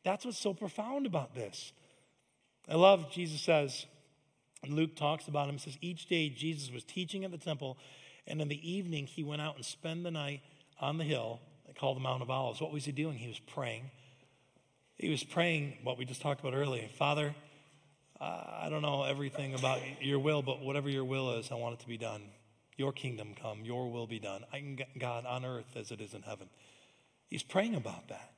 That's 0.04 0.24
what's 0.24 0.38
so 0.38 0.54
profound 0.54 1.06
about 1.06 1.34
this. 1.34 1.72
I 2.68 2.76
love, 2.76 3.10
Jesus 3.10 3.40
says, 3.40 3.84
and 4.62 4.74
Luke 4.74 4.94
talks 4.94 5.26
about 5.26 5.48
him, 5.48 5.58
says, 5.58 5.76
each 5.80 6.06
day 6.06 6.28
Jesus 6.28 6.70
was 6.70 6.84
teaching 6.84 7.24
at 7.24 7.32
the 7.32 7.38
temple, 7.38 7.78
and 8.30 8.40
in 8.40 8.48
the 8.48 8.70
evening 8.70 9.06
he 9.06 9.22
went 9.22 9.42
out 9.42 9.56
and 9.56 9.64
spent 9.64 10.04
the 10.04 10.10
night 10.10 10.40
on 10.80 10.98
the 10.98 11.04
hill 11.04 11.40
called 11.78 11.96
the 11.96 12.00
Mount 12.00 12.22
of 12.22 12.30
Olives. 12.30 12.60
What 12.60 12.72
was 12.72 12.84
he 12.84 12.92
doing? 12.92 13.18
He 13.18 13.28
was 13.28 13.38
praying. 13.38 13.90
He 14.96 15.08
was 15.08 15.24
praying 15.24 15.78
what 15.82 15.98
we 15.98 16.04
just 16.04 16.20
talked 16.20 16.40
about 16.40 16.54
earlier. 16.54 16.88
Father, 16.88 17.34
I 18.20 18.68
don't 18.68 18.82
know 18.82 19.04
everything 19.04 19.54
about 19.54 19.80
your 20.02 20.18
will, 20.18 20.42
but 20.42 20.60
whatever 20.60 20.90
your 20.90 21.04
will 21.04 21.38
is, 21.38 21.50
I 21.50 21.54
want 21.54 21.74
it 21.74 21.80
to 21.80 21.88
be 21.88 21.96
done. 21.96 22.22
Your 22.76 22.92
kingdom 22.92 23.34
come, 23.40 23.64
your 23.64 23.90
will 23.90 24.06
be 24.06 24.18
done. 24.18 24.44
I, 24.52 24.76
God, 24.98 25.24
on 25.26 25.44
earth 25.44 25.76
as 25.76 25.90
it 25.90 26.00
is 26.00 26.12
in 26.12 26.22
heaven. 26.22 26.48
He's 27.28 27.42
praying 27.42 27.74
about 27.74 28.08
that. 28.08 28.32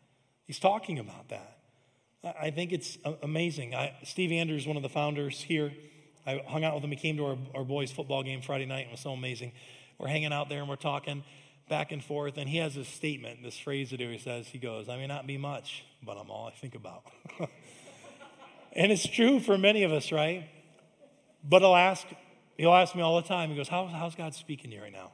He's 0.46 0.58
talking 0.58 0.98
about 0.98 1.28
that. 1.30 1.58
I 2.40 2.50
think 2.50 2.72
it's 2.72 2.98
amazing. 3.22 3.74
I, 3.74 3.94
Steve 4.04 4.30
Andrews, 4.30 4.66
one 4.66 4.76
of 4.76 4.84
the 4.84 4.88
founders 4.88 5.40
here, 5.40 5.72
I 6.24 6.42
hung 6.46 6.62
out 6.62 6.74
with 6.74 6.84
him. 6.84 6.90
He 6.90 6.96
came 6.96 7.16
to 7.16 7.24
our, 7.24 7.36
our 7.54 7.64
boys' 7.64 7.90
football 7.90 8.22
game 8.22 8.42
Friday 8.42 8.66
night. 8.66 8.86
It 8.86 8.92
was 8.92 9.00
so 9.00 9.10
amazing. 9.10 9.52
We're 9.98 10.08
hanging 10.08 10.32
out 10.32 10.48
there 10.48 10.60
and 10.60 10.68
we're 10.68 10.76
talking 10.76 11.24
back 11.68 11.92
and 11.92 12.02
forth. 12.02 12.36
And 12.36 12.48
he 12.48 12.58
has 12.58 12.74
this 12.74 12.88
statement, 12.88 13.42
this 13.42 13.58
phrase 13.58 13.90
that 13.90 14.00
he 14.00 14.18
says. 14.18 14.48
He 14.48 14.58
goes, 14.58 14.88
I 14.88 14.96
may 14.96 15.06
not 15.06 15.26
be 15.26 15.38
much, 15.38 15.84
but 16.02 16.16
I'm 16.16 16.30
all 16.30 16.46
I 16.46 16.50
think 16.52 16.74
about. 16.74 17.04
and 18.72 18.92
it's 18.92 19.06
true 19.06 19.40
for 19.40 19.56
many 19.56 19.82
of 19.82 19.92
us, 19.92 20.12
right? 20.12 20.48
But 21.42 21.62
he'll 21.62 21.74
ask, 21.74 22.06
he'll 22.56 22.74
ask 22.74 22.94
me 22.94 23.02
all 23.02 23.16
the 23.20 23.26
time. 23.26 23.50
He 23.50 23.56
goes, 23.56 23.68
How, 23.68 23.86
How's 23.86 24.14
God 24.14 24.34
speaking 24.34 24.70
to 24.70 24.76
you 24.76 24.82
right 24.82 24.92
now? 24.92 25.12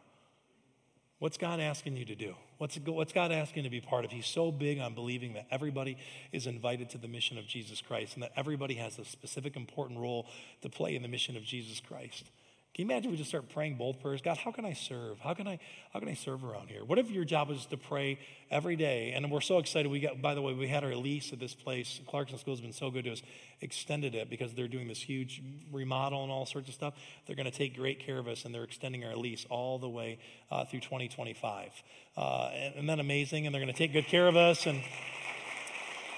What's 1.19 1.37
God 1.37 1.59
asking 1.59 1.97
you 1.97 2.05
to 2.05 2.14
do? 2.14 2.35
What's, 2.59 2.77
what's 2.77 3.12
God 3.12 3.33
asking 3.33 3.64
to 3.64 3.71
be 3.71 3.81
part 3.81 4.05
of? 4.05 4.12
He's 4.12 4.27
so 4.27 4.53
big 4.53 4.79
on 4.79 4.95
believing 4.95 5.35
that 5.35 5.47
everybody 5.51 5.97
is 6.33 6.47
invited 6.47 6.91
to 6.91 6.99
the 6.99 7.09
mission 7.09 7.38
of 7.38 7.47
Jesus 7.47 7.81
Christ 7.81 8.14
and 8.14 8.23
that 8.23 8.33
everybody 8.37 8.75
has 8.75 8.99
a 8.99 9.05
specific 9.05 9.57
important 9.57 9.99
role 9.99 10.27
to 10.62 10.69
play 10.69 10.95
in 10.95 11.03
the 11.03 11.09
mission 11.09 11.37
of 11.37 11.43
Jesus 11.43 11.81
Christ. 11.81 12.31
Can 12.75 12.87
you 12.87 12.93
imagine 12.93 13.07
if 13.07 13.11
we 13.13 13.17
just 13.17 13.31
start 13.31 13.49
praying 13.49 13.77
both 13.77 14.01
prayers? 14.01 14.23
God, 14.23 14.39
how 14.39 14.53
can 14.53 14.65
I 14.65 14.73
serve? 14.73 15.19
How 15.19 15.35
can 15.35 15.49
I, 15.49 15.59
how 15.93 15.99
can 15.99 16.09
I 16.09 16.15
serve 16.15 16.45
around 16.45 16.69
here? 16.69 16.85
What 16.85 16.99
if 16.99 17.11
your 17.11 17.25
job 17.25 17.49
was 17.49 17.67
to 17.67 17.77
pray 17.77 18.21
every 18.53 18.77
day? 18.77 19.13
And 19.17 19.33
we're 19.33 19.41
so 19.41 19.59
excited. 19.59 19.91
We 19.91 19.99
got, 19.99 20.23
by 20.23 20.35
the 20.35 20.43
way, 20.43 20.53
we 20.53 20.69
had 20.69 20.85
our 20.85 20.95
lease 20.95 21.33
at 21.33 21.41
this 21.41 21.55
place. 21.55 22.01
Clarkston 22.09 22.39
School 22.39 22.55
has 22.55 22.61
been 22.61 22.73
so 22.73 22.91
good 22.93 23.05
to 23.07 23.13
us, 23.13 23.23
extended 23.61 24.15
it 24.15 24.31
because 24.31 24.55
they're 24.55 24.69
doing 24.69 24.87
this 24.87 25.01
huge 25.01 25.43
remodel 25.73 26.23
and 26.23 26.31
all 26.31 26.47
sorts 26.47 26.69
of 26.69 26.75
stuff. 26.75 26.95
They're 27.27 27.35
going 27.35 27.51
to 27.51 27.57
take 27.57 27.75
great 27.75 27.99
care 27.99 28.19
of 28.19 28.29
us 28.29 28.45
and 28.45 28.55
they're 28.55 28.65
extending 28.65 29.05
our 29.05 29.17
lease 29.17 29.45
all 29.51 29.81
the 29.81 29.89
way 29.89 30.21
uh, 30.53 30.65
through 30.65 30.81
2025. 30.81 31.73
Uh, 32.17 32.51
and, 32.55 32.75
and 32.77 32.89
then 32.89 33.01
amazing? 33.01 33.47
And 33.47 33.55
they're 33.55 33.63
going 33.63 33.73
to 33.73 33.79
take 33.79 33.93
good 33.93 34.07
care 34.07 34.29
of 34.29 34.37
us 34.37 34.67
and 34.67 34.83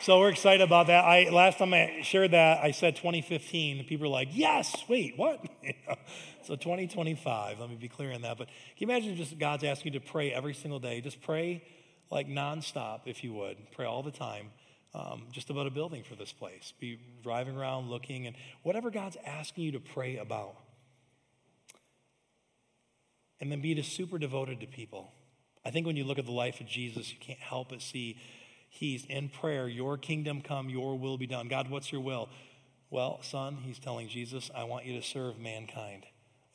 so 0.01 0.19
we're 0.19 0.31
excited 0.31 0.63
about 0.63 0.87
that. 0.87 1.05
I 1.05 1.29
last 1.31 1.59
time 1.59 1.75
I 1.75 2.01
shared 2.03 2.31
that, 2.31 2.65
I 2.65 2.71
said 2.71 2.97
2015, 2.97 3.79
and 3.79 3.87
people 3.87 4.07
were 4.07 4.13
like, 4.13 4.29
"Yes, 4.33 4.75
wait, 4.89 5.17
what?" 5.17 5.45
so 6.43 6.57
2025. 6.57 7.61
Let 7.61 7.69
me 7.69 7.77
be 7.77 7.89
clear 7.89 8.13
on 8.13 8.23
that. 8.23 8.39
But 8.39 8.49
can 8.49 8.55
you 8.79 8.87
imagine 8.87 9.17
just 9.17 9.39
God's 9.39 9.65
asking 9.65 9.93
you 9.93 10.01
to 10.01 10.07
pray 10.07 10.33
every 10.33 10.55
single 10.55 10.79
day? 10.79 11.01
Just 11.01 11.21
pray 11.21 11.63
like 12.11 12.29
nonstop, 12.29 13.03
if 13.07 13.23
you 13.23 13.33
would. 13.35 13.57
Pray 13.73 13.87
all 13.87 14.03
the 14.03 14.11
time. 14.11 14.51
Um, 14.93 15.27
just 15.31 15.51
about 15.51 15.67
a 15.67 15.71
building 15.71 16.03
for 16.03 16.17
this 16.17 16.33
place. 16.33 16.73
Be 16.81 16.99
driving 17.23 17.57
around, 17.57 17.91
looking, 17.91 18.27
and 18.27 18.35
whatever 18.63 18.91
God's 18.91 19.17
asking 19.25 19.65
you 19.65 19.73
to 19.73 19.81
pray 19.81 20.17
about. 20.17 20.57
And 23.41 23.53
then 23.53 23.61
be 23.61 23.75
just 23.75 23.93
super 23.93 24.19
devoted 24.19 24.61
to 24.61 24.67
people. 24.67 25.13
I 25.65 25.71
think 25.71 25.87
when 25.87 25.97
you 25.97 26.05
look 26.05 26.19
at 26.19 26.25
the 26.25 26.33
life 26.33 26.61
of 26.61 26.67
Jesus, 26.67 27.13
you 27.13 27.19
can't 27.21 27.39
help 27.39 27.69
but 27.69 27.83
see 27.83 28.19
He's 28.73 29.05
in 29.05 29.29
prayer, 29.29 29.69
Your 29.69 29.99
kingdom 29.99 30.41
come, 30.41 30.71
Your 30.71 30.97
will 30.97 31.19
be 31.19 31.27
done. 31.27 31.49
God, 31.49 31.69
what's 31.69 31.91
your 31.91 32.01
will? 32.01 32.29
Well, 32.89 33.21
son, 33.23 33.59
he's 33.63 33.79
telling 33.79 34.09
Jesus, 34.09 34.51
I 34.55 34.65
want 34.65 34.87
you 34.87 34.99
to 34.99 35.07
serve 35.07 35.39
mankind. 35.39 36.07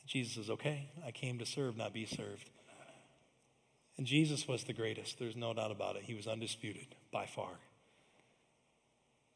Jesus 0.06 0.34
says, 0.34 0.50
Okay, 0.50 0.88
I 1.06 1.10
came 1.10 1.38
to 1.38 1.46
serve, 1.46 1.76
not 1.76 1.92
be 1.92 2.06
served. 2.06 2.50
And 3.98 4.06
Jesus 4.06 4.48
was 4.48 4.64
the 4.64 4.72
greatest. 4.72 5.18
There's 5.18 5.36
no 5.36 5.54
doubt 5.54 5.70
about 5.70 5.96
it. 5.96 6.02
He 6.02 6.14
was 6.14 6.26
undisputed 6.26 6.94
by 7.12 7.26
far. 7.26 7.52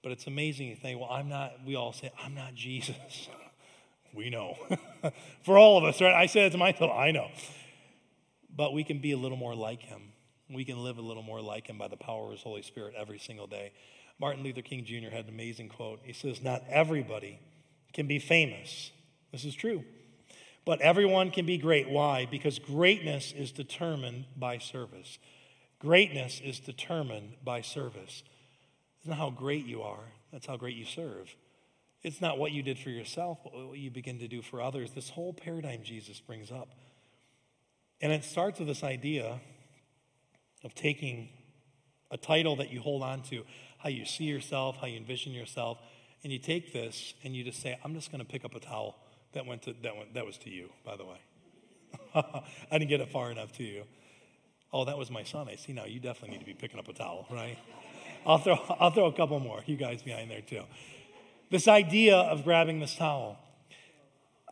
But 0.03 0.13
it's 0.13 0.27
amazing 0.27 0.75
to 0.75 0.81
think, 0.81 1.01
well, 1.01 1.11
I'm 1.11 1.29
not, 1.29 1.53
we 1.67 1.77
all 1.77 1.93
say, 1.93 2.11
I'm 2.23 2.35
not 2.35 2.55
Jesus. 2.55 3.29
we 4.15 4.31
know. 4.31 4.57
For 5.45 5.57
all 5.57 5.79
of 5.79 5.85
us, 5.85 6.01
right? 6.01 6.15
I 6.15 6.27
said 6.27 6.45
it 6.45 6.51
to 6.51 6.59
myself, 6.59 6.91
I 6.95 7.11
know. 7.11 7.29
But 8.55 8.75
we 8.75 8.85
can 8.85 8.99
be 8.99 9.13
a 9.13 9.17
little 9.17 9.39
more 9.39 9.55
like 9.55 9.81
him 9.81 10.13
we 10.53 10.65
can 10.65 10.83
live 10.83 10.99
a 10.99 11.03
little 11.03 11.23
more 11.23 11.41
like 11.41 11.69
him 11.69 11.79
by 11.79 11.89
the 11.89 11.97
power 11.97 12.27
of 12.27 12.33
his 12.33 12.43
Holy 12.43 12.63
Spirit 12.63 12.95
every 12.97 13.19
single 13.19 13.47
day. 13.47 13.73
Martin 14.19 14.43
Luther 14.43 14.63
King 14.63 14.85
Jr. 14.85 15.11
had 15.11 15.25
an 15.25 15.31
amazing 15.31 15.69
quote. 15.69 16.01
He 16.03 16.13
says, 16.13 16.43
Not 16.43 16.63
everybody 16.69 17.41
can 17.93 18.07
be 18.07 18.19
famous. 18.19 18.91
This 19.33 19.45
is 19.45 19.55
true. 19.55 19.85
But 20.65 20.81
everyone 20.83 21.31
can 21.31 21.47
be 21.47 21.57
great. 21.57 21.89
Why? 21.89 22.27
Because 22.31 22.59
greatness 22.59 23.33
is 23.33 23.51
determined 23.51 24.27
by 24.37 24.59
service. 24.59 25.19
Greatness 25.79 26.41
is 26.45 26.61
determined 26.61 27.35
by 27.43 27.63
service. 27.63 28.23
It's 28.99 29.09
not 29.09 29.17
how 29.17 29.31
great 29.31 29.65
you 29.65 29.83
are, 29.83 30.13
that's 30.31 30.47
how 30.47 30.57
great 30.57 30.77
you 30.77 30.85
serve. 30.85 31.35
It's 32.03 32.21
not 32.21 32.39
what 32.39 32.53
you 32.53 32.63
did 32.63 32.79
for 32.79 32.91
yourself, 32.91 33.41
but 33.45 33.53
what 33.53 33.79
you 33.79 33.91
begin 33.91 34.19
to 34.21 34.29
do 34.29 34.41
for 34.43 34.63
others. 34.63 34.93
This 34.93 35.11
whole 35.11 35.35
paradigm 35.35 35.83
Jesus 35.83 36.19
brings 36.21 36.51
up. 36.51 36.69
And 38.01 38.13
it 38.13 38.25
starts 38.25 38.59
with 38.59 38.69
this 38.69 38.83
idea 38.83 39.41
of 40.65 40.75
taking 40.75 41.29
a 42.11 42.17
title 42.17 42.57
that 42.57 42.71
you 42.71 42.81
hold 42.81 43.03
on 43.03 43.23
to, 43.23 43.45
how 43.79 43.89
you 43.89 44.05
see 44.05 44.25
yourself, 44.25 44.77
how 44.81 44.87
you 44.87 44.97
envision 44.97 45.33
yourself, 45.33 45.79
and 46.23 46.33
you 46.33 46.39
take 46.39 46.73
this 46.73 47.15
and 47.25 47.35
you 47.35 47.45
just 47.45 47.61
say, 47.61 47.79
I'm 47.85 47.95
just 47.95 48.11
going 48.11 48.25
to 48.25 48.31
pick 48.31 48.45
up 48.45 48.55
a 48.55 48.61
towel 48.61 48.97
that 49.33 49.47
went 49.47 49.63
to 49.63 49.75
that 49.83 49.97
went 49.97 50.15
that 50.15 50.27
was 50.27 50.37
to 50.39 50.51
you, 50.51 50.71
by 50.85 50.97
the 50.97 51.05
way. 51.05 51.19
I 52.15 52.79
didn't 52.79 52.89
get 52.89 53.01
it 53.01 53.11
far 53.11 53.31
enough 53.31 53.53
to 53.53 53.63
you. 53.63 53.85
Oh, 54.73 54.85
that 54.85 54.99
was 54.99 55.11
my 55.11 55.23
son. 55.23 55.49
I 55.49 55.57
see 55.57 55.73
now. 55.73 55.85
You 55.85 56.01
definitely 56.01 56.37
need 56.37 56.41
to 56.41 56.47
be 56.47 56.55
picking 56.55 56.79
up 56.79 56.89
a 56.89 56.93
towel, 56.93 57.27
right? 57.31 57.59
I'll 58.27 58.39
throw 58.39 58.55
I'll 58.81 58.91
throw 58.91 59.07
a 59.07 59.13
couple 59.13 59.39
more. 59.41 59.63
You 59.67 59.77
guys 59.77 60.03
behind 60.03 60.31
there 60.31 60.43
too. 60.43 60.65
This 61.51 61.69
idea 61.69 62.17
of 62.17 62.45
grabbing 62.45 62.81
this 62.81 62.95
towel. 62.95 63.39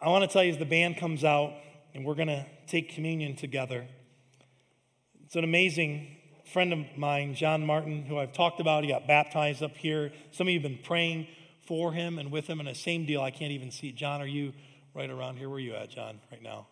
I 0.00 0.08
want 0.08 0.22
to 0.22 0.32
tell 0.32 0.44
you 0.44 0.52
as 0.52 0.58
the 0.58 0.64
band 0.64 0.96
comes 0.96 1.24
out 1.24 1.54
and 1.92 2.04
we're 2.04 2.14
going 2.14 2.28
to 2.28 2.46
take 2.68 2.94
communion 2.94 3.34
together. 3.34 3.86
It's 5.28 5.36
an 5.36 5.44
amazing 5.44 6.16
friend 6.54 6.72
of 6.72 6.78
mine, 6.96 7.34
John 7.34 7.66
Martin, 7.66 8.06
who 8.06 8.16
I've 8.16 8.32
talked 8.32 8.60
about. 8.60 8.82
He 8.82 8.88
got 8.88 9.06
baptized 9.06 9.62
up 9.62 9.76
here. 9.76 10.10
Some 10.30 10.48
of 10.48 10.54
you 10.54 10.58
have 10.58 10.62
been 10.62 10.80
praying 10.82 11.26
for 11.66 11.92
him 11.92 12.18
and 12.18 12.32
with 12.32 12.46
him, 12.46 12.60
and 12.60 12.66
the 12.66 12.74
same 12.74 13.04
deal. 13.04 13.20
I 13.20 13.30
can't 13.30 13.52
even 13.52 13.70
see. 13.70 13.92
John, 13.92 14.22
are 14.22 14.26
you 14.26 14.54
right 14.94 15.10
around 15.10 15.36
here? 15.36 15.50
Where 15.50 15.58
are 15.58 15.60
you 15.60 15.74
at, 15.74 15.90
John, 15.90 16.18
right 16.32 16.42
now? 16.42 16.66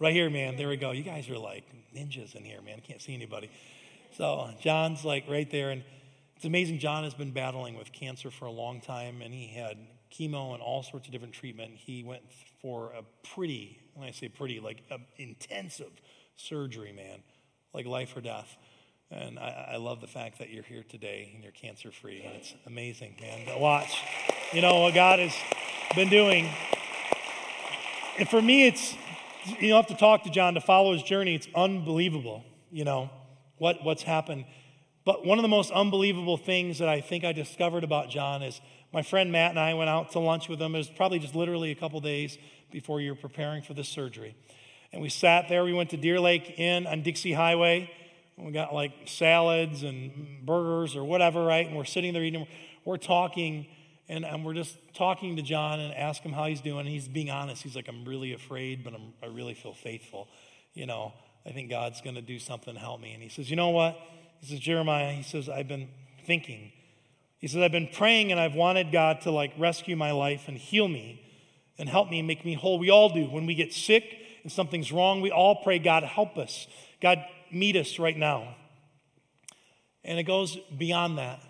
Right 0.00 0.12
here, 0.12 0.28
man. 0.28 0.56
There 0.56 0.66
we 0.66 0.76
go. 0.76 0.90
You 0.90 1.04
guys 1.04 1.30
are 1.30 1.38
like 1.38 1.66
ninjas 1.94 2.34
in 2.34 2.42
here, 2.42 2.60
man. 2.62 2.78
I 2.78 2.80
can't 2.80 3.00
see 3.00 3.14
anybody. 3.14 3.48
So 4.16 4.50
John's 4.60 5.04
like 5.04 5.26
right 5.28 5.48
there, 5.48 5.70
and 5.70 5.84
it's 6.34 6.46
amazing. 6.46 6.80
John 6.80 7.04
has 7.04 7.14
been 7.14 7.30
battling 7.30 7.78
with 7.78 7.92
cancer 7.92 8.32
for 8.32 8.46
a 8.46 8.52
long 8.52 8.80
time, 8.80 9.22
and 9.22 9.32
he 9.32 9.46
had 9.46 9.78
chemo 10.12 10.52
and 10.52 10.60
all 10.60 10.82
sorts 10.82 11.06
of 11.06 11.12
different 11.12 11.32
treatment. 11.32 11.74
He 11.76 12.02
went 12.02 12.22
for 12.60 12.90
a 12.90 13.04
pretty, 13.36 13.78
when 13.94 14.08
I 14.08 14.10
say 14.10 14.28
pretty, 14.28 14.58
like 14.58 14.82
intensive 15.16 15.92
surgery, 16.34 16.92
man 16.92 17.20
like 17.72 17.86
life 17.86 18.16
or 18.16 18.20
death. 18.20 18.56
And 19.10 19.38
I, 19.38 19.70
I, 19.72 19.76
love 19.76 20.02
the 20.02 20.06
fact 20.06 20.38
that 20.38 20.50
you're 20.50 20.62
here 20.62 20.84
today 20.86 21.30
and 21.32 21.42
you're 21.42 21.52
cancer 21.52 21.90
free. 21.90 22.22
And 22.26 22.36
it's 22.36 22.54
amazing, 22.66 23.16
man, 23.20 23.46
to 23.46 23.58
watch, 23.58 24.02
you 24.52 24.60
know, 24.60 24.80
what 24.80 24.92
God 24.94 25.18
has 25.18 25.34
been 25.96 26.10
doing. 26.10 26.50
And 28.18 28.28
for 28.28 28.42
me, 28.42 28.66
it's, 28.66 28.94
you 29.60 29.72
have 29.72 29.86
to 29.86 29.96
talk 29.96 30.24
to 30.24 30.30
John 30.30 30.54
to 30.54 30.60
follow 30.60 30.92
his 30.92 31.02
journey. 31.02 31.34
It's 31.34 31.48
unbelievable, 31.54 32.44
you 32.70 32.84
know, 32.84 33.08
what, 33.56 33.82
what's 33.82 34.02
happened. 34.02 34.44
But 35.06 35.24
one 35.24 35.38
of 35.38 35.42
the 35.42 35.48
most 35.48 35.70
unbelievable 35.70 36.36
things 36.36 36.78
that 36.80 36.88
I 36.90 37.00
think 37.00 37.24
I 37.24 37.32
discovered 37.32 37.84
about 37.84 38.10
John 38.10 38.42
is 38.42 38.60
my 38.92 39.00
friend 39.00 39.32
Matt 39.32 39.50
and 39.50 39.58
I 39.58 39.72
went 39.72 39.88
out 39.88 40.12
to 40.12 40.18
lunch 40.18 40.50
with 40.50 40.60
him. 40.60 40.74
It 40.74 40.78
was 40.78 40.90
probably 40.90 41.18
just 41.18 41.34
literally 41.34 41.70
a 41.70 41.74
couple 41.74 41.98
days 42.00 42.36
before 42.70 43.00
you're 43.00 43.14
preparing 43.14 43.62
for 43.62 43.72
this 43.72 43.88
surgery. 43.88 44.36
And 44.92 45.02
we 45.02 45.08
sat 45.08 45.48
there. 45.48 45.64
We 45.64 45.72
went 45.72 45.90
to 45.90 45.96
Deer 45.96 46.18
Lake 46.18 46.58
Inn 46.58 46.86
on 46.86 47.02
Dixie 47.02 47.32
Highway. 47.32 47.90
we 48.36 48.52
got 48.52 48.74
like 48.74 48.92
salads 49.06 49.82
and 49.82 50.44
burgers 50.44 50.96
or 50.96 51.04
whatever, 51.04 51.44
right? 51.44 51.66
And 51.66 51.76
we're 51.76 51.84
sitting 51.84 52.12
there 52.14 52.22
eating. 52.22 52.46
We're 52.84 52.96
talking, 52.96 53.66
and, 54.08 54.24
and 54.24 54.44
we're 54.44 54.54
just 54.54 54.76
talking 54.94 55.36
to 55.36 55.42
John 55.42 55.80
and 55.80 55.92
ask 55.94 56.22
him 56.22 56.32
how 56.32 56.46
he's 56.46 56.60
doing. 56.60 56.80
And 56.80 56.88
he's 56.88 57.08
being 57.08 57.30
honest. 57.30 57.62
He's 57.62 57.76
like, 57.76 57.88
I'm 57.88 58.04
really 58.04 58.32
afraid, 58.32 58.82
but 58.82 58.94
I'm, 58.94 59.12
I 59.22 59.26
really 59.26 59.54
feel 59.54 59.74
faithful. 59.74 60.28
You 60.72 60.86
know, 60.86 61.12
I 61.44 61.50
think 61.50 61.70
God's 61.70 62.00
going 62.00 62.16
to 62.16 62.22
do 62.22 62.38
something 62.38 62.74
to 62.74 62.80
help 62.80 63.00
me. 63.00 63.12
And 63.12 63.22
he 63.22 63.28
says, 63.28 63.50
You 63.50 63.56
know 63.56 63.70
what? 63.70 63.98
He 64.40 64.46
says, 64.46 64.60
Jeremiah, 64.60 65.12
he 65.12 65.22
says, 65.22 65.48
I've 65.48 65.68
been 65.68 65.88
thinking. 66.24 66.72
He 67.38 67.46
says, 67.46 67.62
I've 67.62 67.72
been 67.72 67.88
praying 67.92 68.32
and 68.32 68.40
I've 68.40 68.54
wanted 68.54 68.92
God 68.92 69.20
to 69.22 69.30
like 69.30 69.52
rescue 69.58 69.96
my 69.96 70.12
life 70.12 70.44
and 70.48 70.56
heal 70.56 70.88
me 70.88 71.22
and 71.78 71.88
help 71.88 72.10
me, 72.10 72.22
make 72.22 72.44
me 72.44 72.54
whole. 72.54 72.78
We 72.78 72.90
all 72.90 73.08
do. 73.08 73.24
When 73.26 73.46
we 73.46 73.54
get 73.54 73.72
sick, 73.72 74.04
and 74.48 74.52
something's 74.54 74.90
wrong, 74.90 75.20
we 75.20 75.30
all 75.30 75.56
pray, 75.56 75.78
God, 75.78 76.04
help 76.04 76.38
us. 76.38 76.66
God, 77.02 77.22
meet 77.52 77.76
us 77.76 77.98
right 77.98 78.16
now. 78.16 78.56
And 80.02 80.18
it 80.18 80.22
goes 80.22 80.56
beyond 80.74 81.18
that. 81.18 81.42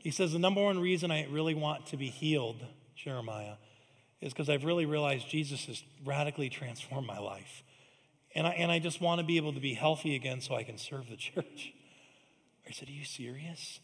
He 0.00 0.10
says, 0.10 0.32
The 0.32 0.40
number 0.40 0.60
one 0.60 0.80
reason 0.80 1.12
I 1.12 1.28
really 1.30 1.54
want 1.54 1.86
to 1.86 1.96
be 1.96 2.08
healed, 2.08 2.56
Jeremiah, 2.96 3.54
is 4.20 4.32
because 4.32 4.50
I've 4.50 4.64
really 4.64 4.86
realized 4.86 5.28
Jesus 5.28 5.66
has 5.66 5.84
radically 6.04 6.48
transformed 6.48 7.06
my 7.06 7.20
life. 7.20 7.62
And 8.34 8.44
I, 8.44 8.50
and 8.54 8.72
I 8.72 8.80
just 8.80 9.00
want 9.00 9.20
to 9.20 9.24
be 9.24 9.36
able 9.36 9.52
to 9.52 9.60
be 9.60 9.74
healthy 9.74 10.16
again 10.16 10.40
so 10.40 10.56
I 10.56 10.64
can 10.64 10.78
serve 10.78 11.08
the 11.08 11.16
church. 11.16 11.74
I 12.68 12.72
said, 12.72 12.88
Are 12.88 12.92
you 12.92 13.04
serious? 13.04 13.78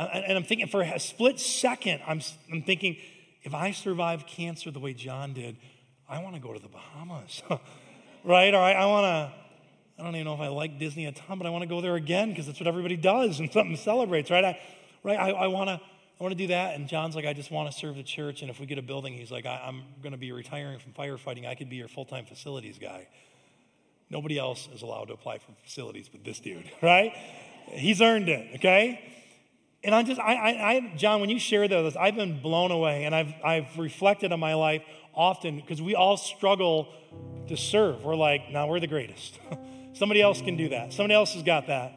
And 0.00 0.36
I'm 0.36 0.42
thinking, 0.42 0.66
for 0.66 0.82
a 0.82 0.98
split 0.98 1.38
second, 1.38 2.00
I'm, 2.08 2.22
I'm 2.50 2.64
thinking, 2.64 2.96
if 3.44 3.54
I 3.54 3.70
survive 3.70 4.26
cancer 4.26 4.72
the 4.72 4.80
way 4.80 4.94
John 4.94 5.32
did, 5.32 5.58
I 6.08 6.22
want 6.22 6.34
to 6.34 6.40
go 6.40 6.52
to 6.52 6.58
the 6.58 6.68
Bahamas. 6.68 7.42
right? 8.24 8.54
Or 8.54 8.60
I, 8.60 8.72
I 8.72 8.86
want 8.86 9.04
to, 9.04 9.32
I 9.98 10.04
don't 10.04 10.14
even 10.14 10.26
know 10.26 10.34
if 10.34 10.40
I 10.40 10.48
like 10.48 10.78
Disney 10.78 11.06
a 11.06 11.12
ton, 11.12 11.38
but 11.38 11.46
I 11.46 11.50
want 11.50 11.62
to 11.62 11.68
go 11.68 11.80
there 11.80 11.96
again 11.96 12.30
because 12.30 12.46
that's 12.46 12.60
what 12.60 12.66
everybody 12.66 12.96
does 12.96 13.40
and 13.40 13.52
something 13.52 13.76
celebrates, 13.76 14.30
right? 14.30 14.44
I, 14.44 14.60
right? 15.02 15.18
I, 15.18 15.30
I 15.30 15.46
want 15.48 15.68
to. 15.68 15.80
I 16.20 16.24
want 16.24 16.38
to 16.38 16.44
do 16.44 16.48
that. 16.48 16.76
And 16.76 16.86
John's 16.86 17.16
like, 17.16 17.24
I 17.24 17.32
just 17.32 17.50
want 17.50 17.72
to 17.72 17.76
serve 17.76 17.96
the 17.96 18.04
church. 18.04 18.42
And 18.42 18.50
if 18.50 18.60
we 18.60 18.66
get 18.66 18.78
a 18.78 18.82
building, 18.82 19.14
he's 19.14 19.32
like, 19.32 19.44
I, 19.44 19.66
am 19.66 19.82
going 20.02 20.12
to 20.12 20.18
be 20.18 20.30
retiring 20.30 20.78
from 20.78 20.92
firefighting. 20.92 21.48
I 21.48 21.56
could 21.56 21.68
be 21.68 21.74
your 21.74 21.88
full 21.88 22.04
time 22.04 22.26
facilities 22.26 22.78
guy. 22.78 23.08
Nobody 24.08 24.38
else 24.38 24.68
is 24.72 24.82
allowed 24.82 25.06
to 25.06 25.14
apply 25.14 25.38
for 25.38 25.50
facilities 25.64 26.08
but 26.08 26.22
this 26.22 26.38
dude, 26.38 26.70
right? 26.82 27.12
He's 27.70 28.00
earned 28.00 28.28
it, 28.28 28.56
okay? 28.56 29.21
And 29.84 29.94
I 29.94 30.02
just, 30.02 30.20
I, 30.20 30.34
I, 30.34 30.70
I, 30.70 30.92
John, 30.96 31.20
when 31.20 31.28
you 31.28 31.38
share 31.38 31.66
those, 31.66 31.96
I've 31.96 32.14
been 32.14 32.40
blown 32.40 32.70
away, 32.70 33.04
and 33.04 33.14
I've, 33.14 33.34
I've 33.44 33.78
reflected 33.78 34.32
on 34.32 34.38
my 34.38 34.54
life 34.54 34.82
often 35.14 35.56
because 35.56 35.82
we 35.82 35.94
all 35.94 36.16
struggle 36.16 36.88
to 37.48 37.56
serve. 37.56 38.04
We're 38.04 38.16
like, 38.16 38.50
now 38.50 38.68
we're 38.68 38.80
the 38.80 38.86
greatest. 38.86 39.38
Somebody 39.94 40.22
else 40.22 40.40
can 40.40 40.56
do 40.56 40.68
that. 40.70 40.92
Somebody 40.92 41.14
else 41.14 41.34
has 41.34 41.42
got 41.42 41.66
that. 41.66 41.92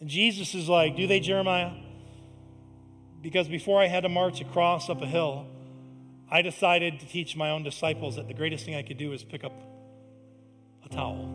And 0.00 0.08
Jesus 0.08 0.54
is 0.54 0.68
like, 0.68 0.96
do 0.96 1.06
they, 1.06 1.20
Jeremiah? 1.20 1.72
Because 3.20 3.48
before 3.48 3.80
I 3.80 3.86
had 3.86 4.02
to 4.02 4.08
march 4.08 4.40
across 4.40 4.88
up 4.88 5.02
a 5.02 5.06
hill, 5.06 5.46
I 6.30 6.42
decided 6.42 7.00
to 7.00 7.06
teach 7.06 7.36
my 7.36 7.50
own 7.50 7.62
disciples 7.62 8.16
that 8.16 8.26
the 8.26 8.34
greatest 8.34 8.64
thing 8.64 8.74
I 8.74 8.82
could 8.82 8.98
do 8.98 9.12
is 9.12 9.22
pick 9.22 9.44
up 9.44 9.52
a 10.84 10.88
towel. 10.88 11.28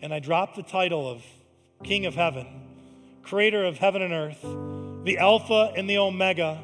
And 0.00 0.12
I 0.12 0.20
dropped 0.20 0.56
the 0.56 0.62
title 0.62 1.08
of 1.08 1.22
King 1.82 2.06
of 2.06 2.14
Heaven, 2.14 2.46
Creator 3.24 3.64
of 3.64 3.78
heaven 3.78 4.02
and 4.02 4.12
earth, 4.12 4.42
the 5.04 5.18
Alpha 5.18 5.72
and 5.76 5.88
the 5.88 5.98
Omega. 5.98 6.62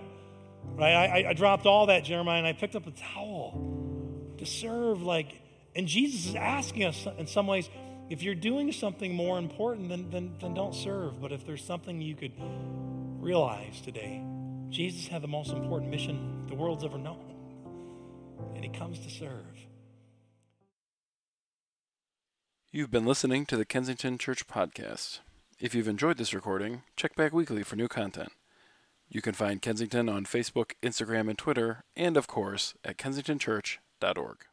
Right? 0.75 0.93
I, 0.93 1.31
I 1.31 1.33
dropped 1.33 1.67
all 1.67 1.87
that, 1.87 2.05
Jeremiah, 2.05 2.39
and 2.39 2.47
I 2.47 2.53
picked 2.53 2.77
up 2.77 2.87
a 2.87 2.91
towel 2.93 4.33
to 4.39 4.47
serve. 4.47 5.03
Like, 5.03 5.41
and 5.75 5.87
Jesus 5.87 6.27
is 6.27 6.35
asking 6.35 6.85
us 6.85 7.07
in 7.19 7.27
some 7.27 7.47
ways, 7.47 7.69
if 8.09 8.23
you're 8.23 8.35
doing 8.35 8.73
something 8.73 9.15
more 9.15 9.39
important, 9.39 9.89
then, 9.89 10.11
then, 10.11 10.35
then 10.41 10.55
don't 10.55 10.75
serve. 10.75 11.21
But 11.21 11.33
if 11.33 11.47
there's 11.47 11.65
something 11.65 12.01
you 12.01 12.15
could 12.15 12.33
realize 13.21 13.81
today, 13.81 14.23
Jesus 14.71 15.07
had 15.07 15.23
the 15.23 15.29
most 15.29 15.53
important 15.53 15.91
mission 15.91 16.47
the 16.49 16.55
world's 16.55 16.85
ever 16.85 16.99
known, 16.99 17.35
and 18.55 18.65
he 18.65 18.71
comes 18.71 18.99
to 19.01 19.11
serve. 19.11 19.45
You've 22.73 22.91
been 22.91 23.05
listening 23.05 23.47
to 23.47 23.57
the 23.57 23.65
Kensington 23.65 24.17
Church 24.17 24.47
Podcast. 24.47 25.19
If 25.61 25.75
you've 25.75 25.89
enjoyed 25.89 26.17
this 26.17 26.33
recording, 26.33 26.85
check 26.97 27.15
back 27.17 27.35
weekly 27.35 27.63
for 27.63 27.77
new 27.77 27.87
content. 27.87 28.33
You 29.11 29.21
can 29.21 29.35
find 29.35 29.61
Kensington 29.61 30.09
on 30.09 30.25
Facebook, 30.25 30.73
Instagram, 30.83 31.29
and 31.29 31.37
Twitter, 31.37 31.85
and 31.95 32.17
of 32.17 32.27
course 32.27 32.73
at 32.83 32.97
kensingtonchurch.org. 32.97 34.50